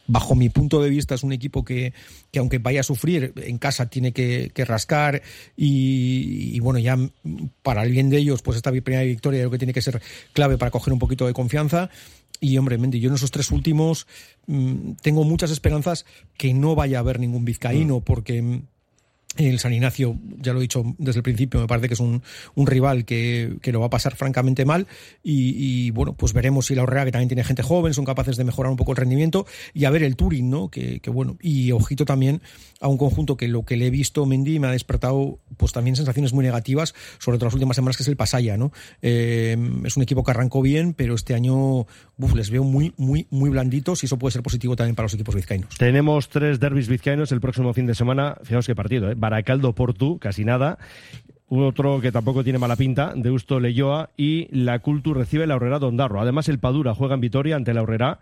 bajo 0.07 0.35
mi 0.35 0.49
punto 0.49 0.83
de 0.83 0.91
vista 0.91 1.15
es 1.15 1.23
un 1.23 1.33
equipo 1.33 1.65
que, 1.65 1.93
que 2.31 2.39
aunque 2.39 2.59
vaya 2.59 2.81
a 2.81 2.85
sufrir 2.85 3.33
en 3.37 3.59
casa 3.59 3.87
tiene 3.87 4.13
que, 4.13 4.51
que 4.55 4.65
rascar 4.65 5.23
y, 5.57 6.51
y, 6.55 6.61
bueno 6.61 6.81
ya 6.81 6.99
para 7.63 7.85
el 7.85 7.93
bien 7.93 8.11
de 8.11 8.19
ellos 8.19 8.43
pues 8.43 8.57
esta 8.57 8.71
primera 8.71 9.05
victoria 9.05 9.41
creo 9.41 9.51
que 9.51 9.59
tiene 9.59 9.73
que 9.73 9.81
ser 9.81 10.03
clave 10.33 10.59
para 10.59 10.71
coger 10.71 10.93
un 10.93 10.99
poquito 10.99 11.27
de 11.27 11.33
confianza 11.33 11.89
y 12.43 12.59
hombre, 12.59 12.77
Mendy, 12.77 12.99
yo 12.99 13.09
en 13.09 13.15
esos 13.15 13.31
tres 13.31 13.53
últimos 13.53 14.09
mmm, 14.49 14.95
tengo 15.01 15.23
muchas 15.23 15.53
esperanzas 15.53 16.05
que 16.37 16.53
no 16.53 16.75
vaya 16.75 16.97
a 16.97 17.01
haber 17.01 17.21
ningún 17.21 17.45
vizcaíno, 17.45 18.01
porque 18.01 18.63
el 19.37 19.59
San 19.59 19.73
Ignacio, 19.73 20.17
ya 20.39 20.53
lo 20.53 20.59
he 20.59 20.63
dicho 20.63 20.85
desde 20.99 21.21
el 21.21 21.23
principio, 21.23 21.61
me 21.61 21.67
parece 21.67 21.89
que 21.89 21.95
es 21.95 22.01
un, 22.01 22.23
rival 22.57 23.05
que, 23.05 23.57
que, 23.63 23.73
lo 23.73 23.81
va 23.81 23.87
a 23.87 23.91
pasar 23.91 24.15
francamente 24.15 24.65
mal 24.65 24.87
y, 25.23 25.91
bueno, 25.91 26.15
pues 26.15 26.33
veremos 26.33 26.67
si 26.67 26.75
la 26.75 26.83
Orrea, 26.83 27.05
que 27.05 27.13
también 27.13 27.29
tiene 27.29 27.45
gente 27.45 27.63
joven, 27.63 27.95
son 27.95 28.05
capaces 28.05 28.37
de 28.37 28.45
mejorar 28.45 28.71
un 28.71 28.77
poco 28.77 28.93
el 28.93 28.97
rendimiento 28.97 29.47
y 29.75 29.85
a 29.85 29.91
ver 29.91 30.03
el 30.03 30.17
Turing, 30.17 30.51
¿no? 30.51 30.69
Que, 30.69 31.01
que 31.01 31.11
bueno, 31.11 31.37
y 31.41 31.73
ojito 31.73 32.05
también 32.05 32.43
a 32.81 32.89
un 32.89 32.99
conjunto 32.99 33.37
que 33.37 33.49
lo 33.49 33.65
que 33.65 33.77
le 33.77 33.87
he 33.87 33.91
visto 33.91 34.27
Mendy 34.27 34.59
me 34.59 34.67
ha 34.67 34.73
despertado 34.73 35.39
pues 35.57 35.73
también 35.73 35.97
sensaciones 35.97 36.33
muy 36.33 36.45
negativas, 36.45 36.95
sobre 37.19 37.39
todo 37.39 37.47
las 37.47 37.55
últimas 37.55 37.77
semanas, 37.77 37.97
que 37.97 38.03
es 38.03 38.09
el 38.09 38.17
Pasaya, 38.17 38.57
¿no? 38.57 38.73
Eh, 39.01 39.57
es 39.85 39.97
un 39.97 40.03
equipo 40.03 40.25
que 40.25 40.31
arrancó 40.33 40.63
bien, 40.63 40.95
pero 40.95 41.15
este 41.15 41.35
año 41.35 41.87
uf, 42.23 42.35
les 42.35 42.51
veo 42.51 42.65
muy, 42.65 42.93
muy, 42.97 43.27
muy 43.31 43.51
blanditos 43.51 44.03
y 44.03 44.07
eso 44.07 44.19
puede 44.19 44.33
ser 44.33 44.43
positivo 44.43 44.77
también 44.77 44.95
para 44.95 45.05
los 45.05 45.15
equipos 45.15 45.35
vizcaínos. 45.35 45.77
Tenemos 45.79 46.29
tres 46.29 46.61
derbis 46.61 46.89
vizcaínos 46.89 47.33
el 47.33 47.41
próximo 47.41 47.73
fin 47.73 47.87
de 47.87 47.95
semana, 47.95 48.37
fijaos 48.43 48.67
qué 48.67 48.75
partido, 48.75 49.11
¿eh? 49.11 49.15
Baracaldo 49.23 49.73
Portu, 49.73 50.19
casi 50.19 50.45
nada. 50.45 50.79
Otro 51.49 52.01
que 52.01 52.13
tampoco 52.13 52.45
tiene 52.45 52.59
mala 52.59 52.77
pinta, 52.77 53.13
Deusto 53.15 53.61
Leyoa 53.61 54.11
y 54.17 54.49
la 54.51 54.81
Cultu 54.81 55.15
recibe 55.15 55.47
la 55.47 55.57
Horrera 55.57 55.79
Dondarro. 55.79 56.21
Además, 56.21 56.49
el 56.49 56.59
Padura 56.59 56.95
juega 56.95 57.15
en 57.15 57.21
Vitoria 57.21 57.57
ante 57.57 57.75
la 57.75 57.83
Horrera. 57.83 58.21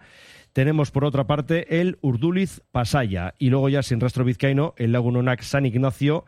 Tenemos 0.53 0.91
por 0.91 1.05
otra 1.05 1.27
parte 1.27 1.81
el 1.81 1.99
Urduliz 2.03 2.61
Pasaya 2.73 3.35
y 3.39 3.51
luego 3.51 3.69
ya 3.69 3.83
sin 3.83 4.01
rastro 4.01 4.25
vizcaíno 4.25 4.75
el 4.77 4.93
Lagunonac 4.93 5.43
San 5.43 5.65
Ignacio 5.65 6.25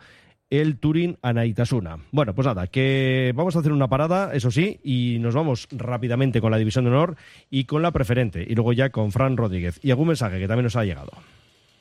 el 0.49 0.79
Turín 0.79 1.18
Anaitasuna. 1.23 1.99
Bueno, 2.12 2.35
pues 2.35 2.47
nada, 2.47 2.66
que 2.66 3.33
vamos 3.35 3.57
a 3.57 3.61
hacer 3.61 3.73
una 3.73 3.89
parada, 3.89 4.35
eso 4.35 4.51
sí, 4.51 4.79
y 4.85 5.16
nos 5.18 5.35
vamos 5.35 5.66
rápidamente 5.73 6.43
con 6.43 6.51
la 6.51 6.59
división 6.59 6.85
de 6.85 6.91
honor 6.91 7.16
y 7.49 7.64
con 7.64 7.81
la 7.81 7.91
preferente, 7.91 8.45
y 8.47 8.55
luego 8.55 8.75
ya 8.75 8.91
con 8.91 9.12
Fran 9.12 9.39
Rodríguez. 9.39 9.81
Y 9.83 9.91
algún 9.91 10.09
mensaje 10.09 10.39
que 10.39 10.47
también 10.47 10.64
nos 10.64 10.77
ha 10.77 10.85
llegado. 10.85 11.11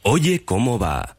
Oye, 0.03 0.45
¿cómo 0.45 0.79
va? 0.79 1.17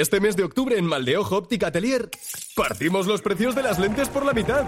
Este 0.00 0.20
mes 0.20 0.36
de 0.36 0.44
octubre 0.44 0.78
en 0.78 0.86
Maldeojo 0.86 1.36
Óptica 1.36 1.66
Atelier 1.66 2.08
partimos 2.56 3.06
los 3.06 3.20
precios 3.20 3.54
de 3.54 3.62
las 3.62 3.78
lentes 3.78 4.08
por 4.08 4.24
la 4.24 4.32
mitad. 4.32 4.64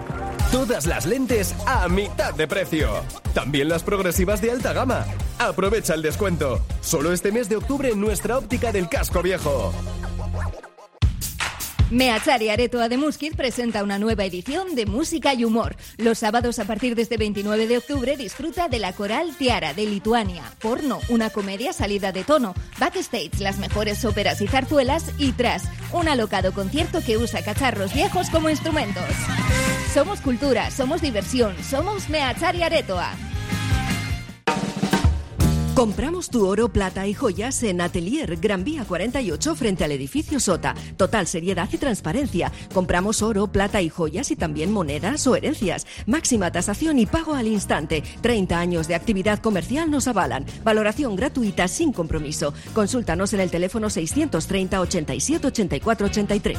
Todas 0.52 0.86
las 0.86 1.06
lentes 1.06 1.54
a 1.66 1.88
mitad 1.88 2.34
de 2.34 2.46
precio. 2.46 2.90
También 3.32 3.70
las 3.70 3.82
progresivas 3.82 4.42
de 4.42 4.50
alta 4.50 4.74
gama. 4.74 5.06
Aprovecha 5.38 5.94
el 5.94 6.02
descuento. 6.02 6.60
Solo 6.82 7.10
este 7.10 7.32
mes 7.32 7.48
de 7.48 7.56
octubre 7.56 7.90
en 7.90 8.00
nuestra 8.00 8.36
óptica 8.36 8.70
del 8.70 8.88
casco 8.88 9.22
viejo. 9.22 9.72
Meachari 11.94 12.50
Aretoa 12.50 12.88
de 12.88 12.96
Muskiz 12.96 13.36
presenta 13.36 13.84
una 13.84 14.00
nueva 14.00 14.24
edición 14.24 14.74
de 14.74 14.84
música 14.84 15.32
y 15.32 15.44
humor. 15.44 15.76
Los 15.96 16.18
sábados 16.18 16.58
a 16.58 16.64
partir 16.64 16.96
de 16.96 17.02
este 17.02 17.16
29 17.18 17.68
de 17.68 17.78
octubre 17.78 18.16
disfruta 18.16 18.66
de 18.66 18.80
la 18.80 18.92
coral 18.92 19.36
Tiara 19.38 19.74
de 19.74 19.86
Lituania, 19.86 20.42
Porno, 20.60 20.98
una 21.08 21.30
comedia 21.30 21.72
salida 21.72 22.10
de 22.10 22.24
tono, 22.24 22.52
Backstage, 22.80 23.38
las 23.38 23.58
mejores 23.58 24.04
óperas 24.04 24.40
y 24.40 24.48
zarzuelas 24.48 25.12
y 25.18 25.30
Tras, 25.30 25.68
un 25.92 26.08
alocado 26.08 26.52
concierto 26.52 26.98
que 27.00 27.16
usa 27.16 27.44
cacharros 27.44 27.94
viejos 27.94 28.28
como 28.28 28.50
instrumentos. 28.50 29.04
Somos 29.92 30.20
cultura, 30.20 30.72
somos 30.72 31.00
diversión, 31.00 31.54
somos 31.62 32.08
Meachari 32.08 32.64
Aretoa. 32.64 33.14
Compramos 35.74 36.30
tu 36.30 36.46
oro, 36.46 36.68
plata 36.68 37.04
y 37.08 37.14
joyas 37.14 37.60
en 37.64 37.80
Atelier 37.80 38.36
Gran 38.36 38.62
Vía 38.62 38.84
48 38.84 39.56
frente 39.56 39.82
al 39.82 39.90
edificio 39.90 40.38
Sota. 40.38 40.76
Total 40.96 41.26
seriedad 41.26 41.68
y 41.72 41.78
transparencia. 41.78 42.52
Compramos 42.72 43.22
oro, 43.22 43.48
plata 43.48 43.82
y 43.82 43.88
joyas 43.88 44.30
y 44.30 44.36
también 44.36 44.70
monedas 44.70 45.26
o 45.26 45.34
herencias. 45.34 45.84
Máxima 46.06 46.52
tasación 46.52 47.00
y 47.00 47.06
pago 47.06 47.34
al 47.34 47.48
instante. 47.48 48.04
30 48.20 48.56
años 48.56 48.86
de 48.86 48.94
actividad 48.94 49.40
comercial 49.40 49.90
nos 49.90 50.06
avalan. 50.06 50.46
Valoración 50.62 51.16
gratuita 51.16 51.66
sin 51.66 51.92
compromiso. 51.92 52.54
Consúltanos 52.72 53.32
en 53.32 53.40
el 53.40 53.50
teléfono 53.50 53.90
630 53.90 54.80
87 54.80 55.46
84 55.48 56.06
83. 56.06 56.58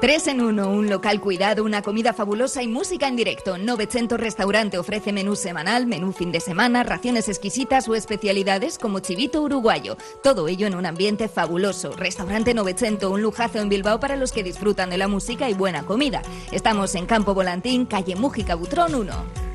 3 0.00 0.28
en 0.28 0.40
1, 0.40 0.70
un 0.70 0.88
local 0.88 1.20
cuidado, 1.20 1.64
una 1.64 1.82
comida 1.82 2.12
fabulosa 2.12 2.62
y 2.62 2.68
música 2.68 3.08
en 3.08 3.16
directo. 3.16 3.58
Novecento 3.58 4.16
Restaurante 4.16 4.78
ofrece 4.78 5.12
menú 5.12 5.34
semanal, 5.34 5.86
menú 5.86 6.12
fin 6.12 6.30
de 6.30 6.38
semana, 6.38 6.84
raciones 6.84 7.28
exquisitas 7.28 7.88
o 7.88 7.96
especialidades 7.96 8.78
como 8.78 9.00
chivito 9.00 9.42
uruguayo. 9.42 9.96
Todo 10.22 10.46
ello 10.46 10.68
en 10.68 10.76
un 10.76 10.86
ambiente 10.86 11.26
fabuloso. 11.26 11.90
Restaurante 11.96 12.54
Novecento, 12.54 13.10
un 13.10 13.22
lujazo 13.22 13.58
en 13.58 13.68
Bilbao 13.68 13.98
para 13.98 14.14
los 14.14 14.30
que 14.30 14.44
disfrutan 14.44 14.88
de 14.88 14.98
la 14.98 15.08
música 15.08 15.50
y 15.50 15.54
buena 15.54 15.84
comida. 15.84 16.22
Estamos 16.52 16.94
en 16.94 17.06
Campo 17.06 17.34
Volantín, 17.34 17.84
calle 17.84 18.14
Mújica 18.14 18.54
Butrón 18.54 18.94
1. 18.94 19.48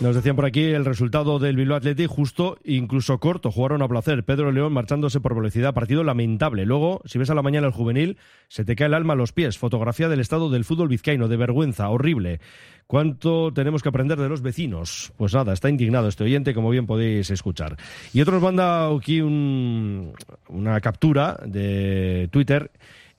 Nos 0.00 0.14
decían 0.14 0.34
por 0.34 0.46
aquí 0.46 0.62
el 0.62 0.86
resultado 0.86 1.38
del 1.38 1.56
Bilbao 1.56 1.76
Athletic 1.76 2.08
justo, 2.08 2.56
incluso 2.64 3.18
corto, 3.18 3.50
jugaron 3.50 3.82
a 3.82 3.88
placer. 3.88 4.24
Pedro 4.24 4.50
León 4.50 4.72
marchándose 4.72 5.20
por 5.20 5.34
velocidad, 5.34 5.74
partido 5.74 6.02
lamentable. 6.04 6.64
Luego, 6.64 7.02
si 7.04 7.18
ves 7.18 7.28
a 7.28 7.34
la 7.34 7.42
mañana 7.42 7.66
el 7.66 7.74
juvenil, 7.74 8.16
se 8.48 8.64
te 8.64 8.76
cae 8.76 8.86
el 8.86 8.94
alma 8.94 9.12
a 9.12 9.16
los 9.16 9.32
pies. 9.32 9.58
Fotografía 9.58 10.08
del 10.08 10.20
estado 10.20 10.48
del 10.48 10.64
fútbol 10.64 10.88
vizcaíno, 10.88 11.28
de 11.28 11.36
vergüenza, 11.36 11.90
horrible. 11.90 12.40
¿Cuánto 12.86 13.52
tenemos 13.52 13.82
que 13.82 13.90
aprender 13.90 14.18
de 14.18 14.30
los 14.30 14.40
vecinos? 14.40 15.12
Pues 15.18 15.34
nada, 15.34 15.52
está 15.52 15.68
indignado 15.68 16.08
este 16.08 16.24
oyente, 16.24 16.54
como 16.54 16.70
bien 16.70 16.86
podéis 16.86 17.30
escuchar. 17.30 17.76
Y 18.14 18.22
otro 18.22 18.32
nos 18.34 18.42
manda 18.42 18.88
aquí 18.88 19.20
un- 19.20 20.12
una 20.48 20.80
captura 20.80 21.38
de 21.44 22.26
Twitter. 22.32 22.70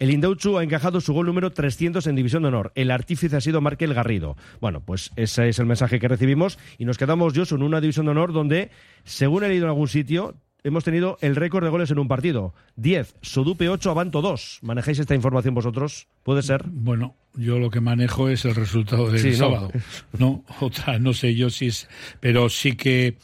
El 0.01 0.09
Indauchu 0.09 0.57
ha 0.57 0.63
encajado 0.63 0.99
su 0.99 1.13
gol 1.13 1.27
número 1.27 1.51
300 1.51 2.07
en 2.07 2.15
División 2.15 2.41
de 2.41 2.47
Honor. 2.47 2.71
El 2.73 2.89
artífice 2.89 3.35
ha 3.35 3.39
sido 3.39 3.61
Markel 3.61 3.93
Garrido. 3.93 4.35
Bueno, 4.59 4.81
pues 4.81 5.11
ese 5.15 5.47
es 5.49 5.59
el 5.59 5.67
mensaje 5.67 5.99
que 5.99 6.07
recibimos 6.07 6.57
y 6.79 6.85
nos 6.85 6.97
quedamos, 6.97 7.33
yo, 7.33 7.43
en 7.51 7.61
una 7.61 7.79
División 7.79 8.07
de 8.07 8.13
Honor 8.13 8.33
donde, 8.33 8.71
según 9.03 9.43
he 9.43 9.47
leído 9.49 9.65
en 9.65 9.69
algún 9.69 9.87
sitio, 9.87 10.33
hemos 10.63 10.83
tenido 10.83 11.19
el 11.21 11.35
récord 11.35 11.63
de 11.63 11.69
goles 11.69 11.91
en 11.91 11.99
un 11.99 12.07
partido. 12.07 12.55
10, 12.77 13.13
Sodupe 13.21 13.69
8, 13.69 13.91
Avanto 13.91 14.23
2. 14.23 14.61
¿Manejáis 14.63 14.97
esta 14.97 15.13
información 15.13 15.53
vosotros? 15.53 16.07
¿Puede 16.23 16.41
ser? 16.41 16.63
Bueno, 16.65 17.15
yo 17.35 17.59
lo 17.59 17.69
que 17.69 17.79
manejo 17.79 18.27
es 18.27 18.43
el 18.45 18.55
resultado 18.55 19.07
del 19.11 19.19
Sí, 19.21 19.29
no. 19.29 19.35
sábado. 19.35 19.71
No, 20.17 20.43
otra, 20.61 20.97
no 20.97 21.13
sé 21.13 21.35
yo 21.35 21.51
si 21.51 21.67
es. 21.67 21.87
Pero 22.19 22.49
sí 22.49 22.75
que 22.75 23.17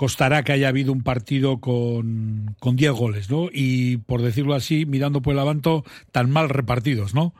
costará 0.00 0.42
que 0.44 0.52
haya 0.52 0.68
habido 0.68 0.94
un 0.94 1.02
partido 1.02 1.58
con, 1.60 2.56
con 2.58 2.74
10 2.74 2.92
goles, 2.92 3.28
¿no? 3.28 3.50
Y 3.52 3.98
por 3.98 4.22
decirlo 4.22 4.54
así, 4.54 4.86
mirando 4.86 5.20
por 5.20 5.34
el 5.34 5.38
avanto, 5.40 5.84
tan 6.10 6.30
mal 6.30 6.48
repartidos, 6.48 7.14
¿no? 7.14 7.34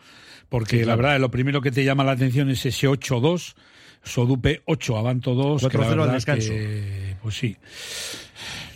Porque 0.50 0.72
Sí, 0.72 0.78
la 0.80 0.84
claro. 0.84 1.02
verdad, 1.04 1.20
lo 1.20 1.30
primero 1.30 1.62
que 1.62 1.70
te 1.70 1.84
llama 1.84 2.04
la 2.04 2.12
atención 2.12 2.50
es 2.50 2.66
ese 2.66 2.86
8-2. 2.86 3.54
Sodupe 4.02 4.60
8, 4.66 4.98
Avanto 4.98 5.34
2. 5.34 5.68
que 5.70 5.78
la 5.78 5.84
4-0 5.84 5.90
al 5.92 5.98
verdad 6.00 6.12
descanso. 6.12 6.50
que, 6.50 7.16
pues 7.22 7.34
sí. 7.34 7.56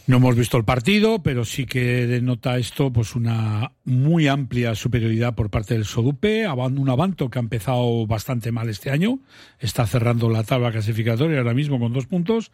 No 0.07 0.19
hemos 0.19 0.37
visto 0.37 0.59
el 0.59 0.65
partido, 0.65 1.23
pero 1.23 1.47
sí 1.47 1.65
que 1.65 2.07
denota 2.07 2.59
esto 2.59 2.93
pues 2.93 3.15
una 3.15 3.73
muy 3.85 4.29
amplia 4.29 4.75
superioridad 4.75 5.35
por 5.35 5.49
parte 5.49 5.73
del 5.73 5.87
Sodupe, 5.87 6.47
un 6.47 6.91
Avanto 6.91 7.31
que 7.31 7.39
ha 7.39 7.41
empezado 7.41 8.07
bastante 8.07 8.53
mal 8.53 8.69
este 8.69 8.91
año, 8.91 9.21
está 9.61 9.87
cerrando 9.87 10.29
la 10.29 10.45
tabla 10.45 10.73
clasificatoria 10.73 11.39
ahora 11.39 11.55
mismo 11.55 11.81
con 11.81 11.95
dos 11.95 12.05
puntos, 12.05 12.53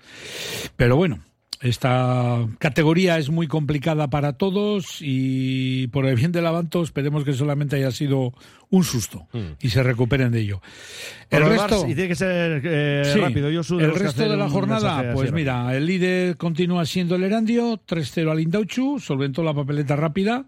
pero 0.77 0.95
bueno, 0.95 1.19
esta 1.61 2.47
categoría 2.59 3.19
es 3.19 3.29
muy 3.31 3.47
complicada 3.47 4.09
para 4.09 4.33
todos 4.35 4.99
y 5.01 5.89
por 5.89 6.07
el 6.07 6.17
bien 6.17 6.33
del 6.33 6.47
Avanto 6.47 6.83
esperemos 6.83 7.25
que 7.25 7.35
solamente 7.35 7.77
haya 7.77 7.91
sido 7.91 8.33
un 8.71 8.85
susto 8.85 9.27
y 9.61 9.69
se 9.69 9.83
recuperen 9.83 10.33
de 10.33 10.41
ello. 10.41 10.63
El 11.29 11.45
resto, 11.45 11.87
y 11.87 11.95
tiene 11.95 12.09
que 12.09 12.15
ser 12.15 12.63
eh, 12.65 13.11
Sí. 13.13 13.19
rápido. 13.21 13.51
Yo, 13.51 13.61
el 13.79 13.95
resto 13.95 14.23
de 14.29 14.37
la 14.37 14.49
jornada, 14.49 15.13
pues 15.13 15.33
mira, 15.33 15.77
el 15.77 15.87
líder 15.87 16.37
continúa 16.37 16.87
siendo 16.87 17.17
el 17.17 17.25
Erandio, 17.25 17.79
3-0 17.87 18.31
al 18.31 18.41
Indauchu, 18.41 18.99
solventó 18.99 19.43
la 19.43 19.53
papeleta 19.53 19.97
rápida. 19.97 20.45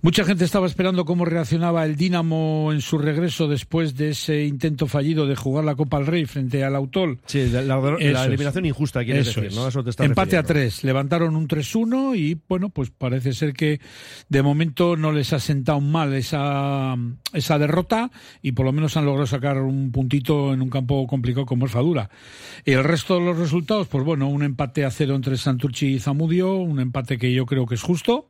Mucha 0.00 0.24
gente 0.24 0.44
estaba 0.44 0.66
esperando 0.66 1.04
cómo 1.04 1.24
reaccionaba 1.24 1.84
el 1.84 1.96
Dinamo 1.96 2.70
en 2.72 2.80
su 2.80 2.98
regreso 2.98 3.46
después 3.48 3.96
de 3.96 4.10
ese 4.10 4.44
intento 4.44 4.86
fallido 4.86 5.26
de 5.26 5.36
jugar 5.36 5.64
la 5.64 5.74
Copa 5.74 5.98
al 5.98 6.06
Rey 6.06 6.24
frente 6.24 6.64
al 6.64 6.74
Autol. 6.74 7.20
Sí, 7.26 7.48
la, 7.50 7.62
la- 7.62 7.76
la 7.80 7.96
Eso 7.98 8.20
es. 8.20 8.26
eliminación 8.26 8.64
injusta, 8.66 9.04
quieres 9.04 9.28
Eso 9.28 9.40
decir. 9.40 9.58
Eso 9.58 9.84
te 9.84 9.90
está 9.90 10.04
Empate 10.04 10.36
a 10.36 10.42
tres. 10.42 10.82
Levantaron 10.84 11.36
un 11.36 11.46
3-1 11.48 12.16
y, 12.16 12.40
bueno, 12.48 12.70
pues 12.70 12.90
parece 12.90 13.32
ser 13.32 13.52
que 13.52 13.80
de 14.28 14.42
momento 14.42 14.96
no 14.96 15.12
les 15.12 15.32
ha 15.32 15.40
sentado 15.40 15.80
mal 15.80 16.14
esa, 16.14 16.96
esa 17.32 17.58
derrota 17.58 18.10
y 18.40 18.52
por 18.52 18.64
lo 18.66 18.72
menos 18.72 18.96
han 18.96 19.04
logrado 19.04 19.26
sacar 19.26 19.58
un 19.60 19.92
puntito 19.92 20.52
en 20.54 20.62
un 20.62 20.70
campo 20.70 21.06
complicado 21.06 21.46
como 21.46 21.66
es 21.66 21.72
Fadura. 21.72 22.10
Y 22.64 22.72
el 22.72 22.84
resto 22.84 23.14
de 23.14 23.24
los 23.24 23.38
resultados, 23.38 23.88
pues 23.88 24.04
bueno, 24.04 24.28
un 24.28 24.42
empate 24.42 24.84
a 24.84 24.90
cero 24.90 25.14
entre 25.14 25.36
Santurchi 25.36 25.86
y 25.94 25.98
Zamudio, 26.00 26.54
un 26.56 26.80
empate 26.80 27.18
que 27.18 27.32
yo 27.32 27.46
creo 27.46 27.66
que 27.66 27.74
es 27.74 27.82
justo. 27.82 28.28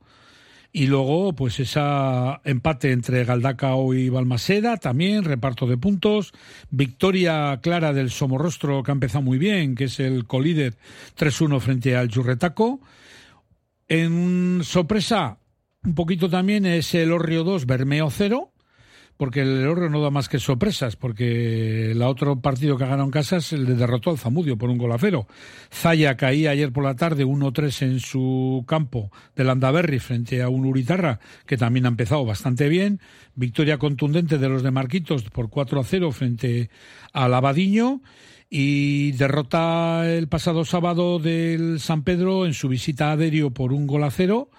Y 0.75 0.87
luego, 0.87 1.35
pues 1.35 1.61
esa 1.61 2.41
empate 2.45 2.93
entre 2.93 3.25
Galdacao 3.25 3.93
y 3.93 4.09
Balmaseda, 4.09 4.79
también 4.79 5.25
reparto 5.25 5.66
de 5.66 5.77
puntos. 5.77 6.33
Victoria 6.70 7.61
clara 7.62 7.93
del 7.93 8.11
Somorrostro, 8.11 8.83
que 8.83 8.91
ha 8.91 8.95
empezado 8.95 9.23
muy 9.23 9.37
bien, 9.37 9.75
que 9.75 9.85
es 9.85 10.01
el 10.01 10.27
colíder 10.27 10.75
3-1 11.18 11.61
frente 11.61 11.95
al 11.95 12.09
Churretaco. 12.09 12.81
En 13.87 14.61
sorpresa, 14.64 15.37
un 15.85 15.95
poquito 15.95 16.31
también 16.31 16.64
es 16.64 16.95
el 16.95 17.12
Orrio 17.12 17.45
2, 17.45 17.66
Bermeo 17.66 18.09
0, 18.09 18.52
porque 19.23 19.43
el 19.43 19.64
Orrio 19.68 19.89
no 19.89 20.03
da 20.03 20.11
más 20.11 20.29
que 20.29 20.41
sorpresas, 20.41 20.97
porque 20.97 21.93
el 21.93 22.03
otro 22.03 22.41
partido 22.41 22.77
que 22.77 22.83
ha 22.83 22.89
ganado 22.89 23.05
en 23.05 23.12
casa 23.12 23.37
es 23.37 23.53
el 23.53 23.66
de 23.66 23.77
derrotó 23.77 24.11
al 24.11 24.18
Zamudio 24.18 24.59
por 24.59 24.68
un 24.68 24.79
gol 24.79 24.91
a 24.91 24.99
cero. 24.99 25.29
Zaya 25.73 26.16
caía 26.16 26.51
ayer 26.51 26.73
por 26.73 26.83
la 26.83 26.97
tarde 26.97 27.25
1-3 27.25 27.83
en 27.83 28.01
su 28.01 28.64
campo 28.66 29.12
del 29.37 29.51
Andaberri 29.51 30.01
frente 30.01 30.43
a 30.43 30.49
un 30.49 30.66
Uritarra, 30.66 31.20
que 31.47 31.57
también 31.57 31.87
ha 31.87 31.91
empezado 31.91 32.25
bastante 32.25 32.68
bien. 32.68 32.99
Victoria 33.37 33.79
contundente 33.79 34.39
de 34.39 34.49
los 34.49 34.64
de 34.64 34.73
Marquitos 34.73 35.23
por 35.31 35.47
4-0 35.47 36.11
frente 36.11 36.68
al 37.12 37.33
Abadiño. 37.33 38.03
Y 38.51 39.12
derrota 39.12 40.03
el 40.12 40.27
pasado 40.27 40.64
sábado 40.64 41.20
del 41.20 41.79
San 41.79 42.03
Pedro 42.03 42.45
en 42.45 42.55
su 42.55 42.68
visita 42.68 43.12
a 43.12 43.16
Derio 43.16 43.51
por 43.51 43.73
un 43.73 43.87
gol 43.87 44.03
a 44.03 44.11
cero. 44.11 44.51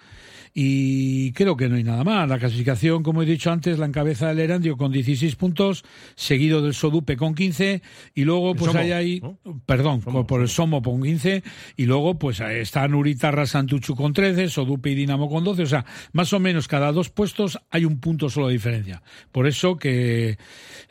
Y 0.56 1.32
creo 1.32 1.58
que 1.58 1.68
no 1.68 1.76
hay 1.76 1.84
nada 1.84 2.04
más. 2.04 2.30
La 2.30 2.38
clasificación, 2.38 3.02
como 3.02 3.24
he 3.24 3.26
dicho 3.26 3.52
antes, 3.52 3.80
la 3.80 3.88
encabeza 3.88 4.30
el 4.30 4.40
Erandio 4.40 4.78
con 4.78 4.92
16 4.92 5.36
puntos, 5.36 5.84
seguido 6.16 6.62
del 6.62 6.76
Sodupe 6.76 7.18
con 7.18 7.34
15, 7.34 7.82
y 8.14 8.24
luego 8.24 8.52
El 8.52 8.58
pues 8.58 8.72
Somo, 8.72 8.84
hay 8.84 8.92
ahí, 8.92 9.20
¿no? 9.20 9.40
perdón, 9.66 10.02
por 10.02 10.42
el 10.42 10.48
Somo 10.48 10.84
con 10.84 11.02
15, 11.02 11.42
y 11.76 11.86
luego 11.86 12.20
pues 12.20 12.40
ahí 12.40 12.60
están 12.60 12.94
Uritarra 12.94 13.48
Santuchu 13.48 13.96
con 13.96 14.14
13, 14.14 14.48
Sodupe 14.50 14.92
y 14.92 14.96
Dinamo 14.96 15.28
con 15.28 15.44
12, 15.44 15.64
o 15.64 15.66
sea, 15.66 15.86
más 16.12 16.32
o 16.34 16.40
menos 16.40 16.68
cada 16.68 16.92
dos 16.92 17.10
puestos 17.10 17.60
hay 17.72 17.86
un 17.86 18.00
punto 18.00 18.30
solo 18.30 18.48
de 18.48 18.54
diferencia. 18.54 19.02
Por 19.32 19.48
eso 19.48 19.78
que 19.78 20.38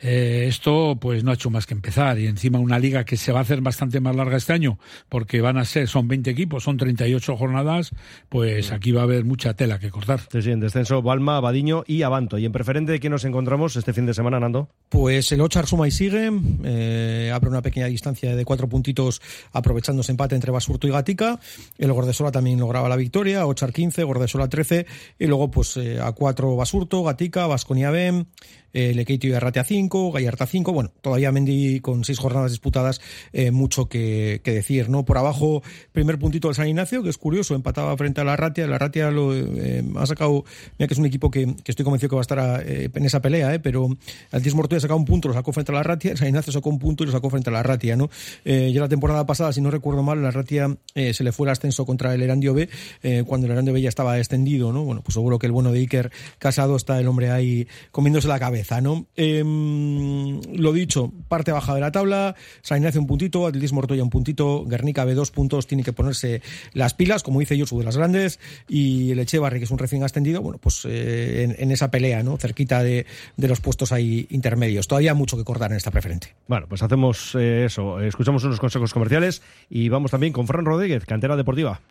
eh, 0.01 0.45
esto 0.49 0.97
pues 0.99 1.23
no 1.23 1.31
ha 1.31 1.35
hecho 1.35 1.49
más 1.49 1.65
que 1.65 1.73
empezar, 1.73 2.19
y 2.19 2.27
encima 2.27 2.59
una 2.59 2.79
liga 2.79 3.05
que 3.05 3.15
se 3.15 3.31
va 3.31 3.39
a 3.39 3.43
hacer 3.43 3.61
bastante 3.61 4.01
más 4.01 4.13
larga 4.13 4.35
este 4.35 4.51
año, 4.51 4.77
porque 5.07 5.39
van 5.39 5.57
a 5.57 5.63
ser, 5.63 5.87
son 5.87 6.09
20 6.09 6.29
equipos, 6.29 6.63
son 6.63 6.75
38 6.75 7.37
jornadas, 7.37 7.91
pues 8.27 8.73
aquí 8.73 8.91
va 8.91 9.01
a 9.01 9.03
haber 9.05 9.23
mucha 9.23 9.52
tela 9.53 9.79
que 9.79 9.89
cortar. 9.89 10.21
Sí, 10.31 10.41
sí, 10.41 10.51
en 10.51 10.59
descenso 10.59 11.01
Balma, 11.01 11.37
Abadiño 11.37 11.83
y 11.87 12.03
Avanto. 12.03 12.37
¿Y 12.37 12.45
en 12.45 12.51
preferente 12.51 12.91
de 12.91 12.99
quién 12.99 13.11
nos 13.11 13.25
encontramos 13.25 13.75
este 13.75 13.93
fin 13.93 14.05
de 14.05 14.13
semana, 14.13 14.39
Nando? 14.39 14.69
Pues 14.89 15.31
el 15.31 15.41
Ochar 15.41 15.67
suma 15.67 15.87
y 15.87 15.91
sigue, 15.91 16.31
eh, 16.63 17.31
abre 17.33 17.49
una 17.49 17.61
pequeña 17.61 17.87
distancia 17.87 18.35
de 18.35 18.45
cuatro 18.45 18.67
puntitos 18.67 19.21
aprovechando 19.51 20.01
ese 20.01 20.11
empate 20.11 20.35
entre 20.35 20.51
Basurto 20.51 20.87
y 20.87 20.91
Gatica. 20.91 21.39
El 21.77 21.91
Gordesola 21.93 22.31
también 22.31 22.59
lograba 22.59 22.89
la 22.89 22.95
victoria, 22.95 23.45
Ochar 23.45 23.73
15, 23.73 24.03
Gordesola 24.03 24.49
13 24.49 24.85
y 25.19 25.27
luego 25.27 25.51
pues 25.51 25.77
eh, 25.77 25.99
a 26.01 26.11
cuatro 26.11 26.55
Basurto, 26.55 27.03
Gatica, 27.03 27.47
Vasconia 27.47 27.91
B, 27.91 28.25
eh, 28.73 28.93
Lequeitio 28.95 29.29
y 29.29 29.33
Arratia 29.33 29.63
5, 29.63 30.11
Gallarta 30.11 30.47
5. 30.47 30.73
Bueno, 30.73 30.91
todavía 31.01 31.31
Mendy 31.31 31.79
con 31.79 32.03
seis 32.03 32.17
jornadas 32.17 32.51
disputadas, 32.51 33.01
eh, 33.31 33.51
mucho 33.51 33.87
que, 33.87 34.41
que 34.43 34.51
decir, 34.51 34.89
¿no? 34.89 35.05
Por 35.05 35.17
abajo, 35.17 35.61
primer 35.91 36.17
puntito 36.17 36.47
del 36.47 36.55
San 36.55 36.67
Ignacio, 36.67 37.03
que 37.03 37.09
es 37.09 37.17
curioso, 37.17 37.53
empataba 37.53 37.95
frente 37.97 38.21
a 38.21 38.23
la 38.23 38.33
Arratia. 38.33 38.67
La 38.67 38.75
Arratia 38.75 39.11
lo 39.11 39.33
eh, 39.57 39.83
ha 39.95 40.05
sacado, 40.05 40.43
mira 40.77 40.87
que 40.87 40.93
es 40.93 40.99
un 40.99 41.05
equipo 41.05 41.29
que, 41.31 41.55
que 41.63 41.71
estoy 41.71 41.83
convencido 41.83 42.09
que 42.09 42.15
va 42.15 42.21
a 42.21 42.23
estar 42.23 42.63
eh, 42.65 42.89
en 42.93 43.05
esa 43.05 43.21
pelea, 43.21 43.53
¿eh? 43.53 43.59
pero 43.59 43.89
el 44.31 44.41
Tismorto 44.41 44.75
ha 44.75 44.79
sacado 44.79 44.97
un 44.97 45.05
punto, 45.05 45.27
lo 45.27 45.33
sacó 45.33 45.51
frente 45.51 45.71
a 45.71 45.75
la 45.75 45.83
Ratia, 45.83 46.15
San 46.15 46.27
Ignacio 46.27 46.53
sacó 46.53 46.69
un 46.69 46.79
punto 46.79 47.03
y 47.03 47.07
lo 47.07 47.11
sacó 47.11 47.29
frente 47.29 47.49
a 47.49 47.53
la 47.53 47.63
Ratia, 47.63 47.95
¿no? 47.95 48.09
Eh, 48.45 48.71
ya 48.73 48.81
la 48.81 48.89
temporada 48.89 49.25
pasada, 49.25 49.53
si 49.53 49.61
no 49.61 49.71
recuerdo 49.71 50.03
mal, 50.03 50.21
la 50.21 50.31
Ratia 50.31 50.75
eh, 50.95 51.13
se 51.13 51.23
le 51.23 51.31
fue 51.31 51.47
el 51.47 51.51
ascenso 51.51 51.85
contra 51.85 52.13
el 52.13 52.21
Erandio 52.21 52.53
B, 52.53 52.69
eh, 53.01 53.23
cuando 53.25 53.47
el 53.47 53.51
Erandio 53.53 53.73
B 53.73 53.81
ya 53.81 53.89
estaba 53.89 54.17
extendido, 54.17 54.71
¿no? 54.71 54.83
Bueno, 54.83 55.01
pues 55.01 55.13
seguro 55.13 55.39
que 55.39 55.47
el 55.47 55.51
bueno 55.51 55.71
de 55.71 55.79
Iker 55.79 56.11
Casado 56.39 56.75
está 56.75 56.99
el 56.99 57.07
hombre 57.07 57.31
ahí 57.31 57.67
comiéndose 57.91 58.27
la 58.27 58.39
cabeza, 58.39 58.81
¿no? 58.81 59.07
Eh, 59.15 59.43
lo 59.43 60.73
dicho, 60.73 61.11
parte 61.27 61.51
baja 61.51 61.75
de 61.75 61.81
la 61.81 61.91
tabla, 61.91 62.35
San 62.61 62.77
Ignacio 62.77 63.01
un 63.01 63.07
puntito, 63.07 63.47
Atletismo 63.47 63.79
Ortoya 63.79 64.03
un 64.03 64.09
puntito, 64.09 64.65
Guernica 64.65 65.05
B 65.05 65.13
dos 65.13 65.31
puntos, 65.31 65.67
tiene 65.67 65.83
que 65.83 65.93
ponerse 65.93 66.41
las 66.73 66.93
pilas, 66.93 67.23
como 67.23 67.39
dice 67.39 67.59
Josu 67.59 67.79
de 67.79 67.85
las 67.85 67.97
grandes, 67.97 68.39
y 68.67 69.11
el 69.11 69.19
Echevarri, 69.33 69.59
que 69.59 69.65
es 69.65 69.71
un 69.71 69.77
recién 69.77 70.03
ascendido, 70.03 70.41
bueno, 70.41 70.59
pues 70.61 70.85
eh, 70.85 71.55
en, 71.57 71.71
esa 71.71 71.89
pelea, 71.89 72.23
¿no? 72.23 72.37
Cerquita 72.37 72.83
de, 72.83 73.05
de 73.35 73.47
los 73.47 73.59
puestos 73.61 73.91
ahí 73.91 74.27
intermedios. 74.29 74.87
Todavía 74.87 75.13
mucho 75.13 75.37
que 75.37 75.43
cortar 75.43 75.71
en 75.71 75.77
esta 75.77 75.91
preferente. 75.91 76.35
Bueno, 76.47 76.67
pues 76.67 76.83
hacemos 76.83 77.35
eh, 77.35 77.65
eso, 77.65 77.99
escuchamos 77.99 78.43
unos 78.43 78.59
consejos 78.59 78.93
comerciales 78.93 79.41
y 79.69 79.89
vamos 79.89 80.11
también 80.11 80.33
con 80.33 80.47
Fran 80.47 80.65
Rodríguez, 80.65 81.05
cantera 81.05 81.35
deportiva. 81.35 81.81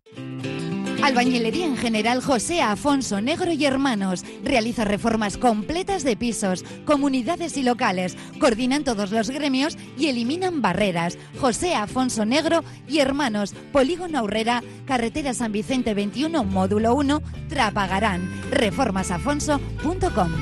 Albañilería 1.03 1.67
en 1.67 1.77
general 1.77 2.23
José 2.23 2.63
Afonso 2.63 3.21
Negro 3.21 3.53
y 3.53 3.65
Hermanos. 3.65 4.25
Realiza 4.45 4.85
reformas 4.85 5.37
completas 5.37 6.05
de 6.05 6.17
pisos, 6.17 6.65
comunidades 6.85 7.57
y 7.57 7.63
locales. 7.63 8.17
Coordinan 8.39 8.85
todos 8.85 9.11
los 9.11 9.31
gremios 9.31 9.77
y 9.99 10.07
eliminan 10.07 10.63
barreras. 10.63 11.19
José 11.41 11.75
Afonso 11.75 12.25
Negro 12.25 12.63
y 12.89 13.01
Hermanos. 13.01 13.55
Polígono 13.73 14.19
Aurrera, 14.19 14.63
Carretera 14.87 15.35
San 15.35 15.51
Vicente 15.51 15.93
21, 15.93 16.45
Módulo 16.45 16.95
1, 16.95 17.21
Trapagarán. 17.49 18.31
Reformasafonso.com. 18.51 20.33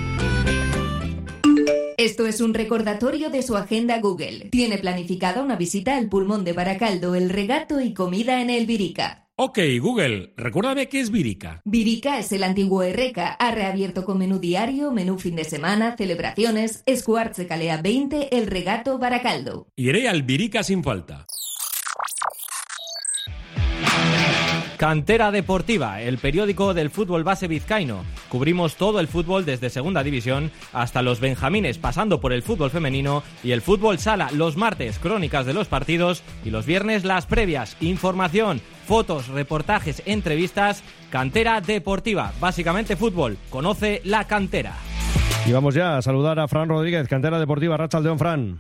Esto 1.97 2.27
es 2.27 2.41
un 2.41 2.55
recordatorio 2.55 3.29
de 3.29 3.43
su 3.43 3.57
agenda 3.57 3.99
Google. 4.01 4.49
Tiene 4.51 4.79
planificada 4.79 5.43
una 5.43 5.57
visita 5.57 5.97
al 5.97 6.09
pulmón 6.09 6.45
de 6.45 6.55
Baracaldo, 6.55 7.15
el 7.15 7.29
regato 7.29 7.81
y 7.81 7.93
comida 7.93 8.41
en 8.41 8.49
el 8.49 8.65
Virica. 8.65 9.30
Ok, 9.43 9.59
Google, 9.81 10.35
recuérdame 10.37 10.91
qué 10.91 11.01
es 11.01 11.11
Virica. 11.11 11.63
Virica 11.65 12.19
es 12.19 12.31
el 12.31 12.45
antiguo 12.45 12.83
Erreca. 12.83 13.29
Ha 13.29 13.53
reabierto 13.53 14.05
con 14.05 14.19
menú 14.19 14.39
diario, 14.39 14.93
menú 14.93 15.19
fin 15.19 15.35
de 15.35 15.45
semana, 15.45 15.97
celebraciones. 15.97 16.83
Escuartze 16.85 17.47
Calea 17.47 17.81
20, 17.81 18.37
el 18.37 18.47
regato 18.49 18.99
Baracaldo. 18.99 19.69
Iré 19.77 20.11
al 20.11 20.25
Virica 20.25 20.63
sin 20.63 20.85
falta. 20.85 21.27
Cantera 24.81 25.31
Deportiva, 25.31 26.01
el 26.01 26.17
periódico 26.17 26.73
del 26.73 26.89
fútbol 26.89 27.23
base 27.23 27.49
vizcaíno. 27.49 28.03
Cubrimos 28.31 28.77
todo 28.77 28.99
el 29.01 29.09
fútbol 29.09 29.45
desde 29.45 29.69
Segunda 29.69 30.03
División 30.03 30.51
hasta 30.73 31.03
los 31.03 31.21
Benjamines, 31.21 31.77
pasando 31.77 32.19
por 32.19 32.33
el 32.33 32.43
fútbol 32.43 32.71
femenino 32.71 33.23
y 33.45 33.51
el 33.51 33.61
fútbol 33.61 33.99
sala. 33.99 34.31
Los 34.33 34.57
martes, 34.57 34.99
crónicas 34.99 35.45
de 35.45 35.53
los 35.53 35.69
partidos 35.69 36.23
y 36.47 36.51
los 36.51 36.65
viernes, 36.65 37.05
las 37.05 37.27
previas. 37.27 37.77
Información, 37.83 38.63
fotos, 38.91 39.29
reportajes, 39.29 40.03
entrevistas. 40.05 40.83
Cantera 41.11 41.61
Deportiva, 41.61 42.33
básicamente 42.41 42.97
fútbol. 42.97 43.39
Conoce 43.49 44.01
la 44.05 44.25
cantera. 44.27 44.73
Y 45.47 45.53
vamos 45.53 45.77
ya 45.77 45.97
a 45.97 46.03
saludar 46.03 46.41
a 46.41 46.49
Fran 46.49 46.69
Rodríguez, 46.69 47.07
cantera 47.07 47.39
deportiva 47.39 47.77
Rachaldeón 47.77 48.19
Fran. 48.19 48.59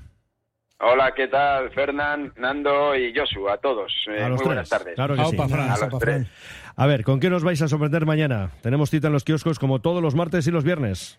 Hola, 0.78 1.12
¿qué 1.16 1.26
tal? 1.26 1.70
Fernán, 1.72 2.32
Nando 2.36 2.94
y 2.94 3.12
Josu, 3.12 3.48
a 3.48 3.58
todos. 3.58 3.92
Eh, 4.08 4.22
A 4.22 4.28
muy 4.28 4.38
buenas 4.44 4.68
tres. 4.68 4.78
tardes. 4.78 4.94
Claro 4.94 5.16
que 5.16 5.24
sí. 5.24 5.36
A 5.36 5.86
los 5.88 5.98
tres. 5.98 6.28
A 6.76 6.86
ver, 6.86 7.02
¿con 7.02 7.18
qué 7.18 7.28
nos 7.28 7.42
vais 7.42 7.60
a 7.62 7.66
sorprender 7.68 8.06
mañana? 8.06 8.52
Tenemos 8.62 8.88
cita 8.88 9.08
en 9.08 9.12
los 9.12 9.24
kioscos 9.24 9.58
como 9.58 9.80
todos 9.80 10.00
los 10.00 10.14
martes 10.14 10.46
y 10.46 10.52
los 10.52 10.62
viernes. 10.62 11.18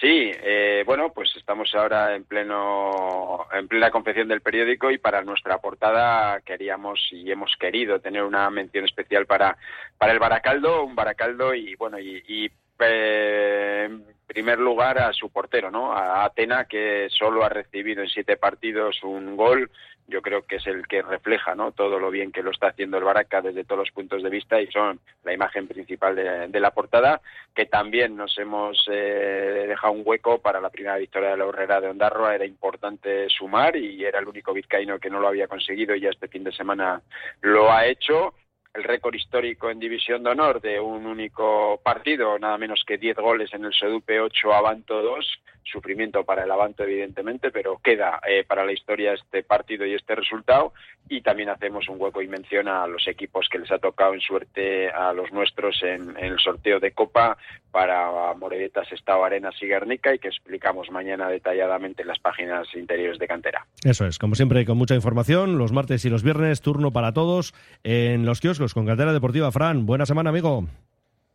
Sí, 0.00 0.30
eh, 0.32 0.84
bueno, 0.86 1.12
pues 1.12 1.34
estamos 1.34 1.74
ahora 1.74 2.14
en 2.14 2.22
pleno 2.22 3.46
en 3.52 3.66
plena 3.66 3.90
confección 3.90 4.28
del 4.28 4.42
periódico 4.42 4.92
y 4.92 4.98
para 4.98 5.22
nuestra 5.22 5.58
portada 5.58 6.40
queríamos 6.42 7.00
y 7.10 7.32
hemos 7.32 7.56
querido 7.58 7.98
tener 7.98 8.22
una 8.22 8.48
mención 8.48 8.84
especial 8.84 9.26
para 9.26 9.56
para 9.96 10.12
el 10.12 10.20
Baracaldo, 10.20 10.84
un 10.84 10.94
Baracaldo 10.94 11.52
y 11.52 11.74
bueno 11.74 11.98
y, 11.98 12.22
y, 12.28 12.48
eh, 12.78 13.86
en 13.90 14.04
primer 14.24 14.60
lugar 14.60 14.98
a 15.00 15.12
su 15.12 15.30
portero, 15.30 15.68
¿no? 15.68 15.92
A 15.92 16.24
Atena 16.24 16.66
que 16.66 17.08
solo 17.10 17.42
ha 17.42 17.48
recibido 17.48 18.00
en 18.00 18.08
siete 18.08 18.36
partidos 18.36 19.02
un 19.02 19.36
gol. 19.36 19.68
Yo 20.08 20.22
creo 20.22 20.46
que 20.46 20.56
es 20.56 20.66
el 20.66 20.86
que 20.88 21.02
refleja, 21.02 21.54
¿no? 21.54 21.72
Todo 21.72 21.98
lo 21.98 22.10
bien 22.10 22.32
que 22.32 22.42
lo 22.42 22.50
está 22.50 22.68
haciendo 22.68 22.96
el 22.96 23.04
Baraca 23.04 23.42
desde 23.42 23.64
todos 23.64 23.80
los 23.80 23.90
puntos 23.90 24.22
de 24.22 24.30
vista 24.30 24.58
y 24.58 24.66
son 24.68 24.98
la 25.22 25.34
imagen 25.34 25.68
principal 25.68 26.16
de, 26.16 26.60
la 26.60 26.70
portada. 26.70 27.20
Que 27.54 27.66
también 27.66 28.16
nos 28.16 28.38
hemos 28.38 28.88
eh, 28.90 29.66
dejado 29.68 29.92
un 29.92 30.02
hueco 30.04 30.38
para 30.38 30.62
la 30.62 30.70
primera 30.70 30.96
victoria 30.96 31.30
de 31.30 31.36
la 31.36 31.44
Horrera 31.44 31.80
de 31.82 31.88
Ondarroa. 31.88 32.34
Era 32.34 32.46
importante 32.46 33.28
sumar 33.28 33.76
y 33.76 34.02
era 34.02 34.18
el 34.18 34.28
único 34.28 34.54
vizcaíno 34.54 34.98
que 34.98 35.10
no 35.10 35.20
lo 35.20 35.28
había 35.28 35.46
conseguido 35.46 35.94
y 35.94 36.00
ya 36.00 36.08
este 36.08 36.28
fin 36.28 36.42
de 36.42 36.52
semana 36.52 37.02
lo 37.42 37.70
ha 37.70 37.86
hecho 37.86 38.32
el 38.74 38.84
récord 38.84 39.14
histórico 39.14 39.70
en 39.70 39.78
División 39.78 40.22
de 40.22 40.30
Honor 40.30 40.60
de 40.60 40.78
un 40.78 41.06
único 41.06 41.80
partido, 41.82 42.38
nada 42.38 42.58
menos 42.58 42.84
que 42.86 42.98
10 42.98 43.16
goles 43.16 43.52
en 43.52 43.64
el 43.64 43.72
Sedupe 43.72 44.20
8, 44.20 44.52
Avanto 44.52 45.02
2, 45.02 45.42
sufrimiento 45.64 46.24
para 46.24 46.44
el 46.44 46.50
Avanto 46.50 46.84
evidentemente, 46.84 47.50
pero 47.50 47.78
queda 47.78 48.20
eh, 48.26 48.44
para 48.44 48.64
la 48.64 48.72
historia 48.72 49.14
este 49.14 49.42
partido 49.42 49.84
y 49.86 49.94
este 49.94 50.14
resultado. 50.14 50.72
Y 51.08 51.22
también 51.22 51.48
hacemos 51.48 51.88
un 51.88 52.00
hueco 52.00 52.22
y 52.22 52.28
mención 52.28 52.68
a 52.68 52.86
los 52.86 53.06
equipos 53.08 53.48
que 53.48 53.58
les 53.58 53.70
ha 53.70 53.78
tocado 53.78 54.14
en 54.14 54.20
suerte 54.20 54.90
a 54.90 55.12
los 55.12 55.32
nuestros 55.32 55.82
en, 55.82 56.16
en 56.16 56.32
el 56.32 56.38
sorteo 56.38 56.80
de 56.80 56.92
Copa 56.92 57.36
para 57.70 58.34
Morevieta, 58.34 58.82
Estado 58.90 59.24
Arenas 59.24 59.54
y 59.60 59.66
Guernica 59.66 60.14
y 60.14 60.18
que 60.18 60.28
explicamos 60.28 60.90
mañana 60.90 61.28
detalladamente 61.28 62.02
en 62.02 62.08
las 62.08 62.18
páginas 62.18 62.66
interiores 62.74 63.18
de 63.18 63.28
cantera. 63.28 63.66
Eso 63.84 64.06
es, 64.06 64.18
como 64.18 64.34
siempre, 64.34 64.64
con 64.64 64.78
mucha 64.78 64.94
información, 64.94 65.58
los 65.58 65.72
martes 65.72 66.04
y 66.04 66.10
los 66.10 66.22
viernes, 66.22 66.60
turno 66.60 66.90
para 66.90 67.12
todos 67.12 67.54
en 67.84 68.26
los 68.26 68.40
kioscos 68.40 68.74
con 68.74 68.86
Cantera 68.86 69.12
Deportiva. 69.12 69.52
Fran, 69.52 69.86
buena 69.86 70.06
semana, 70.06 70.30
amigo. 70.30 70.64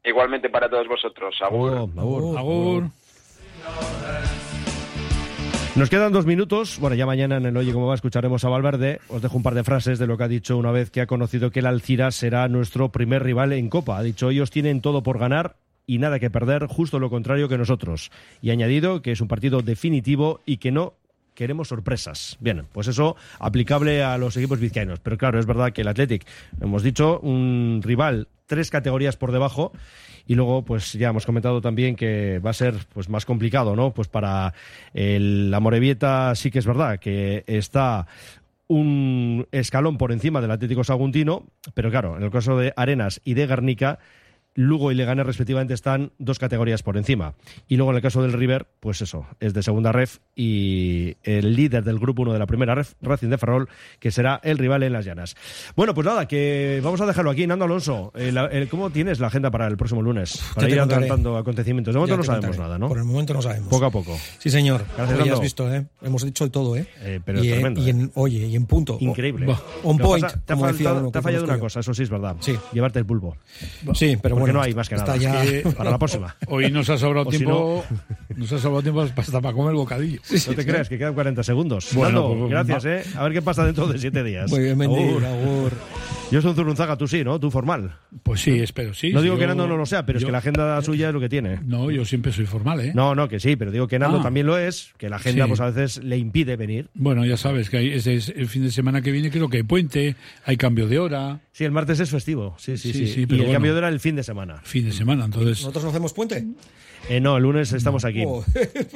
Igualmente 0.04 0.50
para 0.50 0.70
todos 0.70 0.88
vosotros. 0.88 1.36
Agur. 1.42 1.90
Agur. 1.98 2.38
Agur. 2.38 2.84
Nos 5.76 5.90
quedan 5.90 6.14
dos 6.14 6.28
minutos. 6.28 6.78
Bueno, 6.80 6.96
ya 6.96 7.08
mañana 7.08 7.38
en 7.38 7.48
el 7.48 7.58
Oye 7.58 7.74
Cómo 7.74 7.88
Va 7.88 7.96
escucharemos 7.96 8.46
a 8.46 8.50
Valverde. 8.50 9.00
Os 9.08 9.24
dejo 9.24 9.38
un 9.38 9.44
par 9.44 9.56
de 9.56 9.64
frases 9.64 9.98
de 9.98 10.06
lo 10.06 10.18
que 10.18 10.26
ha 10.26 10.28
dicho 10.28 10.56
una 10.56 10.72
vez 10.72 10.92
que 10.92 11.02
ha 11.02 11.08
conocido 11.08 11.50
que 11.50 11.62
el 11.62 11.66
Alcira 11.66 12.12
será 12.12 12.48
nuestro 12.48 12.90
primer 12.90 13.24
rival 13.24 13.54
en 13.54 13.70
Copa. 13.70 13.98
Ha 13.98 14.04
dicho, 14.04 14.30
ellos 14.30 14.52
tienen 14.52 14.82
todo 14.82 15.02
por 15.02 15.18
ganar 15.18 15.56
y 15.86 15.98
nada 15.98 16.20
que 16.20 16.30
perder, 16.30 16.68
justo 16.68 17.00
lo 17.00 17.10
contrario 17.10 17.50
que 17.50 17.58
nosotros. 17.58 18.12
Y 18.42 18.52
añadido 18.52 19.02
que 19.02 19.12
es 19.12 19.22
un 19.22 19.28
partido 19.28 19.62
definitivo 19.62 20.42
y 20.46 20.58
que 20.58 20.72
no 20.72 20.94
queremos 21.34 21.70
sorpresas. 21.70 22.38
Bien, 22.40 22.66
pues 22.72 22.88
eso 22.88 23.16
aplicable 23.40 24.04
a 24.04 24.18
los 24.18 24.38
equipos 24.38 24.60
vizcaínos. 24.60 25.00
Pero 25.00 25.18
claro, 25.18 25.40
es 25.40 25.46
verdad 25.46 25.72
que 25.72 25.82
el 25.82 25.88
Athletic, 25.88 26.26
hemos 26.62 26.84
dicho, 26.84 27.20
un 27.20 27.82
rival 27.84 28.28
tres 28.46 28.70
categorías 28.70 29.18
por 29.18 29.32
debajo 29.32 29.72
y 30.28 30.36
luego 30.36 30.64
pues 30.64 30.94
ya 30.94 31.10
hemos 31.10 31.26
comentado 31.26 31.62
también 31.62 31.96
que 31.96 32.40
va 32.40 32.52
a 32.52 32.54
ser 32.54 32.76
pues 32.94 33.10
más 33.10 33.26
complicado, 33.26 33.76
¿no? 33.76 33.94
Pues 33.94 34.08
para 34.08 34.54
el, 34.94 35.52
la 35.52 35.60
Morevieta 35.60 36.36
sí 36.36 36.52
que 36.52 36.60
es 36.60 36.66
verdad 36.66 37.00
que 37.00 37.44
está 37.48 38.08
un 38.68 39.48
escalón 39.52 39.98
por 39.98 40.12
encima 40.12 40.42
del 40.42 40.52
Atlético 40.52 40.84
Saguntino, 40.84 41.46
pero 41.74 41.92
claro, 41.92 42.18
en 42.18 42.24
el 42.24 42.32
caso 42.32 42.58
de 42.58 42.74
Arenas 42.76 43.22
y 43.24 43.34
de 43.34 43.48
Guernica 43.48 44.00
Lugo 44.56 44.92
y 44.92 44.96
Leganés 44.96 45.26
respectivamente 45.26 45.74
están 45.74 46.12
dos 46.20 46.38
categorías 46.40 46.84
por 46.84 46.98
encima. 46.98 47.34
Y 47.68 47.76
luego 47.78 47.92
en 47.92 47.98
el 47.98 48.02
caso 48.04 48.22
del 48.22 48.34
River, 48.34 48.68
pues 48.80 49.02
eso, 49.02 49.26
es 49.40 49.54
de 49.54 49.64
segunda 49.64 49.92
ref 49.92 50.20
y 50.36 51.16
el 51.24 51.56
líder 51.56 51.84
del 51.84 51.98
grupo 52.00 52.22
1 52.22 52.34
de 52.34 52.40
la 52.40 52.46
primera 52.46 52.76
ref, 52.76 52.94
Racing 53.02 53.30
de 53.30 53.38
Ferrol, 53.38 53.70
que 54.00 54.12
será 54.12 54.40
el 54.44 54.58
rival 54.58 54.84
en 54.84 54.94
las 54.94 55.06
llanas. 55.06 55.36
Bueno, 55.76 55.94
pues 55.94 56.06
nada, 56.06 56.28
que 56.28 56.82
vamos 56.84 57.02
a 57.02 57.06
dejarlo 57.06 57.32
aquí. 57.32 57.48
Nando 57.48 57.66
Alonso, 57.66 58.12
el- 58.16 58.38
el- 58.38 58.68
¿cómo 58.70 58.90
tienes 58.92 59.20
la 59.20 59.28
agenda 59.28 59.50
para 59.52 59.68
el 59.68 59.78
próximo 59.78 60.02
lunes? 60.02 60.42
Para 60.54 60.68
Ya 60.68 60.74
ir 60.76 60.80
adelantando 60.82 61.38
acontecimientos. 61.38 61.94
De 61.94 62.00
momento 62.00 62.18
no 62.18 62.24
sabemos 62.24 62.46
contaré. 62.48 62.64
nada, 62.64 62.78
¿no? 62.78 62.88
Por 62.90 62.98
el 63.00 63.04
momento 63.06 63.34
no 63.34 63.42
sabemos. 63.42 63.70
Poco 63.70 63.86
a 63.86 63.92
poco. 63.92 64.18
Sí, 64.38 64.50
señor. 64.50 64.86
Gracias, 64.96 65.18
Nando. 65.20 65.34
has 65.34 65.42
visto, 65.42 65.74
¿eh? 65.74 65.86
Hemos 66.02 66.24
dicho 66.24 66.44
el 66.44 66.52
todo, 66.52 66.76
¿eh? 66.76 66.88
pero 67.26 67.44
y, 67.44 67.48
es 67.48 67.54
tremendo, 67.56 67.82
y 67.82 67.88
¿eh? 67.88 67.90
en, 67.90 68.12
oye, 68.16 68.46
y 68.48 68.56
en 68.56 68.66
punto. 68.66 68.98
Increíble. 69.00 69.48
On 69.84 69.98
point, 69.98 70.24
pasa, 70.26 70.42
te 70.46 70.54
ha 70.54 70.58
faltado- 70.58 71.12
te 71.12 71.18
ha 71.18 71.22
fallado 71.22 71.46
una 71.46 71.60
cosa, 71.60 71.80
eso 71.80 71.94
sí 71.94 72.04
es 72.04 72.10
verdad. 72.10 72.36
Sí. 72.40 72.56
Llevarte 72.72 73.00
el 73.00 73.06
pulpo. 73.06 73.36
Sí, 73.94 74.18
pero 74.22 74.36
Porque 74.36 74.43
bueno, 74.48 74.60
no 74.60 74.62
hay 74.66 74.74
más 74.74 74.88
que 74.90 74.96
nada. 74.96 75.18
ya- 75.18 75.44
Es 75.44 75.64
que 75.64 75.70
para 75.72 75.92
la 75.92 75.98
próxima. 76.00 76.36
Hoy 76.48 76.72
nos 76.72 76.90
ha 76.90 76.98
sobrado 76.98 77.28
O 77.28 77.32
si 77.32 77.38
tiempo. 77.40 77.84
Nos 78.36 78.52
ha 78.52 78.60
sobrado 78.60 78.82
tiempo 78.82 79.02
hasta 79.02 79.42
para 79.42 79.54
comer 79.56 79.74
bocadillo. 79.74 80.22
no 80.48 80.54
te 80.56 80.66
creas 80.66 80.90
que 80.90 80.98
quedan 80.98 81.14
40 81.14 81.44
segundos. 81.44 81.90
Bueno, 81.94 82.22
Nando, 82.30 82.38
pues, 82.40 82.52
gracias, 82.52 82.86
va. 82.86 82.92
¿eh? 82.98 83.04
A 83.18 83.24
ver 83.24 83.34
qué 83.34 83.42
pasa 83.42 83.66
dentro 83.66 83.88
de 83.88 83.98
siete 84.00 84.24
días. 84.24 84.50
Muy 84.52 84.62
bien, 84.62 84.82
Agur. 84.82 85.26
agur. 85.26 85.72
Yo 86.32 86.42
soy 86.42 86.50
un 86.52 86.56
Zurunzaga, 86.56 86.98
tú 86.98 87.08
sí, 87.08 87.24
¿no? 87.24 87.40
Tú 87.40 87.52
formal. 87.52 87.96
Pues 88.24 88.42
sí, 88.42 88.60
espero, 88.60 88.94
sí. 88.96 89.12
no 89.12 89.20
sí, 89.20 89.26
digo 89.26 89.38
que 89.38 89.46
Nando 89.46 89.68
no 89.68 89.78
lo 89.78 89.86
sea, 89.86 90.04
pero 90.06 90.18
es 90.18 90.26
que 90.26 90.32
la 90.32 90.40
agenda 90.40 90.82
suya 90.82 91.10
es 91.10 91.14
lo 91.14 91.20
que 91.20 91.30
tiene. 91.30 91.60
No, 91.64 91.92
yo 91.92 92.06
siempre 92.06 92.32
soy 92.32 92.46
formal, 92.48 92.80
¿eh? 92.80 92.92
No, 92.96 93.14
no, 93.14 93.28
que 93.30 93.40
sí, 93.40 93.56
pero 93.56 93.70
digo 93.72 93.88
que 93.88 94.00
Nando 94.00 94.18
Ah. 94.20 94.24
también 94.24 94.48
lo 94.48 94.58
es, 94.58 94.94
que 94.98 95.10
la 95.10 95.18
agenda 95.18 95.44
Sí. 95.46 95.50
pues 95.50 95.60
a 95.60 95.70
veces 95.70 96.04
le 96.04 96.18
impide 96.18 96.56
venir. 96.56 96.90
Bueno, 96.96 97.24
ya 97.26 97.38
sabes 97.38 97.70
que 97.70 97.78
hay, 97.78 97.90
ese 97.92 98.16
es 98.16 98.30
el 98.30 98.48
fin 98.48 98.64
de 98.64 98.72
semana 98.72 99.02
que 99.04 99.12
viene 99.12 99.30
creo 99.30 99.48
que 99.48 99.58
hay 99.58 99.64
puente, 99.64 100.16
hay 100.46 100.58
cambio 100.58 100.88
de 100.88 100.98
hora, 100.98 101.40
Sí, 101.56 101.64
el 101.66 101.72
martes 101.72 102.00
es 102.00 102.10
festivo, 102.10 102.56
sí, 102.58 102.78
sí, 102.78 102.92
sí. 102.92 103.06
Sí, 103.06 103.14
sí, 103.14 103.22
y 103.22 103.26
pero 103.28 103.36
el 103.36 103.42
bueno. 103.46 103.54
cambio 103.54 103.74
de 103.74 103.78
hora 103.78 103.90
el 103.90 104.00
fin 104.00 104.16
de 104.16 104.24
semana. 104.24 104.60
fin 104.64 104.86
de 104.86 104.92
semana, 104.92 105.26
entonces... 105.26 105.60
¿Nosotros 105.60 105.84
no 105.84 105.90
hacemos 105.92 106.12
puente? 106.12 106.48
Eh, 107.10 107.20
no, 107.22 107.38
el 107.38 107.44
lunes 107.44 107.72
estamos 107.74 108.06
aquí. 108.06 108.24
Oh. 108.26 108.44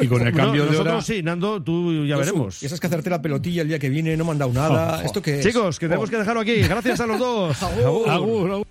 Y 0.01 0.07
con 0.07 0.25
el 0.25 0.31
No, 0.33 0.37
cambio 0.37 0.63
de 0.63 0.71
nosotros 0.71 0.93
hora... 0.95 1.01
sí, 1.03 1.21
Nando, 1.21 1.61
tú 1.61 2.05
ya 2.05 2.15
Josu, 2.15 2.25
veremos. 2.25 2.63
Y 2.63 2.65
esas 2.65 2.79
que 2.79 2.87
hacerte 2.87 3.09
la 3.11 3.21
pelotilla 3.21 3.61
el 3.61 3.67
día 3.67 3.77
que 3.77 3.89
viene, 3.89 4.17
no 4.17 4.25
me 4.25 4.31
han 4.31 4.37
dado 4.39 4.53
nada. 4.53 4.95
Oh, 4.97 5.01
oh. 5.01 5.05
¿Esto 5.05 5.21
qué 5.21 5.39
es? 5.39 5.45
Chicos, 5.45 5.77
que 5.77 5.87
tenemos 5.87 6.09
que 6.09 6.17
dejarlo 6.17 6.41
aquí. 6.41 6.55
Gracias 6.61 6.99
a 6.99 7.05
los 7.05 7.19
dos. 7.19 7.61
Agur. 7.63 8.09
Agur, 8.09 8.51
agur. 8.51 8.63